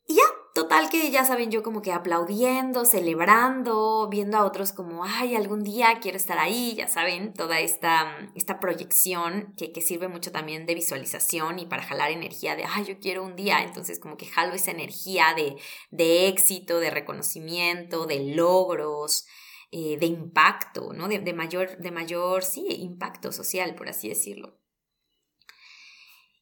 Y 0.07 0.15
ya, 0.15 0.23
Total 0.53 0.87
que 0.91 1.09
ya 1.09 1.25
saben, 1.25 1.49
yo 1.49 1.63
como 1.63 1.81
que 1.81 1.91
aplaudiendo, 1.91 2.85
celebrando, 2.85 4.07
viendo 4.07 4.37
a 4.37 4.45
otros 4.45 4.71
como, 4.71 5.03
ay, 5.03 5.35
algún 5.35 5.63
día 5.63 5.97
quiero 5.99 6.15
estar 6.15 6.37
ahí, 6.37 6.75
ya 6.75 6.87
saben, 6.87 7.33
toda 7.33 7.59
esta, 7.59 8.29
esta 8.35 8.59
proyección 8.59 9.55
que, 9.57 9.71
que 9.71 9.81
sirve 9.81 10.09
mucho 10.09 10.31
también 10.31 10.67
de 10.67 10.75
visualización 10.75 11.57
y 11.57 11.65
para 11.65 11.81
jalar 11.81 12.11
energía 12.11 12.55
de, 12.55 12.65
ay, 12.65 12.85
yo 12.85 12.99
quiero 12.99 13.23
un 13.23 13.35
día, 13.35 13.63
entonces 13.63 13.99
como 13.99 14.15
que 14.15 14.27
jalo 14.27 14.53
esa 14.53 14.69
energía 14.69 15.33
de, 15.35 15.55
de 15.89 16.27
éxito, 16.27 16.79
de 16.79 16.91
reconocimiento, 16.91 18.05
de 18.05 18.19
logros, 18.35 19.25
eh, 19.71 19.97
de 19.97 20.05
impacto, 20.05 20.93
¿no? 20.93 21.07
De, 21.07 21.33
mayor, 21.33 21.79
de 21.79 21.89
mayor, 21.89 22.43
sí, 22.43 22.67
impacto 22.69 23.31
social, 23.31 23.73
por 23.73 23.89
así 23.89 24.07
decirlo. 24.07 24.59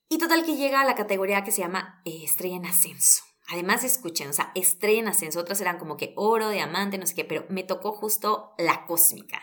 Y 0.09 0.17
total 0.17 0.45
que 0.45 0.57
llega 0.57 0.81
a 0.81 0.85
la 0.85 0.95
categoría 0.95 1.45
que 1.45 1.53
se 1.53 1.61
llama 1.61 2.01
eh, 2.03 2.25
estrella 2.25 2.57
en 2.57 2.65
ascenso. 2.65 3.30
Además, 3.51 3.83
escuchen, 3.83 4.29
o 4.29 4.33
sea, 4.33 4.53
estrella 4.55 5.01
en 5.01 5.09
ascenso, 5.09 5.41
otras 5.41 5.59
eran 5.59 5.77
como 5.77 5.97
que 5.97 6.13
oro, 6.15 6.49
diamante, 6.49 6.97
no 6.97 7.05
sé 7.05 7.15
qué, 7.15 7.25
pero 7.25 7.45
me 7.49 7.63
tocó 7.63 7.91
justo 7.91 8.53
la 8.57 8.85
cósmica. 8.85 9.41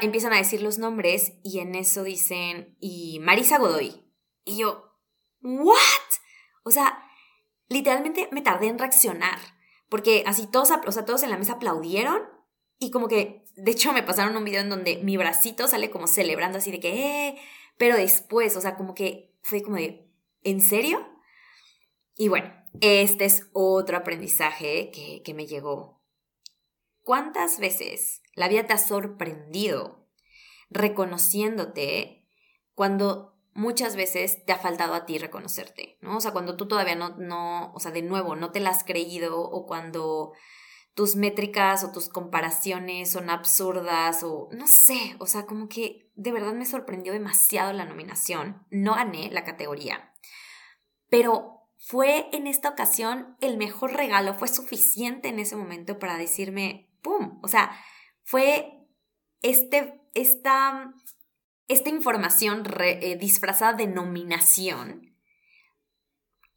empiezan 0.00 0.32
a 0.32 0.38
decir 0.38 0.62
los 0.62 0.78
nombres 0.78 1.34
y 1.44 1.58
en 1.58 1.74
eso 1.74 2.02
dicen, 2.02 2.78
y 2.80 3.20
Marisa 3.20 3.58
Godoy. 3.58 4.10
Y 4.44 4.56
yo, 4.56 4.94
¿what? 5.42 5.76
O 6.64 6.70
sea, 6.70 7.04
literalmente 7.68 8.30
me 8.32 8.40
tardé 8.40 8.68
en 8.68 8.78
reaccionar, 8.78 9.38
porque 9.90 10.24
así 10.26 10.46
todos, 10.46 10.70
o 10.86 10.92
sea, 10.92 11.04
todos 11.04 11.22
en 11.22 11.30
la 11.30 11.36
mesa 11.36 11.54
aplaudieron 11.54 12.22
y 12.78 12.90
como 12.90 13.08
que, 13.08 13.44
de 13.54 13.70
hecho, 13.70 13.92
me 13.92 14.02
pasaron 14.02 14.34
un 14.34 14.44
video 14.44 14.62
en 14.62 14.70
donde 14.70 14.96
mi 15.02 15.18
bracito 15.18 15.68
sale 15.68 15.90
como 15.90 16.06
celebrando 16.06 16.56
así 16.56 16.70
de 16.70 16.80
que, 16.80 17.28
eh, 17.28 17.38
pero 17.76 17.96
después, 17.96 18.56
o 18.56 18.62
sea, 18.62 18.76
como 18.76 18.94
que 18.94 19.36
fue 19.42 19.62
como 19.62 19.76
de, 19.76 20.10
¿en 20.42 20.62
serio? 20.62 21.06
Y 22.16 22.28
bueno, 22.28 22.57
este 22.80 23.24
es 23.24 23.48
otro 23.52 23.96
aprendizaje 23.96 24.90
que, 24.90 25.34
me 25.34 25.46
llegó. 25.46 26.00
¿Cuántas 27.02 27.58
veces 27.58 28.22
la 28.34 28.48
vida 28.48 28.66
te 28.66 28.74
ha 28.74 28.78
sorprendido 28.78 30.06
reconociéndote 30.70 32.26
cuando 32.74 33.34
muchas 33.54 33.96
veces 33.96 34.44
te 34.44 34.52
ha 34.52 34.58
faltado 34.58 34.94
a 34.94 35.06
ti 35.06 35.18
reconocerte, 35.18 35.98
¿no? 36.00 36.18
O 36.18 36.20
sea, 36.20 36.32
cuando 36.32 36.56
tú 36.56 36.68
todavía 36.68 36.94
no, 36.94 37.16
no, 37.16 37.72
o 37.72 37.80
sea, 37.80 37.90
de 37.90 38.02
nuevo, 38.02 38.36
no 38.36 38.52
te 38.52 38.60
la 38.60 38.70
has 38.70 38.84
creído 38.84 39.40
o 39.40 39.66
cuando 39.66 40.32
tus 40.94 41.14
métricas 41.16 41.84
o 41.84 41.92
tus 41.92 42.08
comparaciones 42.08 43.12
son 43.12 43.30
absurdas 43.30 44.22
o 44.24 44.48
no 44.52 44.66
sé, 44.66 45.16
o 45.20 45.26
sea, 45.26 45.46
como 45.46 45.68
que 45.68 46.10
de 46.16 46.32
verdad 46.32 46.52
me 46.54 46.66
sorprendió 46.66 47.12
demasiado 47.12 47.72
la 47.72 47.84
nominación. 47.84 48.66
No 48.70 48.94
gané 48.94 49.30
la 49.30 49.44
categoría, 49.44 50.12
pero 51.08 51.57
fue 51.78 52.28
en 52.32 52.46
esta 52.46 52.68
ocasión 52.68 53.36
el 53.40 53.56
mejor 53.56 53.94
regalo, 53.94 54.34
fue 54.34 54.48
suficiente 54.48 55.28
en 55.28 55.38
ese 55.38 55.56
momento 55.56 55.98
para 55.98 56.18
decirme, 56.18 56.90
¡pum! 57.02 57.38
O 57.42 57.48
sea, 57.48 57.70
fue 58.24 58.86
este, 59.42 60.00
esta, 60.14 60.92
esta 61.68 61.88
información 61.88 62.64
eh, 62.80 63.16
disfrazada 63.18 63.74
de 63.74 63.86
nominación 63.86 65.16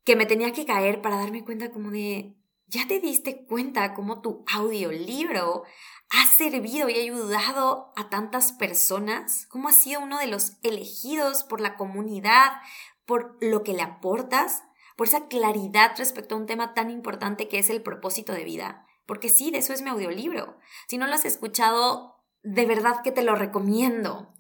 que 0.04 0.16
me 0.16 0.26
tenía 0.26 0.52
que 0.52 0.66
caer 0.66 1.02
para 1.02 1.18
darme 1.18 1.46
cuenta 1.46 1.72
como 1.72 1.92
de, 1.92 2.36
ya 2.66 2.88
te 2.88 3.00
diste 3.00 3.46
cuenta 3.46 3.94
cómo 3.94 4.22
tu 4.22 4.44
audiolibro 4.52 5.64
ha 6.10 6.26
servido 6.36 6.90
y 6.90 6.96
ayudado 6.96 7.94
a 7.96 8.10
tantas 8.10 8.52
personas, 8.54 9.46
cómo 9.48 9.70
ha 9.70 9.74
sido 9.74 10.02
uno 10.02 10.18
de 10.18 10.28
los 10.28 10.58
elegidos 10.64 11.44
por 11.44 11.62
la 11.62 11.78
comunidad, 11.78 12.54
por 13.06 13.38
lo 13.40 13.64
que 13.64 13.74
le 13.74 13.84
aportas, 13.84 14.64
por 15.02 15.08
esa 15.08 15.26
claridad 15.30 15.94
respecto 15.98 16.36
a 16.36 16.38
un 16.38 16.46
tema 16.46 16.76
tan 16.76 16.92
importante 16.92 17.48
que 17.48 17.58
es 17.58 17.72
el 17.72 17.82
propósito 17.82 18.34
de 18.34 18.44
vida. 18.44 18.86
Porque 19.08 19.30
sí, 19.30 19.50
de 19.50 19.58
eso 19.58 19.74
es 19.74 19.82
mi 19.82 19.90
audiolibro. 19.90 20.60
Si 20.88 21.00
no 21.00 21.08
lo 21.08 21.16
has 21.16 21.26
escuchado, 21.26 22.24
de 22.44 22.68
verdad 22.68 23.02
que 23.04 23.12
te 23.12 23.24
lo 23.24 23.34
recomiendo. 23.34 24.32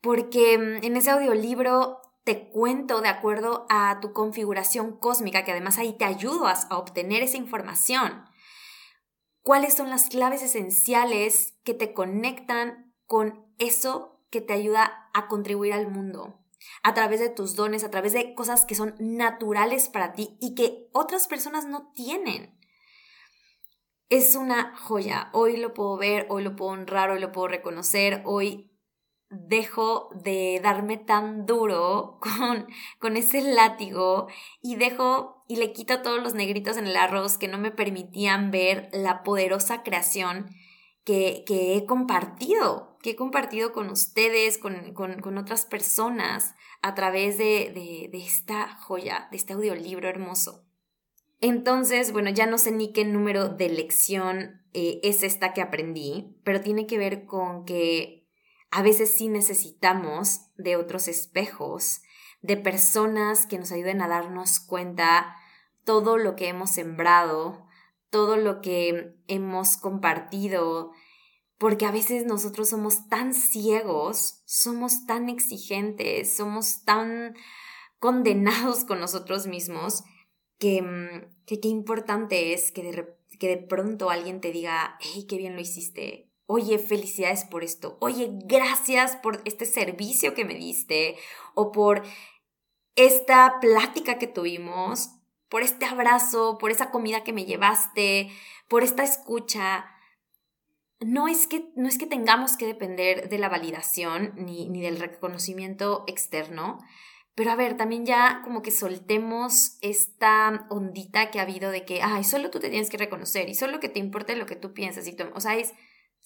Porque 0.00 0.58
mm, 0.58 0.84
en 0.84 0.96
ese 0.96 1.12
audiolibro 1.12 2.00
te 2.24 2.50
cuento 2.50 3.00
de 3.00 3.10
acuerdo 3.10 3.64
a 3.70 4.00
tu 4.00 4.12
configuración 4.12 4.98
cósmica, 4.98 5.44
que 5.44 5.52
además 5.52 5.78
ahí 5.78 5.96
te 5.96 6.04
ayudo 6.04 6.48
a, 6.48 6.56
obtener 6.76 7.22
esa 7.22 7.36
información. 7.36 8.24
¿Cuáles 9.42 9.74
son 9.74 9.88
las 9.88 10.08
claves 10.08 10.42
esenciales 10.42 11.54
que 11.62 11.74
te 11.74 11.92
conectan 11.94 12.92
con 13.06 13.46
eso 13.58 14.20
que 14.30 14.40
te 14.40 14.54
ayuda 14.54 15.10
a 15.14 15.28
contribuir 15.28 15.74
al 15.74 15.88
mundo? 15.88 16.40
A 16.82 16.94
través 16.94 17.20
de 17.20 17.30
tus 17.30 17.54
dones, 17.54 17.84
a 17.84 17.90
través 17.90 18.12
de 18.12 18.34
cosas 18.34 18.64
que 18.64 18.74
son 18.74 18.94
naturales 18.98 19.88
para 19.88 20.12
ti 20.12 20.36
y 20.40 20.54
que 20.54 20.88
otras 20.92 21.28
personas 21.28 21.66
no 21.66 21.92
tienen. 21.94 22.58
Es 24.08 24.34
una 24.36 24.76
joya. 24.76 25.30
Hoy 25.32 25.56
lo 25.56 25.74
puedo 25.74 25.96
ver, 25.96 26.26
hoy 26.30 26.42
lo 26.42 26.56
puedo 26.56 26.72
honrar, 26.72 27.10
hoy 27.10 27.20
lo 27.20 27.32
puedo 27.32 27.48
reconocer, 27.48 28.22
hoy 28.24 28.68
dejo 29.30 30.08
de 30.14 30.60
darme 30.62 30.96
tan 30.96 31.44
duro 31.44 32.18
con, 32.20 32.66
con 32.98 33.16
ese 33.16 33.42
látigo 33.42 34.28
y 34.62 34.76
dejo 34.76 35.44
y 35.48 35.56
le 35.56 35.72
quito 35.72 36.02
todos 36.02 36.22
los 36.22 36.34
negritos 36.34 36.76
en 36.76 36.86
el 36.86 36.96
arroz 36.96 37.38
que 37.38 37.48
no 37.48 37.58
me 37.58 37.70
permitían 37.70 38.50
ver 38.50 38.88
la 38.92 39.22
poderosa 39.22 39.82
creación 39.82 40.50
que, 41.04 41.44
que 41.46 41.76
he 41.76 41.86
compartido, 41.86 42.87
que 43.02 43.10
he 43.10 43.16
compartido 43.16 43.72
con 43.72 43.90
ustedes, 43.90 44.58
con, 44.58 44.92
con, 44.94 45.20
con 45.20 45.38
otras 45.38 45.66
personas 45.66 46.54
a 46.82 46.94
través 46.94 47.38
de, 47.38 47.72
de, 47.74 48.08
de, 48.10 48.24
esta 48.24 48.76
joya, 48.80 49.28
de 49.30 49.36
este 49.36 49.52
audiolibro 49.52 50.08
hermoso. 50.08 50.64
Entonces, 51.40 52.12
bueno, 52.12 52.30
ya 52.30 52.46
no 52.46 52.58
sé 52.58 52.72
ni 52.72 52.92
qué 52.92 53.04
número 53.04 53.48
de 53.48 53.68
lección 53.68 54.62
eh, 54.72 55.00
es 55.02 55.22
esta 55.22 55.54
que 55.54 55.62
aprendí, 55.62 56.36
pero 56.44 56.60
tiene 56.60 56.86
que 56.86 56.98
ver 56.98 57.24
con 57.26 57.64
que 57.64 58.28
a 58.70 58.82
veces 58.82 59.12
sí 59.12 59.28
necesitamos 59.28 60.40
de 60.56 60.76
otros 60.76 61.08
espejos, 61.08 62.02
de 62.42 62.56
personas 62.56 63.46
que 63.46 63.58
nos 63.58 63.72
ayuden 63.72 64.02
a 64.02 64.08
darnos 64.08 64.60
cuenta 64.60 65.36
todo 65.84 66.18
lo 66.18 66.36
que 66.36 66.48
hemos 66.48 66.70
sembrado, 66.70 67.66
todo 68.10 68.36
lo 68.36 68.60
que 68.60 69.16
hemos 69.26 69.76
compartido, 69.76 70.92
porque 71.58 71.86
a 71.86 71.90
veces 71.90 72.24
nosotros 72.24 72.68
somos 72.68 73.08
tan 73.08 73.34
ciegos, 73.34 74.42
somos 74.46 75.06
tan 75.06 75.28
exigentes, 75.28 76.36
somos 76.36 76.84
tan 76.84 77.34
condenados 77.98 78.84
con 78.84 79.00
nosotros 79.00 79.46
mismos, 79.46 80.04
que, 80.58 80.82
mm, 80.82 81.34
qué 81.46 81.68
importante 81.68 82.52
es 82.52 82.72
que 82.72 82.82
de, 82.82 83.16
que 83.38 83.48
de 83.48 83.56
pronto 83.58 84.10
alguien 84.10 84.40
te 84.40 84.52
diga, 84.52 84.96
hey, 85.00 85.26
qué 85.28 85.36
bien 85.36 85.54
lo 85.54 85.60
hiciste, 85.60 86.30
oye, 86.46 86.78
felicidades 86.78 87.44
por 87.44 87.62
esto, 87.62 87.98
oye, 88.00 88.30
gracias 88.44 89.16
por 89.16 89.42
este 89.44 89.66
servicio 89.66 90.34
que 90.34 90.44
me 90.44 90.54
diste 90.54 91.16
o 91.54 91.72
por 91.72 92.02
esta 92.96 93.58
plática 93.60 94.18
que 94.18 94.26
tuvimos, 94.26 95.10
por 95.48 95.62
este 95.62 95.86
abrazo, 95.86 96.58
por 96.58 96.70
esa 96.70 96.90
comida 96.90 97.24
que 97.24 97.32
me 97.32 97.44
llevaste, 97.44 98.30
por 98.68 98.82
esta 98.82 99.02
escucha. 99.02 99.86
No 101.00 101.28
es 101.28 101.46
que, 101.46 101.70
no 101.76 101.88
es 101.88 101.98
que 101.98 102.06
tengamos 102.06 102.56
que 102.56 102.66
depender 102.66 103.28
de 103.28 103.38
la 103.38 103.48
validación 103.48 104.32
ni, 104.36 104.68
ni 104.68 104.80
del 104.80 104.98
reconocimiento 104.98 106.04
externo, 106.08 106.78
pero 107.34 107.52
a 107.52 107.56
ver, 107.56 107.76
también 107.76 108.04
ya 108.04 108.40
como 108.42 108.62
que 108.62 108.72
soltemos 108.72 109.78
esta 109.80 110.66
ondita 110.70 111.30
que 111.30 111.38
ha 111.38 111.42
habido 111.42 111.70
de 111.70 111.84
que, 111.84 112.02
ay, 112.02 112.24
solo 112.24 112.50
tú 112.50 112.58
te 112.58 112.68
tienes 112.68 112.90
que 112.90 112.96
reconocer 112.96 113.48
y 113.48 113.54
solo 113.54 113.78
que 113.78 113.88
te 113.88 114.00
importe 114.00 114.34
lo 114.34 114.46
que 114.46 114.56
tú 114.56 114.72
piensas. 114.72 115.06
Y 115.06 115.14
tú, 115.14 115.24
o 115.34 115.40
sea, 115.40 115.56
es, 115.56 115.72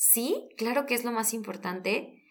Sí, 0.04 0.48
claro 0.56 0.84
que 0.84 0.94
es 0.94 1.04
lo 1.04 1.12
más 1.12 1.32
importante, 1.32 2.24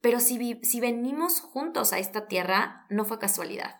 pero 0.00 0.18
si, 0.18 0.58
si 0.62 0.80
venimos 0.80 1.40
juntos 1.40 1.92
a 1.92 1.98
esta 1.98 2.26
tierra, 2.26 2.86
no 2.88 3.04
fue 3.04 3.18
casualidad. 3.18 3.76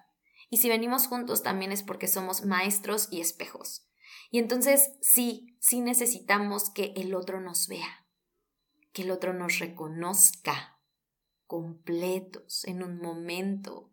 Y 0.51 0.59
si 0.59 0.69
venimos 0.69 1.07
juntos 1.07 1.43
también 1.43 1.73
es 1.73 1.83
porque 1.83 2.09
somos 2.09 2.45
maestros 2.45 3.09
y 3.11 3.23
espejos. 3.23 3.89
Y 4.31 4.39
entonces 4.39 4.91
sí, 5.01 5.57
sí 5.61 5.81
necesitamos 5.81 6.69
que 6.69 6.93
el 6.97 7.15
otro 7.15 7.41
nos 7.41 7.69
vea, 7.69 8.07
que 8.99 9.05
el 9.05 9.13
otro 9.13 9.33
nos 9.33 9.61
reconozca 9.61 10.81
completos 11.47 12.65
en 12.65 12.83
un 12.83 12.99
momento, 13.01 13.93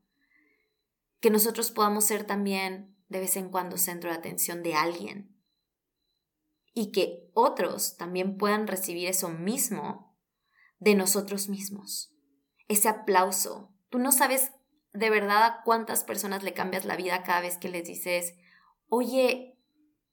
que 1.20 1.30
nosotros 1.30 1.70
podamos 1.70 2.06
ser 2.06 2.24
también 2.24 2.98
de 3.08 3.20
vez 3.20 3.38
en 3.38 3.50
cuando 3.50 3.78
centro 3.78 4.10
de 4.10 4.18
atención 4.18 4.64
de 4.64 4.74
alguien, 4.74 5.40
y 6.74 6.92
que 6.92 7.30
otros 7.36 7.98
también 7.98 8.36
puedan 8.36 8.66
recibir 8.66 9.08
eso 9.08 9.30
mismo 9.30 10.18
de 10.80 10.96
nosotros 10.96 11.50
mismos. 11.50 12.12
Ese 12.68 12.90
aplauso. 12.90 13.76
Tú 13.90 14.00
no 14.00 14.12
sabes 14.12 14.54
de 14.92 15.12
verdad 15.12 15.44
a 15.44 15.62
cuántas 15.64 16.04
personas 16.04 16.42
le 16.42 16.56
cambias 16.56 16.84
la 16.84 16.96
vida 16.96 17.22
cada 17.22 17.42
vez 17.42 17.60
que 17.60 17.70
les 17.70 17.86
dices, 17.88 18.34
oye, 18.88 19.60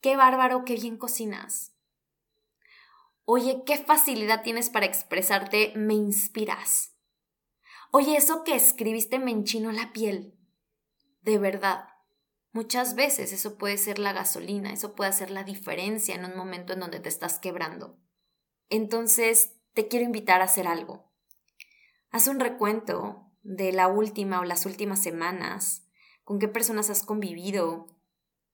qué 0.02 0.16
bárbaro, 0.16 0.66
qué 0.66 0.74
bien 0.74 0.98
cocinas. 0.98 1.71
Oye, 3.34 3.62
qué 3.64 3.78
facilidad 3.78 4.42
tienes 4.42 4.68
para 4.68 4.84
expresarte, 4.84 5.72
me 5.74 5.94
inspiras. 5.94 6.94
Oye, 7.90 8.14
eso 8.14 8.44
que 8.44 8.54
escribiste 8.54 9.18
me 9.18 9.30
enchinó 9.30 9.72
la 9.72 9.90
piel. 9.94 10.38
De 11.22 11.38
verdad. 11.38 11.88
Muchas 12.52 12.94
veces 12.94 13.32
eso 13.32 13.56
puede 13.56 13.78
ser 13.78 13.98
la 13.98 14.12
gasolina, 14.12 14.70
eso 14.70 14.94
puede 14.94 15.08
hacer 15.08 15.30
la 15.30 15.44
diferencia 15.44 16.14
en 16.14 16.26
un 16.26 16.36
momento 16.36 16.74
en 16.74 16.80
donde 16.80 17.00
te 17.00 17.08
estás 17.08 17.38
quebrando. 17.38 17.98
Entonces, 18.68 19.54
te 19.72 19.88
quiero 19.88 20.04
invitar 20.04 20.42
a 20.42 20.44
hacer 20.44 20.66
algo. 20.66 21.10
Haz 22.10 22.26
un 22.26 22.38
recuento 22.38 23.32
de 23.40 23.72
la 23.72 23.88
última 23.88 24.40
o 24.40 24.44
las 24.44 24.66
últimas 24.66 25.02
semanas, 25.02 25.88
con 26.22 26.38
qué 26.38 26.48
personas 26.48 26.90
has 26.90 27.02
convivido 27.02 27.91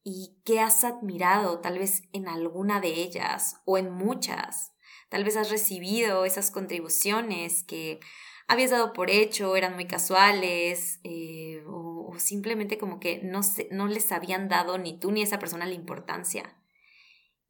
y 0.09 0.41
qué 0.43 0.61
has 0.61 0.85
admirado 0.85 1.61
tal 1.61 1.79
vez 1.79 2.05
en 2.15 2.29
alguna 2.29 2.81
de 2.81 2.89
ellas 2.89 3.61
o 3.67 3.77
en 3.77 3.91
muchas. 3.91 4.73
Tal 5.11 5.23
vez 5.23 5.37
has 5.37 5.51
recibido 5.51 6.25
esas 6.25 6.51
contribuciones 6.51 7.63
que 7.63 8.01
habías 8.47 8.71
dado 8.71 8.95
por 8.95 9.11
hecho, 9.11 9.55
eran 9.55 9.75
muy 9.75 9.87
casuales 9.87 11.01
eh, 11.05 11.63
o, 11.67 12.15
simplemente 12.17 12.79
como 12.79 13.01
que 13.01 13.21
no, 13.23 13.41
no 13.71 13.87
les 13.87 14.11
habían 14.11 14.49
dado 14.49 14.79
ni 14.79 14.99
tú 14.99 15.13
ni 15.13 15.21
esa 15.21 15.39
persona 15.39 15.67
la 15.67 15.75
importancia. 15.75 16.57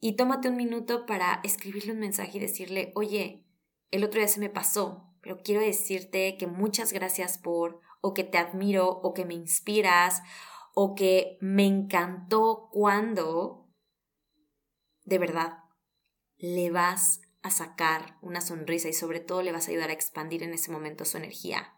Y 0.00 0.16
tómate 0.16 0.48
un 0.48 0.56
minuto 0.56 1.06
para 1.06 1.40
escribirle 1.44 1.92
un 1.92 2.00
mensaje 2.00 2.38
y 2.38 2.40
decirle, 2.40 2.92
oye, 2.96 3.46
el 3.92 4.02
otro 4.02 4.18
día 4.18 4.28
se 4.28 4.40
me 4.40 4.50
pasó, 4.50 5.14
pero 5.22 5.42
quiero 5.44 5.61
decirte 5.61 6.36
que 6.36 6.48
muchas 6.48 6.92
gracias 6.92 7.38
por, 7.38 7.80
o 8.00 8.14
que 8.14 8.24
te 8.24 8.36
admiro, 8.36 8.88
o 8.88 9.14
que 9.14 9.24
me 9.24 9.34
inspiras, 9.34 10.22
o 10.80 10.94
que 10.94 11.38
me 11.40 11.66
encantó 11.66 12.68
cuando, 12.70 13.68
de 15.02 15.18
verdad, 15.18 15.64
le 16.36 16.70
vas 16.70 17.20
a 17.42 17.50
sacar 17.50 18.16
una 18.22 18.40
sonrisa 18.40 18.88
y 18.88 18.92
sobre 18.92 19.18
todo 19.18 19.42
le 19.42 19.50
vas 19.50 19.66
a 19.66 19.72
ayudar 19.72 19.90
a 19.90 19.94
expandir 19.94 20.44
en 20.44 20.54
ese 20.54 20.70
momento 20.70 21.04
su 21.04 21.16
energía. 21.16 21.74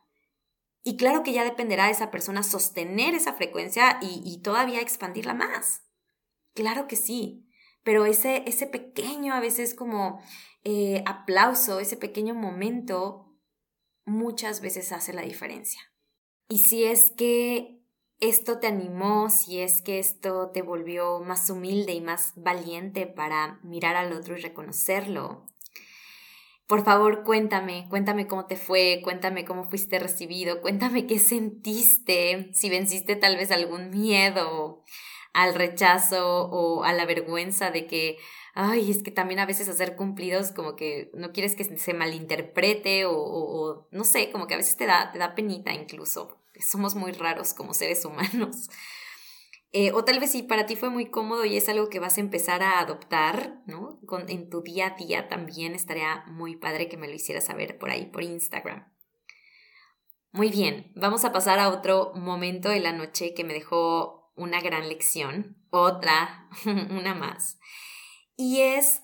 Y 0.82 0.98
claro 0.98 1.22
que 1.22 1.32
ya 1.32 1.44
dependerá 1.44 1.86
de 1.86 1.92
esa 1.92 2.10
persona 2.10 2.42
sostener 2.42 3.14
esa 3.14 3.32
frecuencia 3.32 3.98
y, 4.02 4.42
todavía 4.42 4.82
expandirla 4.82 5.32
más. 5.32 5.80
Claro 6.52 6.86
que 6.86 6.96
sí, 6.96 7.48
pero 7.82 8.04
ese, 8.04 8.44
ese 8.46 8.66
pequeño 8.66 9.32
a 9.32 9.40
veces 9.40 9.74
como 9.74 10.20
eh, 10.62 11.02
aplauso, 11.06 11.80
ese 11.80 11.96
pequeño 11.96 12.34
momento, 12.34 13.34
muchas 14.04 14.60
veces 14.60 14.92
hace 14.92 15.14
la 15.14 15.22
diferencia. 15.22 15.80
Y 16.50 16.58
si 16.58 16.84
es 16.84 17.12
que 17.12 17.79
esto 18.20 18.58
te 18.58 18.66
animó, 18.66 19.30
si 19.30 19.60
es 19.60 19.80
que 19.82 19.98
esto 19.98 20.50
te 20.52 20.62
volvió 20.62 21.20
más 21.20 21.48
humilde 21.48 21.94
y 21.94 22.02
más 22.02 22.34
valiente 22.36 23.06
para 23.06 23.58
mirar 23.62 23.96
al 23.96 24.12
otro 24.12 24.36
y 24.36 24.40
reconocerlo. 24.40 25.46
Por 26.66 26.84
favor, 26.84 27.24
cuéntame, 27.24 27.86
cuéntame 27.88 28.28
cómo 28.28 28.46
te 28.46 28.56
fue, 28.56 29.00
cuéntame 29.02 29.44
cómo 29.44 29.64
fuiste 29.64 29.98
recibido, 29.98 30.60
cuéntame 30.60 31.06
qué 31.06 31.18
sentiste, 31.18 32.50
si 32.52 32.70
venciste 32.70 33.16
tal 33.16 33.36
vez 33.36 33.50
algún 33.50 33.90
miedo, 33.90 34.84
al 35.32 35.54
rechazo 35.54 36.44
o 36.44 36.84
a 36.84 36.92
la 36.92 37.06
vergüenza 37.06 37.70
de 37.70 37.86
que, 37.86 38.18
ay, 38.54 38.90
es 38.90 39.02
que 39.02 39.10
también 39.10 39.40
a 39.40 39.46
veces 39.46 39.68
hacer 39.68 39.96
cumplidos 39.96 40.52
como 40.52 40.76
que 40.76 41.10
no 41.14 41.32
quieres 41.32 41.56
que 41.56 41.64
se 41.64 41.94
malinterprete 41.94 43.04
o, 43.06 43.88
no 43.90 44.04
sé, 44.04 44.30
como 44.30 44.46
que 44.46 44.54
a 44.54 44.58
veces 44.58 44.76
te 44.76 44.86
da, 44.86 45.10
te 45.10 45.18
da 45.18 45.34
penita 45.34 45.72
incluso. 45.72 46.36
Somos 46.60 46.94
muy 46.94 47.12
raros 47.12 47.54
como 47.54 47.74
seres 47.74 48.04
humanos. 48.04 48.68
Eh, 49.72 49.92
o 49.92 50.04
tal 50.04 50.18
vez 50.18 50.32
si 50.32 50.42
para 50.42 50.66
ti 50.66 50.74
fue 50.74 50.90
muy 50.90 51.10
cómodo 51.10 51.44
y 51.44 51.56
es 51.56 51.68
algo 51.68 51.88
que 51.88 52.00
vas 52.00 52.18
a 52.18 52.20
empezar 52.20 52.62
a 52.62 52.80
adoptar, 52.80 53.62
¿no? 53.66 54.00
Con, 54.04 54.28
en 54.28 54.50
tu 54.50 54.62
día 54.62 54.88
a 54.88 54.96
día 54.96 55.28
también 55.28 55.74
estaría 55.74 56.24
muy 56.26 56.56
padre 56.56 56.88
que 56.88 56.96
me 56.96 57.06
lo 57.06 57.14
hicieras 57.14 57.44
saber 57.44 57.78
por 57.78 57.90
ahí, 57.90 58.06
por 58.06 58.24
Instagram. 58.24 58.92
Muy 60.32 60.50
bien, 60.50 60.92
vamos 60.96 61.24
a 61.24 61.32
pasar 61.32 61.58
a 61.60 61.68
otro 61.68 62.12
momento 62.14 62.68
de 62.68 62.80
la 62.80 62.92
noche 62.92 63.34
que 63.34 63.44
me 63.44 63.52
dejó 63.52 64.32
una 64.34 64.60
gran 64.60 64.88
lección, 64.88 65.56
otra, 65.70 66.48
una 66.64 67.14
más, 67.14 67.58
y 68.36 68.60
es 68.60 69.02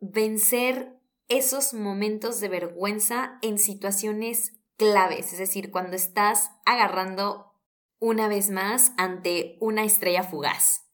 vencer 0.00 0.98
esos 1.28 1.74
momentos 1.74 2.40
de 2.40 2.48
vergüenza 2.48 3.38
en 3.42 3.58
situaciones 3.58 4.61
claves, 4.82 5.32
es 5.32 5.38
decir, 5.38 5.70
cuando 5.70 5.96
estás 5.96 6.50
agarrando 6.64 7.52
una 8.00 8.26
vez 8.26 8.50
más 8.50 8.92
ante 8.96 9.56
una 9.60 9.84
estrella 9.84 10.24
fugaz. 10.24 10.88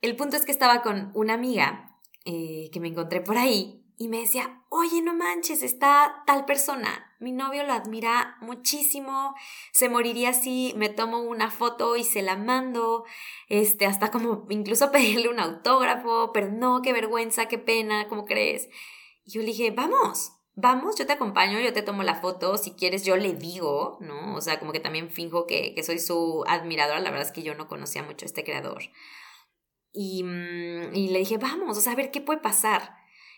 El 0.00 0.16
punto 0.16 0.36
es 0.36 0.44
que 0.44 0.50
estaba 0.50 0.82
con 0.82 1.12
una 1.14 1.34
amiga 1.34 2.00
eh, 2.24 2.70
que 2.72 2.80
me 2.80 2.88
encontré 2.88 3.20
por 3.20 3.38
ahí 3.38 3.84
y 3.96 4.08
me 4.08 4.18
decía, 4.18 4.64
oye, 4.68 5.00
no 5.00 5.14
manches, 5.14 5.62
está 5.62 6.24
tal 6.26 6.44
persona. 6.44 7.14
Mi 7.20 7.30
novio 7.30 7.62
lo 7.62 7.72
admira 7.72 8.36
muchísimo, 8.40 9.34
se 9.70 9.88
moriría 9.88 10.32
si 10.32 10.74
me 10.76 10.88
tomo 10.88 11.20
una 11.20 11.50
foto 11.50 11.94
y 11.94 12.02
se 12.02 12.20
la 12.20 12.36
mando, 12.36 13.04
este, 13.48 13.86
hasta 13.86 14.10
como 14.10 14.46
incluso 14.50 14.90
pedirle 14.92 15.28
un 15.28 15.38
autógrafo, 15.38 16.32
pero 16.32 16.50
no, 16.50 16.82
qué 16.82 16.92
vergüenza, 16.92 17.46
qué 17.46 17.58
pena, 17.58 18.08
¿cómo 18.08 18.24
crees? 18.24 18.68
Y 19.24 19.30
yo 19.30 19.40
le 19.40 19.46
dije, 19.46 19.70
vamos, 19.70 20.32
vamos, 20.54 20.96
yo 20.96 21.06
te 21.06 21.12
acompaño, 21.12 21.60
yo 21.60 21.72
te 21.72 21.82
tomo 21.82 22.02
la 22.02 22.16
foto, 22.16 22.56
si 22.58 22.72
quieres 22.72 23.04
yo 23.04 23.16
le 23.16 23.34
digo, 23.34 23.98
¿no? 24.00 24.34
O 24.34 24.40
sea, 24.40 24.58
como 24.58 24.72
que 24.72 24.80
también 24.80 25.10
finjo 25.10 25.46
que, 25.46 25.74
soy 25.84 25.98
su 25.98 26.44
admiradora, 26.46 27.00
la 27.00 27.10
verdad 27.10 27.26
es 27.26 27.32
que 27.32 27.42
yo 27.42 27.54
no 27.54 27.68
conocía 27.68 28.02
mucho 28.02 28.24
a 28.24 28.28
este 28.28 28.44
creador. 28.44 28.82
Y, 29.92 30.22
mm, 30.24 30.94
y 30.94 31.08
le 31.08 31.18
dije, 31.20 31.38
vamos, 31.38 31.78
o 31.78 31.80
sea, 31.80 31.92
a 31.92 31.96
ver 31.96 32.10
qué 32.10 32.20
puede 32.20 32.40
pasar. 32.40 32.96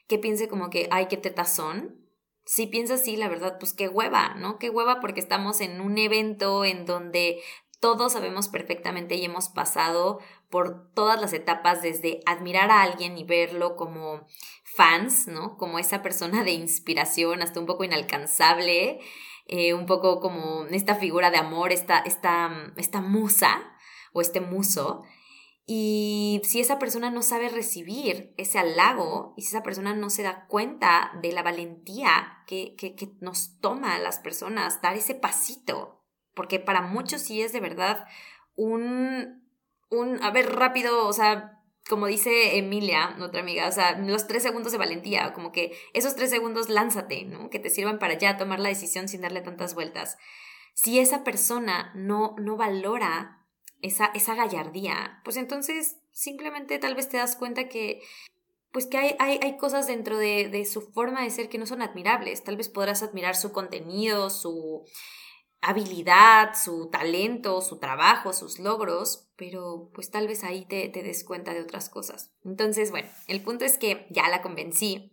Que 0.08 0.18
piense 0.18 0.48
como 0.48 0.70
que, 0.70 0.88
ay, 0.90 1.06
qué 1.08 1.16
tetazón. 1.16 2.06
Si 2.44 2.66
piensa 2.66 2.94
así, 2.94 3.16
la 3.16 3.28
verdad, 3.28 3.58
pues 3.58 3.72
qué 3.72 3.88
hueva, 3.88 4.34
¿no? 4.36 4.58
Qué 4.58 4.70
hueva 4.70 5.00
porque 5.00 5.20
estamos 5.20 5.60
en 5.60 5.80
un 5.80 5.98
evento 5.98 6.64
en 6.64 6.86
donde 6.86 7.42
todos 7.80 8.12
sabemos 8.12 8.48
perfectamente 8.48 9.16
y 9.16 9.24
hemos 9.24 9.48
pasado 9.48 10.20
por 10.50 10.92
todas 10.92 11.20
las 11.20 11.32
etapas, 11.32 11.82
desde 11.82 12.20
admirar 12.26 12.70
a 12.70 12.82
alguien 12.82 13.18
y 13.18 13.24
verlo 13.24 13.76
como 13.76 14.26
fans, 14.64 15.26
¿no? 15.26 15.56
Como 15.56 15.78
esa 15.78 16.02
persona 16.02 16.44
de 16.44 16.52
inspiración, 16.52 17.42
hasta 17.42 17.60
un 17.60 17.66
poco 17.66 17.84
inalcanzable, 17.84 19.00
eh, 19.46 19.74
un 19.74 19.86
poco 19.86 20.20
como 20.20 20.66
esta 20.66 20.96
figura 20.96 21.30
de 21.30 21.38
amor, 21.38 21.72
esta, 21.72 21.98
esta, 21.98 22.72
esta 22.76 23.00
musa 23.00 23.62
o 24.12 24.20
este 24.20 24.40
muso. 24.40 25.02
Y 25.66 26.40
si 26.44 26.60
esa 26.60 26.78
persona 26.78 27.10
no 27.10 27.22
sabe 27.22 27.48
recibir 27.48 28.32
ese 28.36 28.58
halago 28.58 29.34
y 29.36 29.42
si 29.42 29.48
esa 29.48 29.64
persona 29.64 29.94
no 29.94 30.10
se 30.10 30.22
da 30.22 30.46
cuenta 30.46 31.12
de 31.22 31.32
la 31.32 31.42
valentía 31.42 32.44
que, 32.46 32.76
que, 32.76 32.94
que 32.94 33.10
nos 33.20 33.58
toma 33.58 33.96
a 33.96 33.98
las 33.98 34.20
personas 34.20 34.80
dar 34.80 34.96
ese 34.96 35.16
pasito, 35.16 36.04
porque 36.34 36.60
para 36.60 36.82
muchos 36.82 37.22
sí 37.22 37.42
es 37.42 37.52
de 37.52 37.60
verdad 37.60 38.06
un, 38.54 39.45
un, 39.90 40.22
a 40.22 40.30
ver, 40.30 40.54
rápido, 40.54 41.06
o 41.06 41.12
sea, 41.12 41.62
como 41.88 42.06
dice 42.06 42.58
Emilia, 42.58 43.16
otra 43.20 43.40
amiga, 43.40 43.68
o 43.68 43.72
sea, 43.72 43.98
los 43.98 44.26
tres 44.26 44.42
segundos 44.42 44.72
de 44.72 44.78
valentía, 44.78 45.32
como 45.32 45.52
que 45.52 45.76
esos 45.92 46.16
tres 46.16 46.30
segundos 46.30 46.68
lánzate, 46.68 47.24
¿no? 47.24 47.50
Que 47.50 47.58
te 47.58 47.70
sirvan 47.70 47.98
para 47.98 48.18
ya 48.18 48.36
tomar 48.36 48.58
la 48.58 48.68
decisión 48.68 49.08
sin 49.08 49.20
darle 49.20 49.40
tantas 49.40 49.74
vueltas. 49.74 50.18
Si 50.74 50.98
esa 50.98 51.24
persona 51.24 51.92
no, 51.94 52.34
no 52.38 52.56
valora 52.56 53.46
esa, 53.82 54.06
esa 54.06 54.34
gallardía, 54.34 55.20
pues 55.24 55.36
entonces 55.36 55.98
simplemente 56.12 56.78
tal 56.78 56.94
vez 56.94 57.08
te 57.08 57.18
das 57.18 57.36
cuenta 57.36 57.68
que 57.68 58.02
pues 58.72 58.86
que 58.86 58.98
hay, 58.98 59.16
hay, 59.18 59.38
hay 59.42 59.56
cosas 59.56 59.86
dentro 59.86 60.18
de, 60.18 60.48
de, 60.50 60.66
su 60.66 60.82
forma 60.82 61.22
de 61.22 61.30
ser 61.30 61.48
que 61.48 61.56
no 61.56 61.64
son 61.64 61.80
admirables. 61.80 62.44
Tal 62.44 62.58
vez 62.58 62.68
podrás 62.68 63.02
admirar 63.02 63.34
su 63.34 63.50
contenido, 63.50 64.28
su, 64.28 64.84
habilidad, 65.66 66.54
su 66.54 66.88
talento, 66.90 67.60
su 67.60 67.78
trabajo, 67.78 68.32
sus 68.32 68.58
logros, 68.58 69.25
pero 69.36 69.90
pues 69.94 70.10
tal 70.10 70.26
vez 70.28 70.44
ahí 70.44 70.64
te, 70.64 70.88
te 70.88 71.02
des 71.02 71.24
cuenta 71.24 71.54
de 71.54 71.60
otras 71.60 71.88
cosas. 71.88 72.32
Entonces, 72.44 72.90
bueno, 72.90 73.08
el 73.26 73.42
punto 73.42 73.64
es 73.64 73.78
que 73.78 74.06
ya 74.10 74.28
la 74.28 74.42
convencí. 74.42 75.12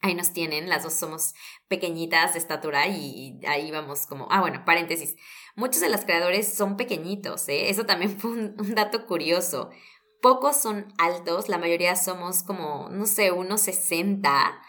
Ahí 0.00 0.14
nos 0.14 0.32
tienen, 0.32 0.68
las 0.68 0.84
dos 0.84 0.92
somos 0.94 1.34
pequeñitas 1.66 2.34
de 2.34 2.38
estatura 2.38 2.86
y 2.86 3.40
ahí 3.46 3.70
vamos 3.72 4.06
como, 4.06 4.28
ah, 4.30 4.40
bueno, 4.40 4.64
paréntesis. 4.64 5.16
Muchos 5.56 5.80
de 5.80 5.88
los 5.88 6.02
creadores 6.02 6.52
son 6.52 6.76
pequeñitos, 6.76 7.48
¿eh? 7.48 7.70
Eso 7.70 7.84
también 7.84 8.18
fue 8.18 8.30
un, 8.30 8.54
un 8.58 8.74
dato 8.74 9.06
curioso. 9.06 9.70
Pocos 10.22 10.56
son 10.56 10.92
altos, 10.98 11.48
la 11.48 11.58
mayoría 11.58 11.96
somos 11.96 12.42
como, 12.42 12.88
no 12.90 13.06
sé, 13.06 13.32
unos 13.32 13.60
60 13.62 14.60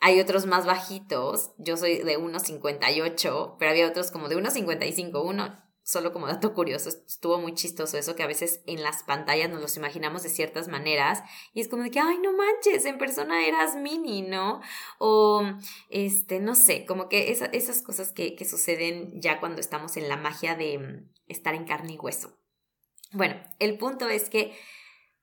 hay 0.00 0.18
otros 0.18 0.46
más 0.46 0.64
bajitos, 0.64 1.52
yo 1.58 1.76
soy 1.76 1.98
de 1.98 2.18
1,58, 2.18 3.56
pero 3.58 3.70
había 3.70 3.86
otros 3.86 4.10
como 4.10 4.28
de 4.28 4.36
1,55, 4.36 5.22
uno 5.22 5.69
solo 5.90 6.12
como 6.12 6.28
dato 6.28 6.54
curioso, 6.54 6.88
estuvo 6.88 7.38
muy 7.38 7.52
chistoso 7.54 7.98
eso 7.98 8.14
que 8.14 8.22
a 8.22 8.28
veces 8.28 8.62
en 8.66 8.80
las 8.80 9.02
pantallas 9.02 9.50
nos 9.50 9.60
los 9.60 9.76
imaginamos 9.76 10.22
de 10.22 10.28
ciertas 10.28 10.68
maneras 10.68 11.20
y 11.52 11.60
es 11.60 11.66
como 11.66 11.82
de 11.82 11.90
que, 11.90 11.98
ay, 11.98 12.18
no 12.18 12.32
manches, 12.32 12.84
en 12.84 12.96
persona 12.96 13.44
eras 13.44 13.74
mini, 13.74 14.22
¿no? 14.22 14.60
O, 15.00 15.42
este, 15.88 16.38
no 16.38 16.54
sé, 16.54 16.86
como 16.86 17.08
que 17.08 17.32
esas 17.32 17.82
cosas 17.82 18.12
que, 18.12 18.36
que 18.36 18.44
suceden 18.44 19.20
ya 19.20 19.40
cuando 19.40 19.60
estamos 19.60 19.96
en 19.96 20.08
la 20.08 20.16
magia 20.16 20.54
de 20.54 20.78
mm, 20.78 21.10
estar 21.26 21.56
en 21.56 21.64
carne 21.64 21.94
y 21.94 21.98
hueso. 21.98 22.38
Bueno, 23.10 23.34
el 23.58 23.76
punto 23.76 24.08
es 24.08 24.30
que 24.30 24.56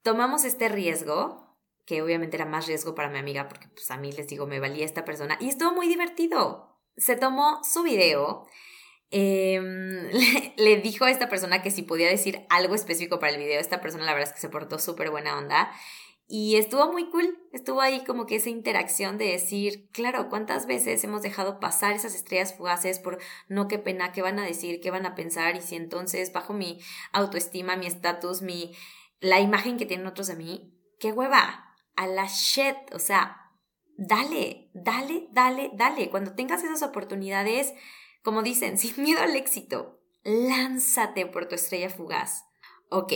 tomamos 0.01 0.43
este 0.43 0.67
riesgo, 0.67 1.55
que 1.85 2.01
obviamente 2.01 2.35
era 2.35 2.45
más 2.45 2.67
riesgo 2.67 2.93
para 2.93 3.09
mi 3.09 3.19
amiga 3.19 3.47
porque 3.47 3.69
pues 3.69 3.89
a 3.89 3.95
mí 3.95 4.11
les 4.11 4.27
digo, 4.27 4.47
me 4.47 4.59
valía 4.59 4.83
esta 4.83 5.05
persona 5.05 5.37
y 5.39 5.47
estuvo 5.47 5.71
muy 5.71 5.87
divertido. 5.87 6.77
Se 6.97 7.15
tomó 7.15 7.63
su 7.63 7.83
video, 7.83 8.45
em, 9.11 10.09
le, 10.57 10.77
dijo 10.77 11.05
a 11.05 11.11
esta 11.11 11.29
persona 11.29 11.61
que 11.61 11.71
si 11.71 11.81
podía 11.81 12.09
decir 12.09 12.45
algo 12.49 12.75
específico 12.75 13.19
para 13.19 13.33
el 13.33 13.39
video, 13.39 13.59
esta 13.59 13.81
persona 13.81 14.05
la 14.05 14.13
verdad 14.13 14.29
es 14.29 14.33
que 14.35 14.41
se 14.41 14.49
portó 14.49 14.79
súper 14.79 15.11
buena 15.11 15.37
onda 15.37 15.71
y 16.29 16.57
estuvo 16.57 16.91
muy 16.91 17.09
cool, 17.09 17.39
estuvo 17.53 17.79
ahí 17.79 18.03
como 18.03 18.25
que 18.25 18.35
esa 18.35 18.49
interacción 18.49 19.17
de 19.17 19.25
decir, 19.31 19.89
claro, 19.93 20.27
¿cuántas 20.27 20.67
veces 20.67 21.01
hemos 21.05 21.21
dejado 21.21 21.61
pasar 21.61 21.93
esas 21.93 22.15
estrellas 22.15 22.53
fugaces 22.53 22.99
por 22.99 23.19
no, 23.47 23.69
qué 23.69 23.79
pena, 23.79 24.11
qué 24.11 24.21
van 24.21 24.37
a 24.37 24.45
decir, 24.45 24.81
qué 24.81 24.91
van 24.91 25.05
a 25.05 25.15
pensar 25.15 25.55
y 25.55 25.61
si 25.61 25.77
entonces 25.77 26.33
bajo 26.33 26.53
mi 26.53 26.79
autoestima, 27.13 27.77
mi 27.77 27.87
estatus, 27.87 28.41
mi 28.41 28.75
la 29.21 29.39
imagen 29.39 29.77
que 29.77 29.85
tienen 29.85 30.05
otros 30.05 30.27
de 30.27 30.35
mí, 30.35 30.73
qué 30.99 31.13
hueva, 31.13 31.73
a 31.95 32.07
la 32.07 32.27
shit, 32.27 32.75
o 32.93 32.99
sea, 32.99 33.37
dale, 33.97 34.69
dale, 34.73 35.29
dale, 35.31 35.71
dale. 35.75 36.09
Cuando 36.09 36.35
tengas 36.35 36.61
esas 36.61 36.83
oportunidades, 36.83 37.73
como 38.27 38.43
dicen, 38.43 38.77
sin 38.77 39.01
miedo 39.01 39.21
al 39.21 39.37
éxito, 39.37 40.01
lánzate 40.25 41.27
por 41.27 41.47
tu 41.47 41.55
estrella 41.55 41.89
fugaz. 41.89 42.43
Ok, 42.89 43.13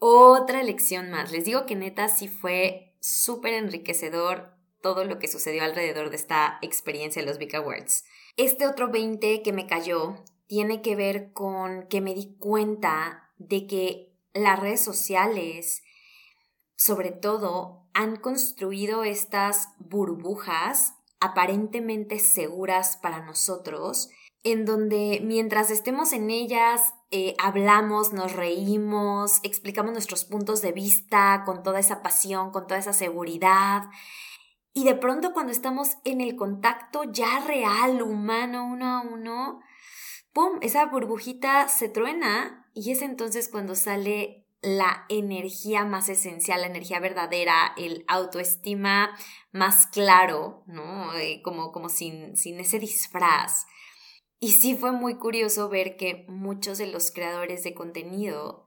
otra 0.00 0.64
lección 0.64 1.12
más. 1.12 1.30
Les 1.30 1.44
digo 1.44 1.64
que 1.64 1.76
neta 1.76 2.08
sí 2.08 2.26
fue 2.26 2.96
súper 2.98 3.54
enriquecedor 3.54 4.56
todo 4.82 5.04
lo 5.04 5.20
que 5.20 5.28
sucedió 5.28 5.62
alrededor 5.62 6.10
de 6.10 6.16
esta 6.16 6.58
experiencia 6.60 7.22
de 7.22 7.28
los 7.28 7.38
Big 7.38 7.54
Awards. 7.54 8.04
Este 8.36 8.66
otro 8.66 8.90
20 8.90 9.42
que 9.42 9.52
me 9.52 9.68
cayó 9.68 10.24
tiene 10.48 10.82
que 10.82 10.96
ver 10.96 11.32
con 11.32 11.86
que 11.86 12.00
me 12.00 12.12
di 12.12 12.34
cuenta 12.36 13.30
de 13.38 13.68
que 13.68 14.12
las 14.34 14.58
redes 14.58 14.80
sociales, 14.80 15.84
sobre 16.74 17.12
todo, 17.12 17.86
han 17.94 18.16
construido 18.16 19.04
estas 19.04 19.68
burbujas 19.78 20.95
aparentemente 21.20 22.18
seguras 22.18 22.96
para 22.96 23.24
nosotros, 23.24 24.10
en 24.42 24.64
donde 24.64 25.20
mientras 25.24 25.70
estemos 25.70 26.12
en 26.12 26.30
ellas, 26.30 26.94
eh, 27.10 27.34
hablamos, 27.42 28.12
nos 28.12 28.32
reímos, 28.32 29.40
explicamos 29.42 29.92
nuestros 29.92 30.24
puntos 30.24 30.62
de 30.62 30.72
vista 30.72 31.42
con 31.44 31.62
toda 31.62 31.80
esa 31.80 32.02
pasión, 32.02 32.52
con 32.52 32.66
toda 32.66 32.78
esa 32.78 32.92
seguridad. 32.92 33.82
Y 34.72 34.84
de 34.84 34.94
pronto 34.94 35.32
cuando 35.32 35.52
estamos 35.52 35.96
en 36.04 36.20
el 36.20 36.36
contacto 36.36 37.04
ya 37.04 37.40
real, 37.40 38.02
humano, 38.02 38.66
uno 38.66 38.86
a 38.86 39.00
uno, 39.00 39.60
¡pum! 40.32 40.58
Esa 40.60 40.86
burbujita 40.86 41.68
se 41.68 41.88
truena 41.88 42.68
y 42.72 42.92
es 42.92 43.02
entonces 43.02 43.48
cuando 43.48 43.74
sale 43.74 44.45
la 44.62 45.04
energía 45.08 45.84
más 45.84 46.08
esencial, 46.08 46.62
la 46.62 46.66
energía 46.66 47.00
verdadera, 47.00 47.72
el 47.76 48.04
autoestima 48.08 49.16
más 49.52 49.86
claro, 49.86 50.64
¿no? 50.66 51.14
Eh, 51.14 51.40
como, 51.42 51.72
como 51.72 51.88
sin, 51.88 52.36
sin 52.36 52.58
ese 52.60 52.78
disfraz. 52.78 53.66
Y 54.40 54.52
sí 54.52 54.76
fue 54.76 54.92
muy 54.92 55.18
curioso 55.18 55.68
ver 55.68 55.96
que 55.96 56.24
muchos 56.28 56.78
de 56.78 56.86
los 56.86 57.10
creadores 57.10 57.62
de 57.62 57.74
contenido 57.74 58.66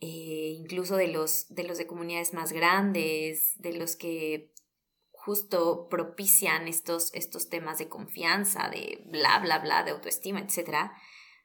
eh, 0.00 0.54
incluso 0.58 0.96
de 0.96 1.08
los, 1.08 1.46
de 1.48 1.64
los 1.64 1.78
de 1.78 1.86
comunidades 1.86 2.34
más 2.34 2.52
grandes, 2.52 3.54
de 3.56 3.72
los 3.72 3.96
que 3.96 4.52
justo 5.10 5.88
propician 5.88 6.68
estos, 6.68 7.12
estos 7.14 7.48
temas 7.48 7.78
de 7.78 7.88
confianza, 7.88 8.68
de 8.68 9.02
bla, 9.06 9.38
bla, 9.38 9.58
bla, 9.58 9.84
de 9.84 9.92
autoestima, 9.92 10.40
etc., 10.40 10.90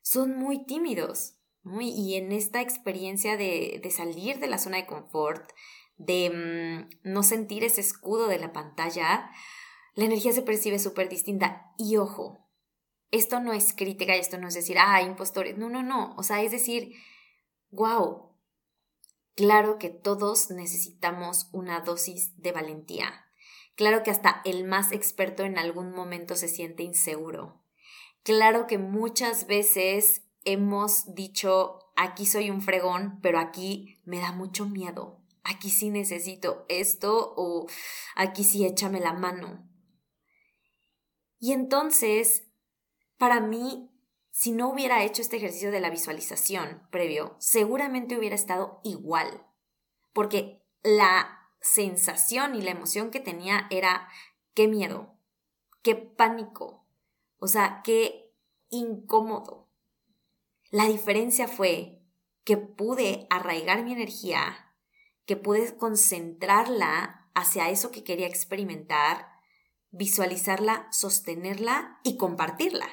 son 0.01 0.37
muy 0.37 0.65
tímidos. 0.65 1.37
Y 1.63 2.15
en 2.15 2.31
esta 2.31 2.61
experiencia 2.61 3.37
de, 3.37 3.79
de, 3.83 3.91
salir 3.91 4.39
de 4.39 4.47
la 4.47 4.57
zona 4.57 4.77
de 4.77 4.87
confort, 4.87 5.51
de 5.97 6.29
mm, 6.29 7.11
no 7.11 7.23
sentir 7.23 7.63
ese 7.63 7.81
escudo 7.81 8.27
de 8.27 8.39
la 8.39 8.51
pantalla, 8.51 9.29
la 9.93 10.05
energía 10.05 10.33
se 10.33 10.41
percibe 10.41 10.79
súper 10.79 11.09
distinta. 11.09 11.71
Y 11.77 11.97
ojo, 11.97 12.49
esto 13.11 13.39
no 13.41 13.53
es 13.53 13.73
crítica 13.73 14.15
y 14.15 14.19
esto 14.19 14.37
no 14.37 14.47
es 14.47 14.53
decir, 14.53 14.77
ah, 14.79 15.01
impostores. 15.01 15.57
No, 15.57 15.69
no, 15.69 15.83
no. 15.83 16.15
O 16.17 16.23
sea, 16.23 16.41
es 16.41 16.51
decir, 16.51 16.93
wow, 17.69 18.35
claro 19.35 19.77
que 19.77 19.89
todos 19.89 20.49
necesitamos 20.49 21.49
una 21.51 21.81
dosis 21.81 22.41
de 22.41 22.53
valentía. 22.53 23.25
Claro 23.75 24.03
que 24.03 24.11
hasta 24.11 24.41
el 24.45 24.65
más 24.65 24.91
experto 24.91 25.43
en 25.43 25.57
algún 25.57 25.91
momento 25.91 26.35
se 26.35 26.47
siente 26.47 26.83
inseguro. 26.83 27.63
Claro 28.23 28.67
que 28.67 28.77
muchas 28.77 29.47
veces 29.47 30.23
hemos 30.43 31.13
dicho, 31.13 31.79
aquí 31.95 32.25
soy 32.25 32.49
un 32.49 32.61
fregón, 32.61 33.19
pero 33.21 33.39
aquí 33.39 33.99
me 34.05 34.19
da 34.19 34.31
mucho 34.31 34.65
miedo. 34.65 35.19
Aquí 35.43 35.69
sí 35.69 35.89
necesito 35.89 36.65
esto 36.69 37.33
o 37.35 37.67
aquí 38.15 38.43
sí 38.43 38.65
échame 38.65 38.99
la 38.99 39.13
mano. 39.13 39.67
Y 41.39 41.53
entonces, 41.53 42.47
para 43.17 43.39
mí, 43.39 43.89
si 44.31 44.51
no 44.51 44.69
hubiera 44.69 45.03
hecho 45.03 45.21
este 45.21 45.37
ejercicio 45.37 45.71
de 45.71 45.81
la 45.81 45.89
visualización 45.89 46.87
previo, 46.91 47.35
seguramente 47.39 48.17
hubiera 48.17 48.35
estado 48.35 48.79
igual. 48.83 49.45
Porque 50.13 50.63
la 50.83 51.49
sensación 51.61 52.55
y 52.55 52.61
la 52.61 52.71
emoción 52.71 53.11
que 53.11 53.19
tenía 53.19 53.67
era 53.69 54.07
qué 54.53 54.67
miedo, 54.67 55.15
qué 55.81 55.95
pánico, 55.95 56.85
o 57.37 57.47
sea, 57.47 57.81
qué 57.83 58.33
incómodo. 58.69 59.60
La 60.71 60.85
diferencia 60.85 61.49
fue 61.49 62.01
que 62.45 62.55
pude 62.55 63.27
arraigar 63.29 63.83
mi 63.83 63.91
energía, 63.91 64.73
que 65.25 65.35
pude 65.35 65.75
concentrarla 65.75 67.29
hacia 67.35 67.69
eso 67.69 67.91
que 67.91 68.05
quería 68.05 68.27
experimentar, 68.27 69.27
visualizarla, 69.91 70.87
sostenerla 70.91 71.99
y 72.03 72.15
compartirla. 72.15 72.87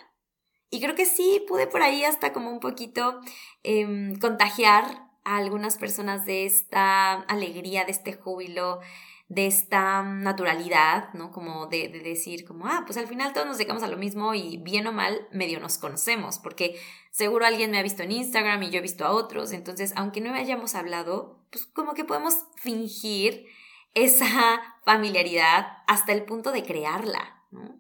Y 0.71 0.81
creo 0.81 0.97
que 0.97 1.07
sí 1.07 1.45
pude 1.47 1.69
por 1.69 1.83
ahí 1.83 2.05
hasta 2.05 2.33
como 2.33 2.51
un 2.51 2.59
poquito 2.59 3.21
em, 3.63 4.19
contagiar 4.19 5.09
a 5.25 5.37
algunas 5.37 5.79
personas 5.79 6.27
de 6.27 6.47
esta 6.47 7.13
alegría, 7.13 7.85
de 7.85 7.93
este 7.93 8.13
júbilo, 8.13 8.81
de 9.29 9.47
esta 9.47 10.03
naturalidad, 10.03 11.13
¿no? 11.13 11.31
Como 11.31 11.67
de, 11.67 11.89
decir, 11.89 12.47
como, 12.47 12.67
ah, 12.67 12.85
pues 12.87 12.97
al 12.97 13.07
final 13.07 13.35
todos 13.35 13.47
nos 13.47 13.59
dedicamos 13.59 13.83
a 13.83 13.89
lo 13.89 13.99
mismo 13.99 14.35
y 14.35 14.57
bien 14.57 14.87
o 14.87 14.93
mal 14.93 15.29
medio 15.33 15.61
nos 15.61 15.77
conocemos, 15.77 16.39
porque 16.39 16.81
seguro 17.11 17.45
alguien 17.45 17.71
me 17.71 17.79
ha 17.79 17.83
visto 17.83 18.03
en 18.03 18.13
Instagram 18.13 18.63
y 18.63 18.71
yo 18.71 18.79
he 18.79 18.83
visto 18.83 19.05
a 19.05 19.11
otros, 19.13 19.53
entonces 19.53 19.93
aunque 19.97 20.23
no 20.23 20.33
hayamos 20.33 20.75
hablado, 20.75 21.45
pues 21.51 21.67
como 21.67 21.93
que 21.93 22.07
podemos 22.07 22.39
fingir 22.57 23.47
esa 23.95 24.79
familiaridad 24.85 25.67
hasta 25.87 26.13
el 26.13 26.25
punto 26.25 26.51
de 26.51 26.63
crearla, 26.63 27.45
¿no? 27.51 27.79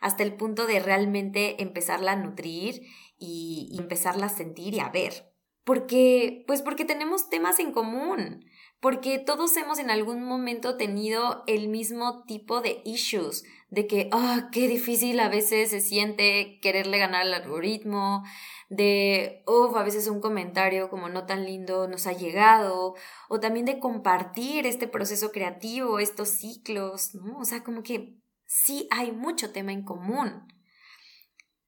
Hasta 0.00 0.24
el 0.24 0.34
punto 0.34 0.66
de 0.66 0.80
realmente 0.80 1.62
empezarla 1.62 2.12
a 2.12 2.16
nutrir 2.16 2.82
y, 3.16 3.68
y 3.70 3.78
empezarla 3.78 4.26
a 4.26 4.30
sentir 4.30 4.74
y 4.74 4.80
a 4.80 4.88
ver. 4.88 5.30
Porque, 5.62 6.42
pues 6.46 6.62
porque 6.62 6.86
tenemos 6.86 7.28
temas 7.28 7.58
en 7.58 7.72
común, 7.72 8.44
porque 8.80 9.18
todos 9.18 9.54
hemos 9.56 9.78
en 9.78 9.90
algún 9.90 10.24
momento 10.24 10.76
tenido 10.76 11.44
el 11.46 11.68
mismo 11.68 12.24
tipo 12.24 12.62
de 12.62 12.80
issues, 12.84 13.44
de 13.68 13.86
que, 13.86 14.08
ah, 14.10 14.48
qué 14.50 14.68
difícil 14.68 15.20
a 15.20 15.28
veces 15.28 15.70
se 15.70 15.80
siente 15.80 16.58
quererle 16.60 16.98
ganar 16.98 17.22
al 17.22 17.34
algoritmo, 17.34 18.24
de, 18.70 19.42
uff, 19.46 19.76
a 19.76 19.82
veces 19.82 20.06
un 20.06 20.20
comentario 20.20 20.88
como 20.88 21.08
no 21.08 21.26
tan 21.26 21.44
lindo 21.44 21.88
nos 21.88 22.06
ha 22.06 22.12
llegado, 22.12 22.94
o 23.28 23.40
también 23.40 23.66
de 23.66 23.78
compartir 23.78 24.66
este 24.66 24.88
proceso 24.88 25.30
creativo, 25.30 25.98
estos 25.98 26.30
ciclos, 26.30 27.14
¿no? 27.14 27.38
O 27.38 27.44
sea, 27.44 27.62
como 27.62 27.82
que 27.82 28.16
sí 28.46 28.88
hay 28.90 29.12
mucho 29.12 29.52
tema 29.52 29.72
en 29.72 29.84
común. 29.84 30.48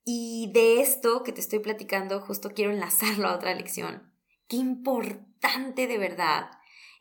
Y 0.04 0.50
de 0.52 0.80
esto 0.80 1.22
que 1.22 1.32
te 1.32 1.40
estoy 1.40 1.58
platicando, 1.58 2.20
justo 2.20 2.50
quiero 2.54 2.72
enlazarlo 2.72 3.28
a 3.28 3.34
otra 3.34 3.54
lección. 3.54 4.12
Qué 4.48 4.56
importante 4.56 5.86
de 5.86 5.98
verdad 5.98 6.50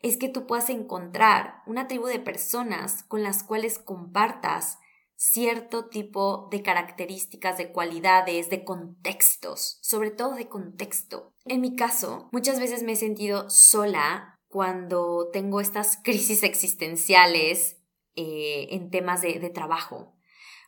es 0.02 0.16
que 0.16 0.28
tú 0.28 0.46
puedas 0.46 0.68
encontrar 0.70 1.62
una 1.66 1.88
tribu 1.88 2.06
de 2.06 2.18
personas 2.18 3.04
con 3.04 3.22
las 3.22 3.42
cuales 3.42 3.78
compartas 3.78 4.78
cierto 5.16 5.88
tipo 5.88 6.48
de 6.50 6.62
características, 6.62 7.56
de 7.56 7.70
cualidades, 7.70 8.50
de 8.50 8.64
contextos, 8.64 9.78
sobre 9.80 10.10
todo 10.10 10.34
de 10.34 10.48
contexto. 10.48 11.32
En 11.44 11.60
mi 11.60 11.76
caso, 11.76 12.28
muchas 12.32 12.58
veces 12.58 12.82
me 12.82 12.92
he 12.92 12.96
sentido 12.96 13.48
sola 13.48 14.40
cuando 14.48 15.30
tengo 15.32 15.60
estas 15.60 15.96
crisis 16.02 16.42
existenciales 16.42 17.78
eh, 18.16 18.68
en 18.70 18.90
temas 18.90 19.22
de 19.22 19.50
trabajo 19.50 20.16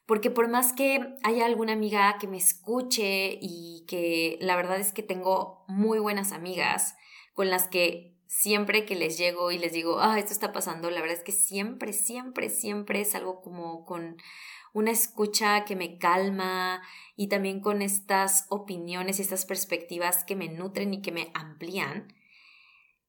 porque 0.07 0.31
por 0.31 0.49
más 0.49 0.73
que 0.73 1.15
haya 1.23 1.47
alguna 1.47 1.73
amiga 1.73 2.17
que 2.21 2.27
me 2.27 2.37
escuche 2.37 3.39
y 3.41 3.85
que 3.89 4.39
la 4.41 4.57
verdad 4.57 4.79
es 4.79 4.93
que 4.93 5.03
tengo 5.03 5.65
muy 5.67 5.99
buenas 5.99 6.33
amigas 6.33 6.95
con 7.33 7.49
las 7.49 7.69
que 7.69 8.14
siempre 8.35 8.85
que 8.85 8.97
les 8.97 9.17
llego 9.17 9.53
y 9.53 9.59
les 9.59 9.73
digo, 9.73 10.01
ah, 10.01 10.19
esto 10.19 10.33
está 10.33 10.53
pasando, 10.53 10.91
la 10.91 11.01
verdad 11.01 11.19
es 11.19 11.23
que 11.23 11.33
siempre, 11.33 11.93
siempre, 11.93 12.51
siempre 12.51 13.01
es 13.01 13.15
algo 13.15 13.41
como 13.41 13.85
con 13.85 14.17
una 14.73 14.91
escucha 14.91 15.65
que 15.65 15.77
me 15.77 15.99
calma 15.99 16.83
y 17.15 17.29
también 17.29 17.61
con 17.61 17.81
estas 17.81 18.47
opiniones 18.49 19.19
y 19.19 19.23
estas 19.23 19.47
perspectivas 19.47 20.25
que 20.25 20.35
me 20.35 20.49
nutren 20.49 20.93
y 20.93 21.01
que 21.01 21.13
me 21.13 21.31
amplían. 21.33 22.13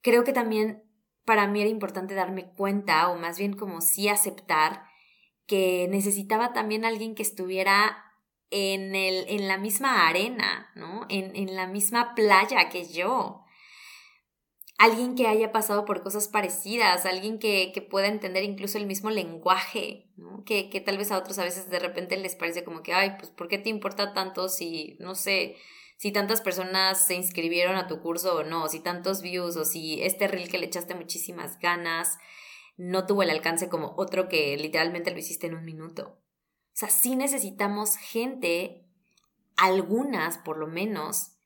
Creo 0.02 0.24
que 0.24 0.32
también 0.32 0.84
para 1.26 1.48
mí 1.48 1.60
era 1.60 1.72
importante 1.72 2.14
darme 2.14 2.52
cuenta 2.52 3.10
o 3.10 3.18
más 3.18 3.40
bien 3.40 3.54
como 3.54 3.82
sí 3.82 4.08
aceptar 4.08 4.84
que 5.48 5.88
necesitaba 5.90 6.54
también 6.54 6.86
alguien 6.86 7.16
que 7.16 7.24
estuviera 7.24 7.98
en, 8.52 8.94
el, 8.94 9.26
en 9.28 9.48
la 9.48 9.58
misma 9.58 10.08
arena, 10.08 10.70
¿no? 10.76 11.08
En, 11.10 11.36
en, 11.36 11.56
la 11.56 11.66
misma 11.66 12.14
playa 12.14 12.70
que 12.70 12.86
yo. 12.86 13.45
Alguien 14.78 15.16
que 15.16 15.28
haya 15.28 15.52
pasado 15.52 15.86
por 15.86 16.04
cosas 16.04 16.28
parecidas, 16.28 17.06
alguien 17.06 17.40
que, 17.40 17.72
que 17.74 17.82
pueda 17.82 18.08
entender 18.08 18.44
incluso 18.44 18.78
el 18.78 18.86
mismo 18.86 19.10
lenguaje, 19.10 20.12
¿no? 20.18 20.44
Que, 20.44 20.70
que 20.70 20.82
tal 20.82 20.98
vez 20.98 21.12
a 21.12 21.18
otros 21.18 21.40
a 21.40 21.44
veces 21.44 21.70
de 21.70 21.80
repente 21.80 22.18
les 22.18 22.36
parece 22.36 22.64
como 22.64 22.84
que, 22.84 22.94
ay, 22.94 23.16
pues 23.18 23.30
¿por 23.32 23.48
qué 23.48 23.58
te 23.58 23.70
importa 23.70 24.14
tanto 24.14 24.50
si, 24.50 24.98
no 25.00 25.16
sé, 25.16 25.56
si 25.98 26.12
tantas 26.12 26.42
personas 26.42 27.06
se 27.06 27.16
inscribieron 27.16 27.78
a 27.78 27.88
tu 27.88 28.02
curso 28.02 28.36
o 28.36 28.44
no, 28.44 28.68
si 28.68 28.82
tantos 28.82 29.22
views 29.22 29.56
o 29.56 29.66
si 29.66 30.02
este 30.04 30.28
reel 30.28 30.50
que 30.50 30.58
le 30.58 30.66
echaste 30.66 30.94
muchísimas 30.94 31.58
ganas, 31.60 32.18
no 32.78 33.06
tuvo 33.06 33.24
el 33.24 33.30
alcance 33.30 33.70
como 33.70 33.94
otro 33.98 34.28
que 34.28 34.58
literalmente 34.58 35.12
lo 35.12 35.20
hiciste 35.20 35.48
en 35.48 35.56
un 35.56 35.64
minuto. 35.64 36.20
O 36.76 36.78
sea, 36.78 36.90
sí 36.90 37.16
necesitamos 37.16 37.96
gente, 37.96 38.86
algunas 39.56 40.38
por 40.38 40.58
lo 40.58 40.68
menos, 40.68 41.38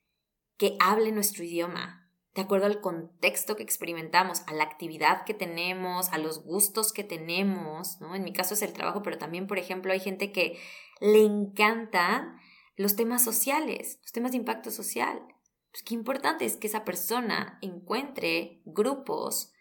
que 0.57 0.75
hable 0.80 1.11
nuestro 1.11 1.43
idioma, 1.43 1.98
de 2.36 2.41
acuerdo 2.41 2.67
al 2.67 2.80
contexto 2.82 3.55
que 3.55 3.63
experimentamos, 3.63 4.43
a 4.47 4.53
la 4.53 4.63
actividad 4.63 5.25
que 5.25 5.34
tenemos, 5.34 6.09
a 6.09 6.17
los 6.17 6.43
gustos 6.43 6.93
que 6.93 7.03
tenemos, 7.03 7.99
¿no? 8.01 8.15
En 8.15 8.23
mi 8.23 8.34
caso 8.34 8.53
es 8.53 8.61
el 8.61 8.73
trabajo, 8.73 9.01
pero 9.01 9.17
también, 9.17 9.47
por 9.47 9.57
ejemplo, 9.57 9.91
hay 9.91 9.99
gente 9.99 10.32
que 10.32 10.59
le 11.01 11.23
encantan 11.23 12.38
los 12.75 12.95
temas 12.95 13.23
sociales, 13.23 13.99
los 14.03 14.11
temas 14.11 14.32
de 14.32 14.38
impacto 14.38 14.71
social. 14.71 15.21
Pues 15.71 15.84
qué 15.84 15.93
importante 15.93 16.45
es 16.45 16.55
que 16.55 16.67
esa 16.67 16.86
persona 16.86 17.57
encuentre 17.61 18.61
grupos 18.65 19.51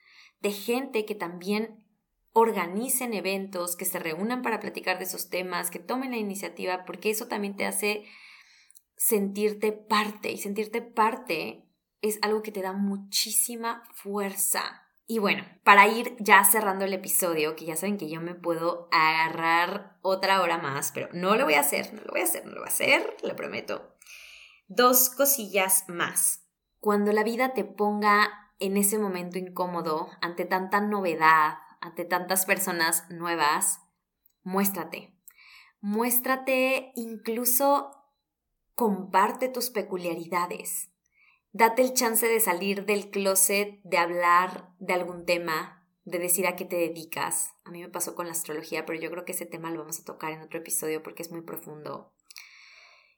de 0.40 0.52
gente 0.52 1.04
que 1.04 1.14
también 1.14 1.84
organicen 2.32 3.14
eventos, 3.14 3.76
que 3.76 3.84
se 3.84 3.98
reúnan 3.98 4.42
para 4.42 4.60
platicar 4.60 4.98
de 4.98 5.04
esos 5.04 5.28
temas, 5.28 5.70
que 5.70 5.78
tomen 5.78 6.12
la 6.12 6.18
iniciativa, 6.18 6.84
porque 6.84 7.10
eso 7.10 7.26
también 7.26 7.56
te 7.56 7.66
hace 7.66 8.04
sentirte 8.96 9.72
parte 9.72 10.30
y 10.30 10.38
sentirte 10.38 10.82
parte 10.82 11.67
es 12.02 12.18
algo 12.22 12.42
que 12.42 12.52
te 12.52 12.62
da 12.62 12.72
muchísima 12.72 13.82
fuerza. 13.92 14.82
Y 15.06 15.18
bueno, 15.20 15.44
para 15.64 15.88
ir 15.88 16.16
ya 16.20 16.44
cerrando 16.44 16.84
el 16.84 16.92
episodio, 16.92 17.56
que 17.56 17.64
ya 17.64 17.76
saben 17.76 17.96
que 17.96 18.10
yo 18.10 18.20
me 18.20 18.34
puedo 18.34 18.88
agarrar 18.92 19.98
otra 20.02 20.42
hora 20.42 20.58
más, 20.58 20.92
pero 20.92 21.08
no 21.12 21.34
lo 21.34 21.44
voy 21.44 21.54
a 21.54 21.60
hacer, 21.60 21.94
no 21.94 22.02
lo 22.02 22.10
voy 22.10 22.20
a 22.20 22.24
hacer, 22.24 22.44
no 22.44 22.52
lo 22.52 22.60
voy 22.60 22.68
a 22.68 22.72
hacer, 22.72 23.16
lo 23.22 23.34
prometo. 23.34 23.96
Dos 24.66 25.08
cosillas 25.08 25.84
más. 25.88 26.44
Cuando 26.78 27.12
la 27.12 27.24
vida 27.24 27.54
te 27.54 27.64
ponga 27.64 28.52
en 28.60 28.76
ese 28.76 28.98
momento 28.98 29.38
incómodo, 29.38 30.08
ante 30.20 30.44
tanta 30.44 30.80
novedad, 30.80 31.54
ante 31.80 32.04
tantas 32.04 32.44
personas 32.44 33.08
nuevas, 33.10 33.80
muéstrate. 34.42 35.14
Muéstrate, 35.80 36.92
incluso 36.96 37.90
comparte 38.74 39.48
tus 39.48 39.70
peculiaridades. 39.70 40.90
Date 41.58 41.82
el 41.82 41.92
chance 41.92 42.24
de 42.24 42.38
salir 42.38 42.86
del 42.86 43.10
closet, 43.10 43.80
de 43.82 43.98
hablar 43.98 44.70
de 44.78 44.94
algún 44.94 45.26
tema, 45.26 45.84
de 46.04 46.20
decir 46.20 46.46
a 46.46 46.54
qué 46.54 46.64
te 46.64 46.76
dedicas. 46.76 47.50
A 47.64 47.72
mí 47.72 47.80
me 47.80 47.88
pasó 47.88 48.14
con 48.14 48.26
la 48.26 48.32
astrología, 48.32 48.86
pero 48.86 49.00
yo 49.00 49.10
creo 49.10 49.24
que 49.24 49.32
ese 49.32 49.44
tema 49.44 49.72
lo 49.72 49.80
vamos 49.80 49.98
a 49.98 50.04
tocar 50.04 50.30
en 50.30 50.40
otro 50.40 50.60
episodio 50.60 51.02
porque 51.02 51.22
es 51.22 51.32
muy 51.32 51.40
profundo. 51.40 52.14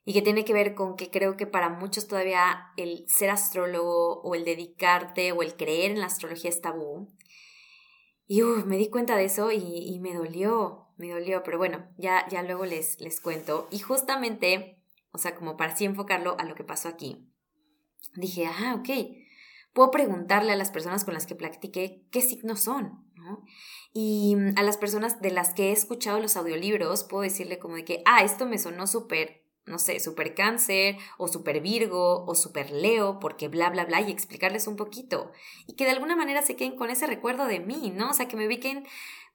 Y 0.07 0.15
que 0.15 0.23
tiene 0.23 0.47
que 0.47 0.55
ver 0.55 0.75
con 0.75 0.97
que 0.97 1.11
creo 1.11 1.37
que 1.37 1.47
para 1.47 1.69
muchos 1.69 2.09
todavía 2.09 2.73
el 2.79 3.05
ser 3.09 3.29
astrólogo 3.29 4.23
o 4.23 4.35
el 4.35 4.47
dedicarte 4.47 5.33
o 5.33 5.43
el 5.43 5.55
creer 5.55 5.91
en 5.91 6.01
la 6.01 6.07
astrología 6.07 6.49
es 6.49 6.63
tabú. 6.63 7.13
Y 8.27 8.41
me 8.41 8.79
di 8.79 8.89
cuenta 8.89 9.17
de 9.17 9.25
eso 9.25 9.53
y, 9.53 9.99
me 10.01 10.15
dolió, 10.15 10.87
me 10.97 11.11
dolió, 11.11 11.43
pero 11.43 11.59
bueno, 11.59 11.91
ya, 11.99 12.27
ya 12.31 12.43
luego 12.43 12.65
les, 12.65 12.99
les 13.03 13.21
cuento. 13.21 13.69
Y 13.71 13.81
justamente, 13.81 14.81
o 15.13 15.19
sea, 15.19 15.35
como 15.35 15.59
para 15.59 15.75
así 15.75 15.85
enfocarlo 15.85 16.37
a 16.39 16.45
lo 16.45 16.55
que 16.55 16.65
pasó 16.65 16.89
aquí, 16.89 17.30
dije, 18.15 18.47
ah, 18.47 18.77
ok, 18.79 18.89
puedo 19.73 19.91
preguntarle 19.91 20.53
a 20.53 20.57
las 20.57 20.71
personas 20.71 21.05
con 21.05 21.15
las 21.15 21.27
que 21.27 21.35
platiqué 21.35 22.03
qué 22.11 22.21
signos 22.21 22.61
son, 22.61 23.05
¿no? 23.15 23.45
Y 23.93 24.35
mm, 24.37 24.59
a 24.59 24.63
las 24.63 24.77
personas 24.77 25.21
de 25.21 25.31
las 25.31 25.55
que 25.55 25.69
he 25.69 25.73
escuchado 25.73 26.21
los 26.21 26.37
audiolibros, 26.37 27.05
puedo 27.05 27.23
decirle 27.23 27.59
como 27.59 27.77
de 27.77 27.85
que, 27.85 28.03
ah, 28.07 28.23
esto 28.25 28.47
me 28.47 28.59
sonó 28.59 28.87
súper, 28.87 29.45
no 29.67 29.79
sé, 29.79 30.01
súper 30.01 30.35
cáncer, 30.35 30.97
o 31.19 31.29
súper 31.29 31.61
virgo, 31.61 32.25
o 32.25 32.35
súper 32.35 32.71
leo, 32.71 33.21
porque 33.21 33.49
bla, 33.49 33.71
bla, 33.71 33.85
bla, 33.85 34.01
y 34.01 34.11
explicarles 34.11 34.67
un 34.67 34.77
poquito. 34.77 35.31
Y 35.67 35.75
que 35.75 35.85
de 35.85 35.93
alguna 35.93 36.17
manera 36.17 36.43
se 36.43 36.57
queden 36.57 36.77
con 36.77 36.91
ese 36.91 37.07
recuerdo 37.07 37.47
de 37.47 37.61
mí, 37.61 37.93
¿no? 37.95 38.11
O 38.11 38.15
sea, 38.15 38.27
que 38.27 38.37
me 38.37 38.47
ubiquen, 38.47 38.85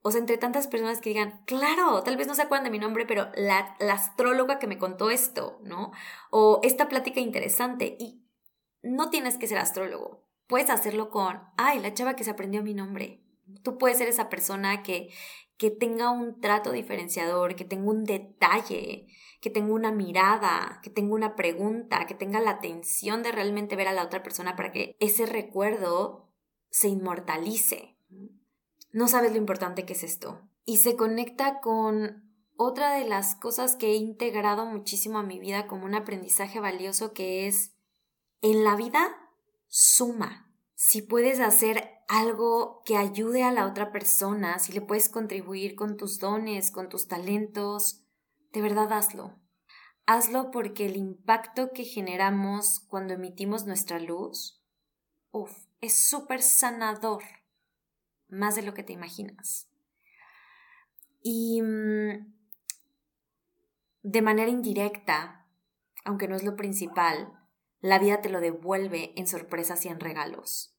o 0.02 0.12
sea, 0.12 0.20
entre 0.20 0.38
tantas 0.38 0.68
personas 0.68 1.00
que 1.00 1.10
digan, 1.10 1.42
claro, 1.46 2.04
tal 2.04 2.18
vez 2.18 2.28
no 2.28 2.36
se 2.36 2.42
acuerdan 2.42 2.66
de 2.66 2.72
mi 2.72 2.80
nombre, 2.80 3.06
pero 3.06 3.30
la, 3.36 3.76
la 3.80 3.94
astróloga 3.94 4.60
que 4.60 4.68
me 4.68 4.78
contó 4.78 5.10
esto, 5.10 5.60
¿no? 5.64 5.92
O 6.30 6.60
esta 6.64 6.90
plática 6.90 7.22
interesante. 7.22 7.96
Y 8.00 8.25
no 8.86 9.10
tienes 9.10 9.38
que 9.38 9.48
ser 9.48 9.58
astrólogo. 9.58 10.24
Puedes 10.48 10.70
hacerlo 10.70 11.10
con, 11.10 11.42
ay, 11.58 11.80
la 11.80 11.94
chava 11.94 12.16
que 12.16 12.24
se 12.24 12.32
aprendió 12.32 12.62
mi 12.64 12.74
nombre. 12.74 13.24
Tú 13.64 13.78
puedes 13.78 13.98
ser 13.98 14.08
esa 14.08 14.30
persona 14.30 14.84
que, 14.84 15.10
que 15.58 15.72
tenga 15.72 16.12
un 16.12 16.40
trato 16.40 16.72
diferenciador, 16.72 17.56
que 17.56 17.66
tenga 17.66 17.90
un 17.90 18.04
detalle, 18.04 19.08
que 19.42 19.50
tenga 19.50 19.74
una 19.74 19.92
mirada, 19.92 20.80
que 20.84 20.90
tenga 20.90 21.14
una 21.14 21.36
pregunta, 21.36 22.06
que 22.06 22.16
tenga 22.16 22.40
la 22.40 22.52
atención 22.52 23.24
de 23.24 23.32
realmente 23.32 23.76
ver 23.76 23.88
a 23.88 23.94
la 23.94 24.04
otra 24.04 24.24
persona 24.24 24.56
para 24.56 24.72
que 24.72 24.96
ese 25.00 25.26
recuerdo 25.26 26.32
se 26.70 26.88
inmortalice. 26.90 27.98
No 28.92 29.08
sabes 29.08 29.32
lo 29.32 29.38
importante 29.38 29.86
que 29.86 29.94
es 29.94 30.04
esto. 30.04 30.48
Y 30.64 30.78
se 30.78 30.96
conecta 30.96 31.60
con 31.60 32.26
otra 32.58 32.96
de 32.96 33.08
las 33.08 33.36
cosas 33.36 33.76
que 33.76 33.92
he 33.92 33.96
integrado 33.96 34.66
muchísimo 34.66 35.20
a 35.20 35.24
mi 35.24 35.40
vida 35.40 35.68
como 35.68 35.86
un 35.86 35.96
aprendizaje 35.96 36.60
valioso 36.60 37.14
que 37.14 37.48
es 37.48 37.75
en 38.52 38.64
la 38.64 38.76
vida 38.76 39.18
suma. 39.68 40.54
Si 40.76 41.02
puedes 41.02 41.40
hacer 41.40 41.90
algo 42.08 42.84
que 42.86 42.96
ayude 42.96 43.44
a 43.44 43.52
la 43.52 43.66
otra 43.66 43.92
persona, 43.92 44.60
si 44.60 44.72
le 44.72 44.82
puedes 44.82 45.10
contribuir 45.10 45.76
con 45.76 45.98
tus 45.98 46.20
dones, 46.20 46.70
con 46.70 46.88
tus 46.88 47.08
talentos, 47.08 48.06
de 48.54 48.62
verdad 48.62 48.94
hazlo. 48.94 49.40
Hazlo 50.06 50.52
porque 50.52 50.86
el 50.86 50.96
impacto 50.96 51.72
que 51.74 51.86
generamos 51.86 52.82
cuando 52.88 53.16
emitimos 53.16 53.66
nuestra 53.66 53.98
luz, 54.00 54.64
uff, 55.32 55.52
es 55.82 56.08
súper 56.08 56.44
sanador, 56.44 57.24
más 58.28 58.56
de 58.56 58.62
lo 58.62 58.76
que 58.76 58.84
te 58.84 58.94
imaginas. 58.94 59.72
Y 61.24 61.64
mm, 61.64 62.32
de 64.04 64.22
manera 64.22 64.52
indirecta, 64.52 65.48
aunque 66.04 66.28
no 66.28 66.36
es 66.36 66.44
lo 66.44 66.56
principal, 66.56 67.42
la 67.86 68.00
vida 68.00 68.20
te 68.20 68.30
lo 68.30 68.42
devuelve 68.42 69.14
en 69.16 69.28
sorpresas 69.28 69.86
y 69.86 69.90
en 69.90 70.00
regalos. 70.00 70.76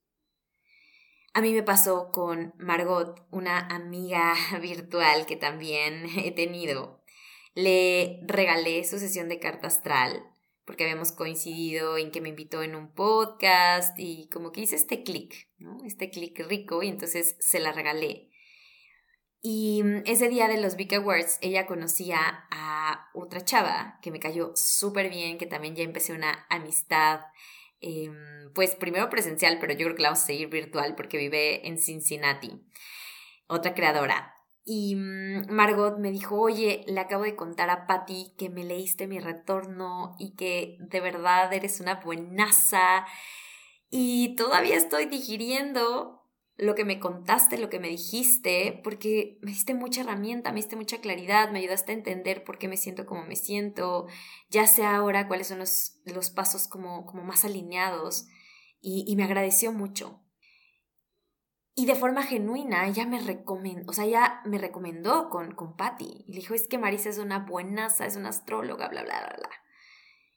A 1.35 1.41
mí 1.41 1.53
me 1.53 1.63
pasó 1.63 2.11
con 2.11 2.53
Margot, 2.59 3.25
una 3.31 3.61
amiga 3.69 4.35
virtual 4.61 5.25
que 5.25 5.37
también 5.37 6.07
he 6.19 6.33
tenido. 6.33 7.05
Le 7.55 8.19
regalé 8.27 8.83
su 8.83 8.99
sesión 8.99 9.29
de 9.29 9.39
carta 9.39 9.69
astral 9.69 10.25
porque 10.65 10.83
habíamos 10.83 11.13
coincidido 11.13 11.97
en 11.97 12.11
que 12.11 12.21
me 12.21 12.31
invitó 12.31 12.65
en 12.65 12.75
un 12.75 12.93
podcast 12.93 13.97
y 14.01 14.29
como 14.29 14.51
que 14.51 14.63
hice 14.63 14.75
este 14.75 15.05
clic. 15.05 15.49
Este 15.85 16.11
clic 16.11 16.37
rico 16.49 16.83
y 16.83 16.89
entonces 16.89 17.37
se 17.39 17.61
la 17.61 17.71
regalé. 17.71 18.31
Y 19.49 19.85
mm, 19.85 20.03
ese 20.07 20.29
día 20.29 20.49
de 20.49 20.61
los 20.61 20.75
Big 20.75 20.93
Awards, 20.97 21.39
ella 21.41 21.67
conocía 21.67 22.19
a 22.51 23.09
otra 23.15 23.45
chava 23.45 23.97
que 24.03 24.11
me 24.11 24.19
cayó 24.19 24.51
súper 24.57 25.09
bien, 25.09 25.39
que 25.39 25.47
también 25.47 25.77
ya 25.77 25.85
empecé 25.85 26.15
una 26.15 26.45
amistad, 26.51 27.21
em, 27.81 28.53
pues 28.55 28.75
primero 28.75 29.09
presencial, 29.09 29.59
pero 29.61 29.73
yo 29.75 29.85
creo 29.85 29.95
que 29.95 30.03
la 30.03 30.09
vamos 30.09 30.25
a 30.25 30.27
seguir 30.27 30.49
virtual 30.49 30.97
porque 30.97 31.17
vive 31.17 31.69
en 31.69 31.79
Cincinnati. 31.79 32.61
Otra 33.47 33.73
creadora. 33.73 34.35
Y 34.65 34.97
mm, 34.97 35.49
Margot 35.49 35.97
me 35.97 36.11
dijo, 36.11 36.41
oye, 36.41 36.83
le 36.89 36.99
acabo 36.99 37.23
de 37.23 37.37
contar 37.37 37.71
a 37.71 37.87
Patty 37.87 38.35
que 38.37 38.51
me 38.51 38.65
leíste 38.65 39.07
mi 39.07 39.21
retorno 39.21 40.17
y 40.19 40.35
que 40.35 40.77
de 40.81 41.01
verdad 41.01 41.53
eres 41.53 41.79
una 41.79 42.01
buenaza. 42.01 43.07
Y 43.91 44.35
todavía 44.35 44.75
estoy 44.75 45.07
digiriendo 45.07 46.16
lo 46.59 46.75
que 46.75 46.85
me 46.85 46.99
contaste, 46.99 47.59
lo 47.59 47.69
que 47.69 47.81
me 47.81 47.89
dijiste, 47.89 48.81
porque 48.83 49.39
me 49.43 49.51
diste 49.51 49.75
mucha 49.75 50.01
herramienta, 50.01 50.53
me 50.53 50.57
diste 50.57 50.77
mucha 50.77 51.01
claridad, 51.01 51.51
me 51.51 51.59
ayudaste 51.59 51.93
a 51.93 51.97
entender 51.97 52.45
por 52.45 52.59
qué 52.59 52.67
me 52.67 52.79
siento 52.79 53.05
como 53.05 53.25
me 53.25 53.37
siento, 53.37 54.07
ya 54.49 54.67
sé 54.67 54.85
ahora 54.85 55.29
cuáles 55.29 55.49
son 55.49 55.59
los, 55.59 56.01
los 56.07 56.31
pasos 56.31 56.67
como, 56.67 57.05
como 57.05 57.25
más 57.25 57.45
alineados 57.45 58.27
y, 58.81 59.15
me 59.17 59.25
agradeció 59.25 59.73
mucho. 59.73 60.23
Y 61.75 61.87
de 61.87 61.97
forma 61.97 62.23
genuina, 62.23 62.87
ella 62.87 63.05
me 63.05 63.21
recomendó, 63.21 63.91
o 63.91 63.93
sea, 63.93 64.05
ella 64.05 64.41
me 64.47 64.59
recomendó 64.59 65.29
con, 65.29 65.55
con 65.55 65.77
Patty. 65.77 66.25
Y 66.27 66.33
le 66.33 66.39
dijo, 66.39 66.55
es 66.55 66.69
que 66.69 66.79
Marisa 66.79 67.09
es 67.09 67.19
una 67.19 67.41
buenaza, 67.41 68.07
es 68.07 68.17
una 68.17 68.29
astróloga, 68.29 68.89
bla, 68.89 69.03
bla, 69.03 69.19
bla, 69.19 69.37
bla. 69.37 69.51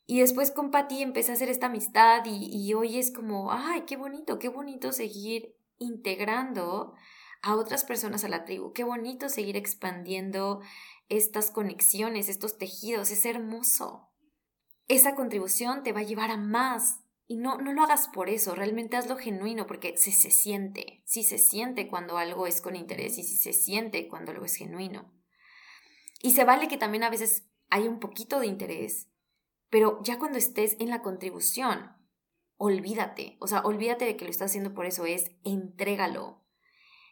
Y 0.05 0.19
después 0.19 0.51
con 0.51 0.71
Patty 0.71 1.03
empecé 1.03 1.31
a 1.31 1.35
hacer 1.35 1.47
esta 1.47 1.67
amistad 1.67 2.25
y, 2.25 2.49
y 2.51 2.73
hoy 2.73 2.97
es 2.97 3.13
como, 3.13 3.51
ay, 3.51 3.83
qué 3.85 3.95
bonito, 3.95 4.39
qué 4.39 4.49
bonito 4.49 4.91
seguir 4.91 5.58
integrando 5.79 6.93
a 7.41 7.55
otras 7.55 7.83
personas 7.83 8.23
a 8.23 8.29
la 8.29 8.45
tribu. 8.45 8.73
Qué 8.73 8.83
bonito 8.83 9.29
seguir 9.29 9.57
expandiendo 9.57 10.61
estas 11.07 11.51
conexiones, 11.51 12.29
estos 12.29 12.57
tejidos, 12.57 13.11
es 13.11 13.25
hermoso. 13.25 14.09
Esa 14.87 15.15
contribución 15.15 15.83
te 15.83 15.91
va 15.91 16.01
a 16.01 16.03
llevar 16.03 16.31
a 16.31 16.37
más. 16.37 16.99
Y 17.27 17.37
no, 17.37 17.59
no 17.59 17.73
lo 17.73 17.83
hagas 17.83 18.07
por 18.07 18.27
eso, 18.27 18.55
realmente 18.55 18.97
hazlo 18.97 19.15
genuino, 19.15 19.67
porque 19.67 19.95
se, 19.97 20.11
se 20.11 20.31
siente, 20.31 21.03
sí 21.05 21.23
se 21.23 21.37
siente 21.37 21.87
cuando 21.87 22.17
algo 22.17 22.47
es 22.47 22.59
con 22.59 22.75
interés 22.75 23.19
y 23.19 23.23
sí 23.23 23.35
se 23.35 23.53
siente 23.53 24.07
cuando 24.07 24.31
algo 24.31 24.45
es 24.45 24.55
genuino. 24.55 25.13
Y 26.23 26.31
se 26.31 26.43
vale 26.43 26.67
que 26.67 26.77
también 26.77 27.03
a 27.03 27.09
veces 27.11 27.47
hay 27.69 27.87
un 27.87 27.99
poquito 27.99 28.39
de 28.39 28.47
interés, 28.47 29.09
pero 29.69 30.01
ya 30.01 30.17
cuando 30.17 30.39
estés 30.39 30.75
en 30.79 30.89
la 30.89 31.03
contribución, 31.03 31.98
olvídate, 32.59 33.37
o 33.39 33.47
sea, 33.47 33.61
olvídate 33.61 34.03
de 34.03 34.17
que 34.17 34.25
lo 34.25 34.31
estás 34.31 34.51
haciendo 34.51 34.73
por 34.73 34.85
eso, 34.85 35.05
es 35.05 35.31
entrégalo. 35.45 36.43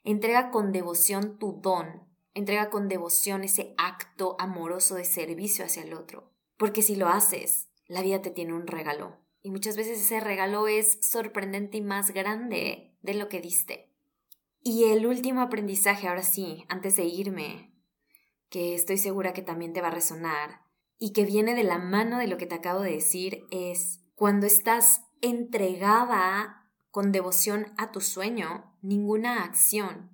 Entrega 0.04 0.52
con 0.52 0.74
devoción 0.74 1.40
tu 1.40 1.62
don, 1.62 2.06
entrega 2.34 2.70
con 2.70 2.90
devoción 2.90 3.46
ese 3.46 3.74
acto 3.78 4.36
amoroso 4.40 4.96
de 4.96 5.06
servicio 5.06 5.64
hacia 5.64 5.84
el 5.84 5.94
otro. 5.94 6.34
Porque 6.58 6.82
si 6.82 6.98
lo 6.98 7.08
haces, 7.08 7.70
la 7.88 8.02
vida 8.02 8.22
te 8.22 8.30
tiene 8.30 8.54
un 8.54 8.68
regalo. 8.68 9.18
Y 9.42 9.50
muchas 9.50 9.78
veces 9.78 10.00
ese 10.00 10.20
regalo 10.20 10.68
es 10.68 11.00
sorprendente 11.02 11.78
y 11.78 11.82
más 11.82 12.12
grande 12.12 12.94
de 13.02 13.14
lo 13.14 13.30
que 13.30 13.40
diste. 13.40 13.94
Y 14.62 14.84
el 14.92 15.06
último 15.06 15.40
aprendizaje, 15.40 16.10
ahora 16.10 16.24
sí, 16.24 16.66
antes 16.68 16.98
de 16.98 17.06
irme, 17.06 17.74
que 18.50 18.76
estoy 18.76 18.98
segura 18.98 19.32
que 19.32 19.42
también 19.42 19.72
te 19.72 19.82
va 19.82 19.88
a 19.88 19.92
resonar 19.92 20.62
y 20.98 21.14
que 21.14 21.24
viene 21.24 21.56
de 21.56 21.64
la 21.64 21.78
mano 21.78 22.18
de 22.18 22.28
lo 22.28 22.38
que 22.38 22.48
te 22.48 22.56
acabo 22.56 22.82
de 22.82 22.92
decir, 22.92 23.46
es 23.50 24.02
cuando 24.16 24.46
estás 24.46 25.07
entregada 25.22 26.70
con 26.92 27.12
devoción 27.12 27.74
a 27.78 27.92
tu 27.92 28.02
sueño, 28.02 28.76
ninguna 28.82 29.44
acción, 29.44 30.12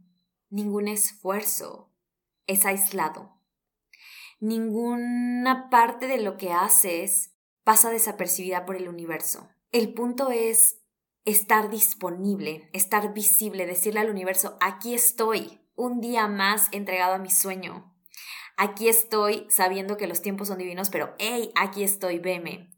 ningún 0.50 0.88
esfuerzo 0.88 1.92
es 2.48 2.66
aislado. 2.66 3.40
Ninguna 4.40 5.70
parte 5.70 6.08
de 6.08 6.20
lo 6.20 6.38
que 6.38 6.52
haces 6.52 7.34
pasa 7.64 7.90
desapercibida 7.90 8.66
por 8.66 8.76
el 8.76 8.90
universo. 8.90 9.50
El 9.72 9.94
punto 9.94 10.32
es 10.32 10.82
estar 11.26 11.70
disponible, 11.70 12.70
estar 12.74 13.14
visible, 13.14 13.66
decirle 13.66 14.02
al 14.02 14.10
universo, 14.10 14.58
aquí 14.60 14.94
estoy, 14.94 15.62
un 15.76 16.02
día 16.02 16.28
más 16.28 16.68
entregado 16.72 17.14
a 17.14 17.20
mi 17.20 17.30
sueño. 17.30 17.96
Aquí 18.58 18.88
estoy 18.88 19.48
sabiendo 19.50 19.98
que 19.98 20.08
los 20.08 20.22
tiempos 20.22 20.50
son 20.50 20.58
divinos, 20.58 20.90
pero 20.90 21.16
hey, 21.18 21.52
aquí 21.56 21.84
estoy, 21.84 22.20
veme. 22.20 22.70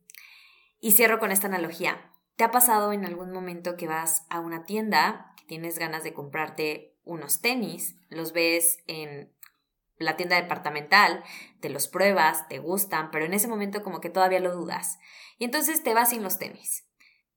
Y 0.80 0.92
cierro 0.92 1.20
con 1.20 1.32
esta 1.32 1.48
analogía. 1.48 2.14
¿Te 2.36 2.44
ha 2.44 2.52
pasado 2.52 2.92
en 2.92 3.06
algún 3.06 3.32
momento 3.32 3.78
que 3.78 3.88
vas 3.88 4.26
a 4.30 4.40
una 4.40 4.66
tienda, 4.66 5.34
que 5.38 5.46
tienes 5.46 5.80
ganas 5.80 6.04
de 6.04 6.14
comprarte 6.14 6.98
unos 7.04 7.42
tenis, 7.42 7.96
los 8.10 8.34
ves 8.34 8.80
en 8.88 9.34
la 9.98 10.18
tienda 10.18 10.36
departamental, 10.36 11.24
te 11.62 11.70
los 11.70 11.88
pruebas, 11.88 12.48
te 12.50 12.60
gustan, 12.60 13.12
pero 13.12 13.26
en 13.26 13.34
ese 13.34 13.48
momento 13.48 13.84
como 13.84 14.02
que 14.02 14.10
todavía 14.10 14.40
lo 14.40 14.54
dudas. 14.54 15.00
Y 15.38 15.46
entonces 15.46 15.84
te 15.84 15.94
vas 15.94 16.10
sin 16.10 16.24
los 16.24 16.38
tenis. 16.38 16.86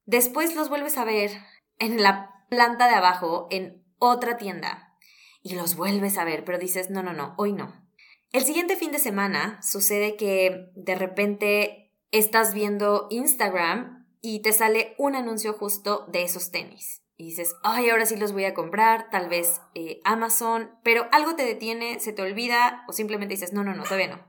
Después 0.04 0.56
los 0.56 0.68
vuelves 0.68 0.98
a 0.98 1.04
ver 1.04 1.30
en 1.78 2.02
la 2.02 2.44
planta 2.48 2.88
de 2.88 2.94
abajo, 2.94 3.46
en 3.50 3.84
otra 3.98 4.36
tienda. 4.36 4.96
Y 5.42 5.54
los 5.54 5.76
vuelves 5.76 6.18
a 6.18 6.24
ver, 6.24 6.44
pero 6.44 6.58
dices, 6.58 6.90
no, 6.90 7.02
no, 7.02 7.12
no, 7.12 7.34
hoy 7.36 7.52
no. 7.52 7.86
El 8.32 8.44
siguiente 8.44 8.74
fin 8.74 8.90
de 8.90 8.98
semana 8.98 9.62
sucede 9.62 10.16
que 10.16 10.70
de 10.74 10.94
repente 10.96 11.94
estás 12.10 12.52
viendo 12.52 13.06
Instagram 13.10 13.97
y 14.20 14.40
te 14.42 14.52
sale 14.52 14.94
un 14.98 15.14
anuncio 15.14 15.52
justo 15.52 16.06
de 16.08 16.22
esos 16.22 16.50
tenis. 16.50 17.02
Y 17.16 17.24
dices, 17.26 17.56
ay, 17.64 17.90
ahora 17.90 18.06
sí 18.06 18.16
los 18.16 18.32
voy 18.32 18.44
a 18.44 18.54
comprar, 18.54 19.10
tal 19.10 19.28
vez 19.28 19.60
eh, 19.74 20.00
Amazon, 20.04 20.70
pero 20.84 21.08
algo 21.10 21.34
te 21.34 21.44
detiene, 21.44 21.98
se 21.98 22.12
te 22.12 22.22
olvida 22.22 22.84
o 22.86 22.92
simplemente 22.92 23.34
dices, 23.34 23.52
no, 23.52 23.64
no, 23.64 23.74
no, 23.74 23.82
todavía 23.82 24.08
no. 24.08 24.28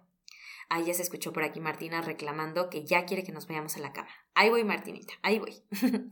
Ahí 0.70 0.86
ya 0.86 0.94
se 0.94 1.02
escuchó 1.02 1.34
por 1.34 1.44
aquí 1.44 1.60
Martina 1.60 2.02
reclamando 2.02 2.70
que 2.70 2.86
ya 2.86 3.06
quiere 3.06 3.24
que 3.24 3.32
nos 3.32 3.48
vayamos 3.48 3.76
a 3.76 3.80
la 3.80 3.94
cama. 3.94 4.10
Ahí 4.34 4.50
voy, 4.50 4.64
Martinita, 4.64 5.14
ahí 5.22 5.40
voy. 5.40 5.64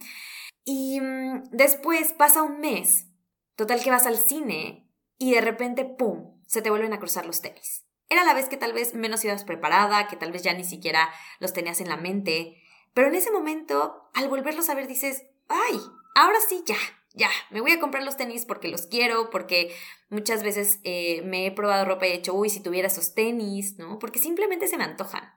y 0.65 0.99
mm, 1.01 1.43
después 1.51 2.13
pasa 2.13 2.43
un 2.43 2.59
mes, 2.59 3.07
total 3.55 3.83
que 3.83 3.91
vas 3.91 4.05
al 4.05 4.17
cine 4.17 4.87
y 5.17 5.33
de 5.33 5.41
repente, 5.41 5.85
¡pum!, 5.85 6.41
se 6.45 6.61
te 6.61 6.69
vuelven 6.69 6.93
a 6.93 6.99
cruzar 6.99 7.25
los 7.25 7.41
tenis. 7.41 7.85
Era 8.09 8.23
la 8.23 8.33
vez 8.33 8.49
que 8.49 8.57
tal 8.57 8.73
vez 8.73 8.93
menos 8.93 9.25
ibas 9.25 9.43
preparada, 9.43 10.07
que 10.07 10.15
tal 10.15 10.31
vez 10.31 10.43
ya 10.43 10.53
ni 10.53 10.63
siquiera 10.63 11.09
los 11.39 11.53
tenías 11.53 11.81
en 11.81 11.89
la 11.89 11.97
mente, 11.97 12.61
pero 12.97 13.09
en 13.09 13.13
ese 13.13 13.29
momento, 13.29 14.09
al 14.15 14.27
volverlos 14.27 14.69
a 14.69 14.73
ver, 14.73 14.87
dices, 14.87 15.23
¡ay! 15.49 15.79
Ahora 16.15 16.39
sí, 16.49 16.63
ya, 16.65 16.77
ya, 17.13 17.29
me 17.51 17.61
voy 17.61 17.69
a 17.69 17.79
comprar 17.79 18.03
los 18.03 18.17
tenis 18.17 18.43
porque 18.47 18.69
los 18.69 18.87
quiero, 18.87 19.29
porque 19.29 19.71
muchas 20.09 20.41
veces 20.41 20.79
eh, 20.83 21.21
me 21.21 21.45
he 21.45 21.51
probado 21.51 21.85
ropa 21.85 22.07
y 22.07 22.09
he 22.09 22.15
hecho, 22.15 22.33
uy, 22.33 22.49
si 22.49 22.59
tuviera 22.59 22.87
esos 22.87 23.13
tenis, 23.13 23.77
¿no? 23.77 23.99
Porque 23.99 24.17
simplemente 24.17 24.67
se 24.67 24.79
me 24.79 24.83
antojan. 24.83 25.31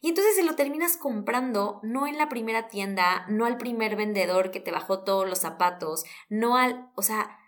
Y 0.00 0.08
entonces 0.08 0.34
se 0.34 0.42
lo 0.42 0.56
terminas 0.56 0.96
comprando 0.96 1.78
no 1.84 2.08
en 2.08 2.18
la 2.18 2.28
primera 2.28 2.66
tienda, 2.66 3.24
no 3.28 3.46
al 3.46 3.56
primer 3.56 3.94
vendedor 3.94 4.50
que 4.50 4.58
te 4.58 4.72
bajó 4.72 5.04
todos 5.04 5.28
los 5.28 5.38
zapatos, 5.38 6.02
no 6.28 6.56
al, 6.56 6.90
o 6.96 7.02
sea, 7.02 7.38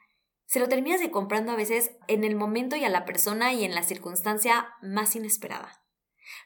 se 0.47 0.61
lo 0.61 0.69
terminas 0.69 1.01
de 1.01 1.11
comprando 1.11 1.51
a 1.51 1.57
veces 1.57 1.97
en 2.07 2.23
el 2.23 2.37
momento 2.37 2.77
y 2.77 2.85
a 2.85 2.91
la 2.91 3.05
persona 3.05 3.53
y 3.53 3.65
en 3.65 3.75
la 3.75 3.83
circunstancia 3.83 4.69
más 4.83 5.17
inesperada. 5.17 5.83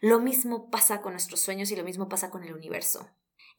Lo 0.00 0.20
mismo 0.20 0.70
pasa 0.70 1.02
con 1.02 1.12
nuestros 1.12 1.40
sueños 1.40 1.70
y 1.70 1.76
lo 1.76 1.84
mismo 1.84 2.08
pasa 2.08 2.30
con 2.30 2.44
el 2.44 2.54
universo. 2.54 3.10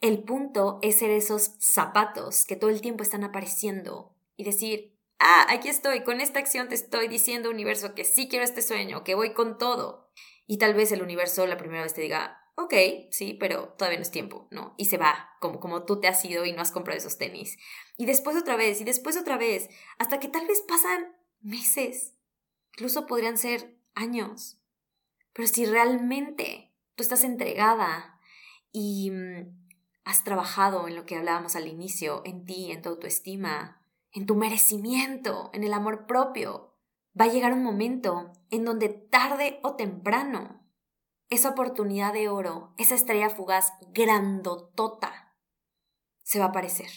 El 0.01 0.23
punto 0.23 0.79
es 0.81 0.99
ser 0.99 1.11
esos 1.11 1.55
zapatos 1.59 2.45
que 2.45 2.55
todo 2.55 2.69
el 2.69 2.81
tiempo 2.81 3.03
están 3.03 3.23
apareciendo 3.23 4.15
y 4.35 4.43
decir, 4.43 4.97
ah, 5.19 5.45
aquí 5.49 5.69
estoy, 5.69 6.03
con 6.03 6.19
esta 6.19 6.39
acción 6.39 6.67
te 6.67 6.75
estoy 6.75 7.07
diciendo, 7.07 7.49
universo, 7.49 7.95
que 7.95 8.03
sí 8.03 8.27
quiero 8.27 8.43
este 8.43 8.61
sueño, 8.61 9.03
que 9.03 9.15
voy 9.15 9.33
con 9.33 9.57
todo. 9.57 10.11
Y 10.45 10.57
tal 10.57 10.73
vez 10.73 10.91
el 10.91 11.01
universo 11.01 11.47
la 11.47 11.57
primera 11.57 11.83
vez 11.83 11.93
te 11.93 12.01
diga, 12.01 12.43
ok, 12.55 12.73
sí, 13.11 13.33
pero 13.39 13.69
todavía 13.77 13.97
no 13.97 14.03
es 14.03 14.11
tiempo, 14.11 14.47
¿no? 14.51 14.75
Y 14.77 14.85
se 14.85 14.97
va, 14.97 15.29
como, 15.39 15.59
como 15.59 15.85
tú 15.85 15.99
te 15.99 16.07
has 16.07 16.23
ido 16.25 16.45
y 16.45 16.51
no 16.51 16.61
has 16.61 16.71
comprado 16.71 16.97
esos 16.97 17.17
tenis. 17.17 17.57
Y 17.97 18.05
después 18.05 18.35
otra 18.35 18.55
vez, 18.55 18.81
y 18.81 18.83
después 18.83 19.17
otra 19.17 19.37
vez, 19.37 19.69
hasta 19.97 20.19
que 20.19 20.27
tal 20.27 20.47
vez 20.47 20.61
pasan 20.67 21.15
meses, 21.41 22.13
incluso 22.73 23.07
podrían 23.07 23.37
ser 23.37 23.77
años. 23.95 24.59
Pero 25.33 25.47
si 25.47 25.65
realmente 25.65 26.73
tú 26.95 27.03
estás 27.03 27.23
entregada 27.23 28.19
y 28.71 29.11
mm, 29.11 29.63
has 30.05 30.23
trabajado 30.23 30.87
en 30.87 30.95
lo 30.95 31.05
que 31.05 31.15
hablábamos 31.15 31.55
al 31.55 31.67
inicio, 31.67 32.21
en 32.25 32.45
ti, 32.45 32.71
en 32.71 32.81
tu 32.81 32.89
autoestima, 32.89 33.81
en 34.11 34.25
tu 34.25 34.35
merecimiento, 34.35 35.49
en 35.53 35.63
el 35.63 35.73
amor 35.73 36.05
propio, 36.05 36.75
va 37.19 37.25
a 37.25 37.29
llegar 37.29 37.53
un 37.53 37.63
momento 37.63 38.31
en 38.49 38.65
donde 38.65 38.89
tarde 38.89 39.59
o 39.63 39.75
temprano 39.75 40.63
esa 41.29 41.49
oportunidad 41.49 42.13
de 42.13 42.29
oro, 42.29 42.73
esa 42.77 42.95
estrella 42.95 43.29
fugaz 43.29 43.73
grandotota, 43.91 45.35
se 46.21 46.39
va 46.39 46.45
a 46.45 46.47
aparecer. 46.49 46.89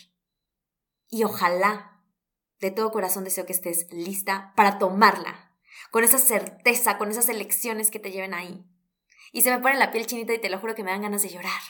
Y 1.09 1.24
ojalá, 1.24 2.03
de 2.61 2.70
todo 2.70 2.91
corazón 2.91 3.24
deseo 3.24 3.47
que 3.47 3.53
estés 3.53 3.91
lista 3.93 4.53
para 4.57 4.78
tomarla, 4.78 5.45
con 5.91 6.05
esa 6.05 6.18
certeza, 6.18 6.99
con 6.99 7.11
esas 7.11 7.29
elecciones 7.29 7.91
que 7.91 7.99
te 7.99 8.11
lleven 8.11 8.35
ahí. 8.35 8.64
Y 9.33 9.43
se 9.43 9.51
me 9.51 9.59
pone 9.59 9.79
la 9.79 9.91
piel 9.91 10.07
chinita 10.07 10.35
y 10.35 10.41
te 10.41 10.51
lo 10.51 10.59
juro 10.59 10.74
que 10.74 10.85
me 10.85 10.91
dan 10.91 11.03
ganas 11.03 11.22
de 11.22 11.29
llorar. 11.29 11.61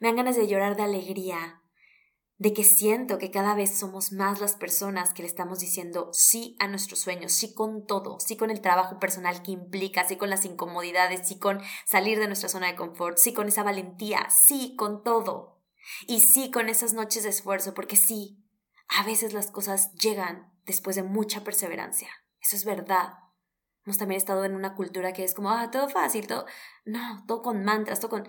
Me 0.00 0.08
dan 0.08 0.16
ganas 0.16 0.36
de 0.36 0.46
llorar 0.46 0.76
de 0.76 0.82
alegría, 0.82 1.62
de 2.42 2.52
que 2.52 2.64
siento 2.64 3.18
que 3.18 3.30
cada 3.30 3.54
vez 3.54 3.78
somos 3.78 4.10
más 4.10 4.40
las 4.40 4.56
personas 4.56 5.14
que 5.14 5.22
le 5.22 5.28
estamos 5.28 5.60
diciendo 5.60 6.10
sí 6.12 6.56
a 6.58 6.66
nuestros 6.66 6.98
sueños, 6.98 7.32
sí 7.32 7.54
con 7.54 7.86
todo, 7.86 8.18
sí 8.18 8.36
con 8.36 8.50
el 8.50 8.60
trabajo 8.60 8.98
personal 8.98 9.42
que 9.42 9.52
implica, 9.52 10.06
sí 10.08 10.16
con 10.16 10.28
las 10.28 10.44
incomodidades, 10.44 11.28
sí 11.28 11.38
con 11.38 11.60
salir 11.86 12.18
de 12.18 12.26
nuestra 12.26 12.48
zona 12.48 12.66
de 12.66 12.74
confort, 12.74 13.16
sí 13.18 13.32
con 13.32 13.46
esa 13.46 13.62
valentía, 13.62 14.28
sí 14.28 14.74
con 14.76 15.04
todo. 15.04 15.60
Y 16.08 16.20
sí 16.20 16.50
con 16.50 16.68
esas 16.68 16.94
noches 16.94 17.22
de 17.22 17.28
esfuerzo, 17.28 17.74
porque 17.74 17.96
sí, 17.96 18.44
a 18.88 19.04
veces 19.04 19.32
las 19.32 19.50
cosas 19.50 19.92
llegan 19.94 20.52
después 20.66 20.96
de 20.96 21.02
mucha 21.02 21.44
perseverancia. 21.44 22.08
Eso 22.40 22.56
es 22.56 22.64
verdad. 22.64 23.14
Hemos 23.84 23.98
también 23.98 24.18
estado 24.18 24.44
en 24.44 24.54
una 24.54 24.74
cultura 24.74 25.12
que 25.12 25.24
es 25.24 25.34
como, 25.34 25.50
ah, 25.50 25.70
todo 25.70 25.88
fácil, 25.88 26.26
todo... 26.26 26.46
No, 26.84 27.24
todo 27.26 27.42
con 27.42 27.64
mantras, 27.64 28.00
todo 28.00 28.10
con... 28.10 28.28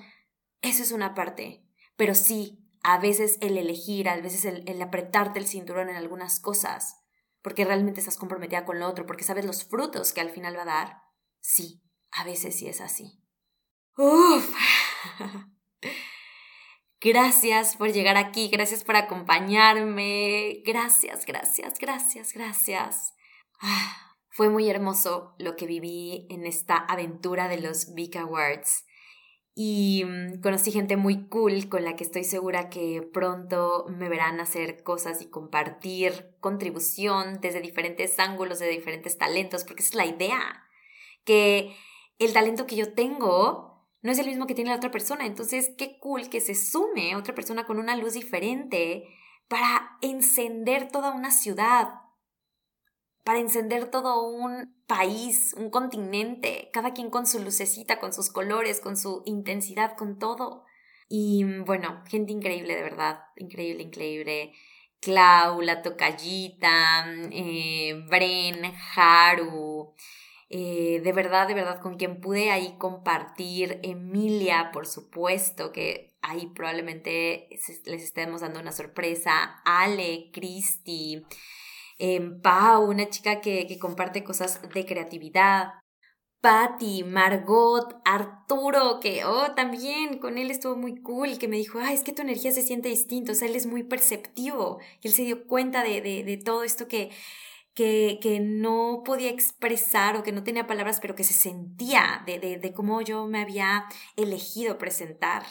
Eso 0.61 0.83
es 0.83 0.91
una 0.91 1.13
parte. 1.13 1.63
Pero 1.95 2.15
sí, 2.15 2.63
a 2.83 2.97
veces 2.99 3.37
el 3.41 3.57
elegir, 3.57 4.09
a 4.09 4.15
veces 4.17 4.45
el, 4.45 4.81
apretarte 4.81 5.39
el 5.39 5.47
cinturón 5.47 5.89
en 5.89 5.95
algunas 5.95 6.39
cosas, 6.39 7.01
porque 7.41 7.65
realmente 7.65 7.99
estás 7.99 8.17
comprometida 8.17 8.65
con 8.65 8.79
lo 8.79 8.87
otro, 8.87 9.05
porque 9.05 9.23
sabes 9.23 9.45
los 9.45 9.63
frutos 9.63 10.11
que 10.11 10.21
al 10.21 10.29
final 10.29 10.57
va 10.57 10.63
a 10.63 10.65
dar. 10.65 11.01
Sí, 11.39 11.81
a 12.11 12.23
veces 12.23 12.57
sí 12.57 12.67
es 12.67 12.81
así. 12.81 13.21
Uf. 13.97 14.55
Gracias 17.01 17.75
por 17.75 17.91
llegar 17.91 18.15
aquí, 18.15 18.47
gracias 18.47 18.85
por 18.85 18.95
acompañarme, 18.95 20.61
gracias, 20.65 21.25
gracias, 21.25 21.77
gracias, 21.77 22.31
gracias. 22.31 23.13
Ah, 23.59 24.12
fue 24.33 24.49
muy 24.49 24.67
hermoso 24.67 25.35
lo 25.37 25.55
que 25.55 25.67
viví 25.67 26.25
en 26.31 26.47
esta 26.47 26.75
aventura 26.75 27.47
de 27.47 27.61
los 27.61 27.93
Big 27.93 28.17
Awards. 28.17 28.83
Y 29.53 30.03
mm, 30.05 30.41
conocí 30.41 30.71
gente 30.71 30.97
muy 30.97 31.27
cool 31.27 31.69
con 31.69 31.83
la 31.83 31.95
que 31.95 32.03
estoy 32.03 32.23
segura 32.23 32.69
que 32.69 33.07
pronto 33.13 33.85
me 33.89 34.09
verán 34.09 34.39
hacer 34.39 34.81
cosas 34.81 35.21
y 35.21 35.29
compartir 35.29 36.35
contribución 36.39 37.41
desde 37.41 37.61
diferentes 37.61 38.17
ángulos, 38.17 38.57
de 38.57 38.69
diferentes 38.69 39.19
talentos, 39.19 39.65
porque 39.65 39.83
esa 39.83 39.89
es 39.91 39.95
la 39.95 40.05
idea, 40.07 40.63
que 41.25 41.75
el 42.17 42.33
talento 42.33 42.65
que 42.65 42.75
yo 42.75 42.93
tengo 42.93 43.87
no 44.01 44.11
es 44.11 44.17
el 44.17 44.25
mismo 44.25 44.47
que 44.47 44.55
tiene 44.55 44.71
la 44.71 44.77
otra 44.77 44.89
persona, 44.89 45.27
entonces 45.27 45.75
qué 45.77 45.99
cool 45.99 46.29
que 46.29 46.41
se 46.41 46.55
sume 46.55 47.15
otra 47.15 47.35
persona 47.35 47.67
con 47.67 47.77
una 47.77 47.95
luz 47.95 48.13
diferente 48.13 49.07
para 49.47 49.97
encender 50.01 50.87
toda 50.87 51.11
una 51.11 51.29
ciudad, 51.29 52.02
para 53.23 53.39
encender 53.39 53.89
todo 53.89 54.27
un 54.27 54.75
país, 54.85 55.53
un 55.57 55.69
continente, 55.69 56.69
cada 56.73 56.93
quien 56.93 57.09
con 57.09 57.25
su 57.25 57.39
lucecita, 57.39 57.99
con 57.99 58.13
sus 58.13 58.29
colores, 58.29 58.79
con 58.79 58.97
su 58.97 59.23
intensidad, 59.25 59.95
con 59.95 60.19
todo. 60.19 60.65
Y 61.07 61.43
bueno, 61.65 62.03
gente 62.07 62.31
increíble, 62.33 62.75
de 62.75 62.83
verdad, 62.83 63.21
increíble, 63.37 63.83
increíble. 63.83 64.53
Clau, 64.99 65.61
la 65.61 65.81
tocallita, 65.81 67.05
eh, 67.31 68.05
Bren, 68.09 68.73
Haru, 68.95 69.93
eh, 70.49 71.01
de 71.03 71.11
verdad, 71.13 71.47
de 71.47 71.53
verdad, 71.53 71.81
con 71.81 71.97
quien 71.97 72.21
pude 72.21 72.51
ahí 72.51 72.75
compartir, 72.77 73.79
Emilia, 73.83 74.69
por 74.71 74.85
supuesto, 74.85 75.71
que 75.71 76.15
ahí 76.21 76.47
probablemente 76.47 77.49
les 77.85 78.03
estemos 78.03 78.41
dando 78.41 78.59
una 78.59 78.71
sorpresa, 78.71 79.61
Ale, 79.65 80.29
Cristi, 80.31 81.25
Pau, 82.41 82.89
una 82.89 83.09
chica 83.09 83.41
que, 83.41 83.65
que 83.67 83.79
comparte 83.79 84.23
cosas 84.23 84.61
de 84.73 84.85
creatividad. 84.85 85.73
Patty, 86.43 87.05
Margot, 87.05 88.01
Arturo, 88.03 88.99
que, 88.99 89.23
oh, 89.23 89.53
también 89.55 90.17
con 90.19 90.37
él 90.37 90.51
estuvo 90.51 90.75
muy 90.75 91.01
cool, 91.01 91.39
que 91.39 91.47
me 91.47 91.55
dijo, 91.55 91.79
ah, 91.79 91.93
es 91.93 92.03
que 92.03 92.11
tu 92.11 92.21
energía 92.21 92.51
se 92.51 92.63
siente 92.63 92.89
distinto, 92.89 93.31
o 93.31 93.35
sea, 93.35 93.47
él 93.47 93.55
es 93.55 93.65
muy 93.65 93.83
perceptivo, 93.83 94.79
él 95.01 95.13
se 95.13 95.23
dio 95.23 95.47
cuenta 95.47 95.83
de, 95.83 96.01
de, 96.01 96.37
todo 96.43 96.65
esto 96.65 96.89
que, 96.89 97.11
que, 97.73 98.19
que, 98.21 98.41
no 98.41 99.03
podía 99.05 99.29
expresar 99.29 100.17
o 100.17 100.23
que 100.23 100.33
no 100.33 100.43
tenía 100.43 100.67
palabras, 100.67 100.99
pero 101.01 101.15
que 101.15 101.23
se 101.23 101.33
sentía 101.33 102.23
de, 102.25 102.39
de 102.39 102.73
cómo 102.73 103.01
yo 103.01 103.25
me 103.25 103.41
había 103.41 103.85
elegido 104.17 104.77
presentar. 104.77 105.43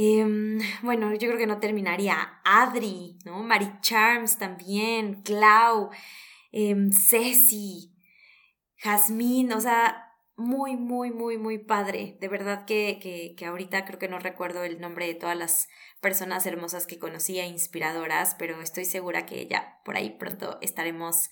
Em, 0.00 0.60
bueno, 0.82 1.12
yo 1.14 1.26
creo 1.26 1.38
que 1.38 1.46
no 1.46 1.58
terminaría. 1.58 2.40
Adri, 2.44 3.18
¿no? 3.24 3.42
Mari 3.42 3.68
Charms 3.80 4.38
también, 4.38 5.22
Clau, 5.22 5.90
eh, 6.52 6.76
Ceci, 6.92 7.92
Jazmín, 8.76 9.52
o 9.52 9.60
sea, 9.60 10.04
muy, 10.36 10.76
muy, 10.76 11.10
muy, 11.10 11.36
muy 11.36 11.58
padre. 11.58 12.16
De 12.20 12.28
verdad 12.28 12.64
que, 12.64 13.34
que, 13.36 13.44
ahorita 13.44 13.84
creo 13.86 13.98
que 13.98 14.06
no 14.06 14.20
recuerdo 14.20 14.62
el 14.62 14.80
nombre 14.80 15.08
de 15.08 15.14
todas 15.14 15.36
las 15.36 15.68
personas 16.00 16.46
hermosas 16.46 16.86
que 16.86 17.00
conocía, 17.00 17.46
inspiradoras, 17.46 18.36
pero 18.38 18.60
estoy 18.62 18.84
segura 18.84 19.26
que 19.26 19.48
ya 19.48 19.80
por 19.84 19.96
ahí 19.96 20.10
pronto 20.10 20.58
estaremos 20.62 21.28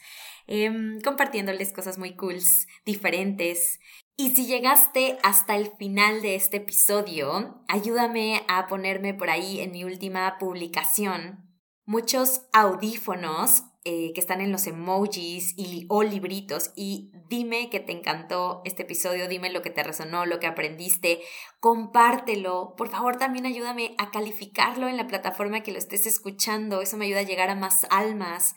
em, 0.49 1.01
compartiéndoles 1.03 1.73
cosas 1.73 1.99
muy 1.99 2.17
cools, 2.17 2.67
diferentes 2.85 3.79
Y 4.17 4.35
si 4.35 4.47
llegaste 4.47 5.19
hasta 5.23 5.57
el 5.57 5.71
final 5.77 6.23
de 6.23 6.37
este 6.37 6.57
episodio, 6.57 7.63
ayúdame 7.69 8.43
a 8.49 8.67
ponerme 8.67 9.13
por 9.13 9.29
ahí 9.29 9.61
en 9.61 9.73
mi 9.73 9.85
última 9.85 10.39
publicación 10.39 11.47
muchos 11.87 12.43
audífonos 12.53 13.63
eh, 13.85 14.13
que 14.13 14.21
están 14.21 14.41
en 14.41 14.51
los 14.51 14.67
emojis 14.67 15.55
y, 15.57 15.87
o 15.89 16.03
libritos 16.03 16.73
y 16.75 17.13
dime 17.29 17.71
que 17.71 17.79
te 17.79 17.93
encantó 17.93 18.61
este 18.65 18.83
episodio, 18.83 19.29
dime 19.29 19.51
lo 19.51 19.63
que 19.63 19.71
te 19.71 19.85
resonó, 19.85 20.27
lo 20.27 20.41
que 20.41 20.49
aprendiste, 20.49 21.21
compártelo. 21.61 22.75
Por 22.77 22.89
favor, 22.89 23.17
también 23.17 23.47
ayúdame 23.47 23.95
a 23.99 24.11
calificarlo 24.11 24.89
en 24.89 24.97
la 24.97 25.07
plataforma 25.07 25.63
que 25.63 25.71
lo 25.71 25.79
estés 25.79 26.07
escuchando. 26.07 26.83
Eso 26.83 26.97
me 26.97 27.07
ayuda 27.07 27.21
a 27.21 27.23
llegar 27.23 27.49
a 27.49 27.55
más 27.55 27.87
almas. 27.91 28.57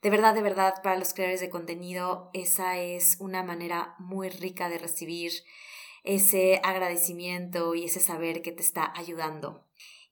De 0.00 0.10
verdad, 0.10 0.34
de 0.34 0.42
verdad, 0.42 0.74
para 0.82 0.96
los 0.96 1.12
creadores 1.12 1.40
de 1.40 1.50
contenido, 1.50 2.30
esa 2.32 2.78
es 2.78 3.16
una 3.18 3.42
manera 3.42 3.96
muy 3.98 4.28
rica 4.28 4.68
de 4.68 4.78
recibir 4.78 5.32
ese 6.04 6.60
agradecimiento 6.62 7.74
y 7.74 7.84
ese 7.84 7.98
saber 7.98 8.40
que 8.40 8.52
te 8.52 8.62
está 8.62 8.92
ayudando. 8.96 9.64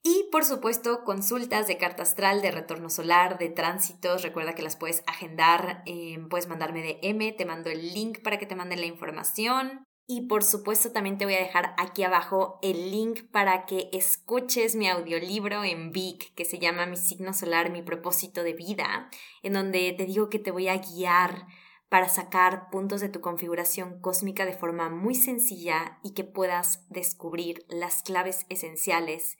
Y 0.03 0.29
por 0.31 0.45
supuesto, 0.45 1.05
consultas 1.05 1.67
de 1.67 1.79
carta 1.79 2.03
astral, 2.03 2.43
de 2.43 2.51
retorno 2.51 2.91
solar, 2.91 3.39
de 3.39 3.49
tránsitos. 3.49 4.23
Recuerda 4.23 4.55
que 4.55 4.63
las 4.63 4.77
puedes 4.77 5.03
agendar, 5.07 5.83
em, 5.87 6.29
puedes 6.29 6.49
mandarme 6.49 6.83
de 6.83 6.99
M, 7.03 7.33
te 7.33 7.45
mando 7.45 7.71
el 7.71 7.93
link 7.93 8.23
para 8.23 8.39
que 8.39 8.47
te 8.47 8.57
manden 8.57 8.81
la 8.81 8.87
información. 8.87 9.86
Y 10.09 10.29
por 10.29 10.45
supuesto 10.45 10.93
también 10.93 11.19
te 11.19 11.25
voy 11.25 11.35
a 11.35 11.41
dejar 11.41 11.75
aquí 11.79 12.05
abajo 12.05 12.61
el 12.63 12.93
link 12.93 13.25
para 13.33 13.67
que 13.67 13.91
escuches 13.93 14.77
mi 14.77 14.89
audiolibro 14.89 15.65
en 15.65 15.91
Vic 15.91 16.33
que 16.35 16.45
se 16.45 16.61
llama 16.61 16.87
Mi 16.87 16.97
signo 16.97 17.33
solar, 17.33 17.73
mi 17.73 17.83
propósito 17.83 18.45
de 18.45 18.53
vida, 18.53 19.11
en 19.43 19.55
donde 19.55 19.93
te 19.99 20.07
digo 20.07 20.31
que 20.31 20.39
te 20.39 20.53
voy 20.53 20.69
a 20.69 20.77
guiar 20.77 21.49
para 21.89 22.09
sacar 22.09 22.71
puntos 22.71 23.01
de 23.01 23.09
tu 23.09 23.21
configuración 23.21 24.01
cósmica 24.01 24.45
de 24.45 24.53
forma 24.53 24.91
muy 24.91 25.17
sencilla 25.17 25.99
y 26.05 26.15
que 26.15 26.25
puedas 26.25 26.89
descubrir 26.89 27.65
las 27.69 28.03
claves 28.03 28.47
esenciales 28.49 29.39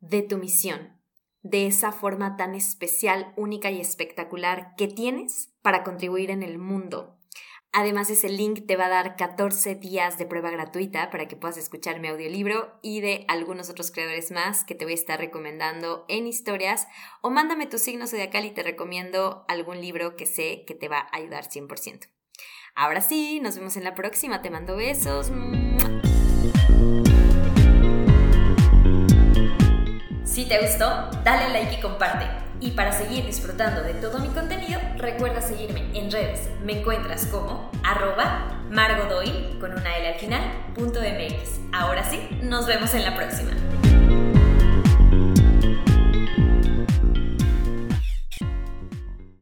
de 0.00 0.22
tu 0.22 0.38
misión, 0.38 0.98
de 1.42 1.66
esa 1.66 1.92
forma 1.92 2.36
tan 2.36 2.54
especial, 2.54 3.34
única 3.36 3.70
y 3.70 3.80
espectacular 3.80 4.74
que 4.76 4.88
tienes 4.88 5.52
para 5.60 5.82
contribuir 5.82 6.30
en 6.30 6.42
el 6.42 6.58
mundo. 6.58 7.18
Además, 7.76 8.08
ese 8.08 8.28
link 8.28 8.68
te 8.68 8.76
va 8.76 8.86
a 8.86 8.88
dar 8.88 9.16
14 9.16 9.74
días 9.74 10.16
de 10.16 10.26
prueba 10.26 10.48
gratuita 10.48 11.10
para 11.10 11.26
que 11.26 11.34
puedas 11.34 11.56
escuchar 11.56 11.98
mi 11.98 12.06
audiolibro 12.06 12.78
y 12.82 13.00
de 13.00 13.24
algunos 13.26 13.68
otros 13.68 13.90
creadores 13.90 14.30
más 14.30 14.62
que 14.62 14.76
te 14.76 14.84
voy 14.84 14.92
a 14.92 14.94
estar 14.94 15.18
recomendando 15.18 16.04
en 16.06 16.28
historias. 16.28 16.86
O 17.20 17.30
mándame 17.30 17.66
tu 17.66 17.78
signo 17.78 18.06
zodiacal 18.06 18.44
y 18.44 18.52
te 18.52 18.62
recomiendo 18.62 19.44
algún 19.48 19.80
libro 19.80 20.14
que 20.14 20.24
sé 20.24 20.62
que 20.68 20.76
te 20.76 20.88
va 20.88 20.98
a 20.98 21.16
ayudar 21.16 21.48
100%. 21.48 22.06
Ahora 22.76 23.00
sí, 23.00 23.40
nos 23.40 23.56
vemos 23.56 23.76
en 23.76 23.82
la 23.82 23.96
próxima. 23.96 24.40
Te 24.40 24.50
mando 24.50 24.76
besos. 24.76 25.32
Si 30.22 30.46
te 30.46 30.60
gustó, 30.60 31.10
dale 31.24 31.52
like 31.52 31.74
y 31.74 31.80
comparte. 31.80 32.26
Y 32.60 32.70
para 32.70 32.92
seguir 32.92 33.26
disfrutando 33.26 33.82
de 33.82 33.94
todo 33.94 34.20
mi 34.20 34.28
contenido, 34.28 34.73
recuerda 35.04 35.40
seguirme 35.40 35.82
en 35.94 36.10
redes. 36.10 36.48
Me 36.64 36.80
encuentras 36.80 37.26
como 37.26 37.70
arroba 37.84 38.62
margodoy 38.70 39.58
con 39.60 39.72
una 39.72 39.96
L 39.98 40.08
al 40.08 40.18
final, 40.18 40.42
MX. 41.00 41.60
Ahora 41.72 42.08
sí, 42.08 42.28
nos 42.42 42.66
vemos 42.66 42.94
en 42.94 43.04
la 43.04 43.14
próxima. 43.14 43.52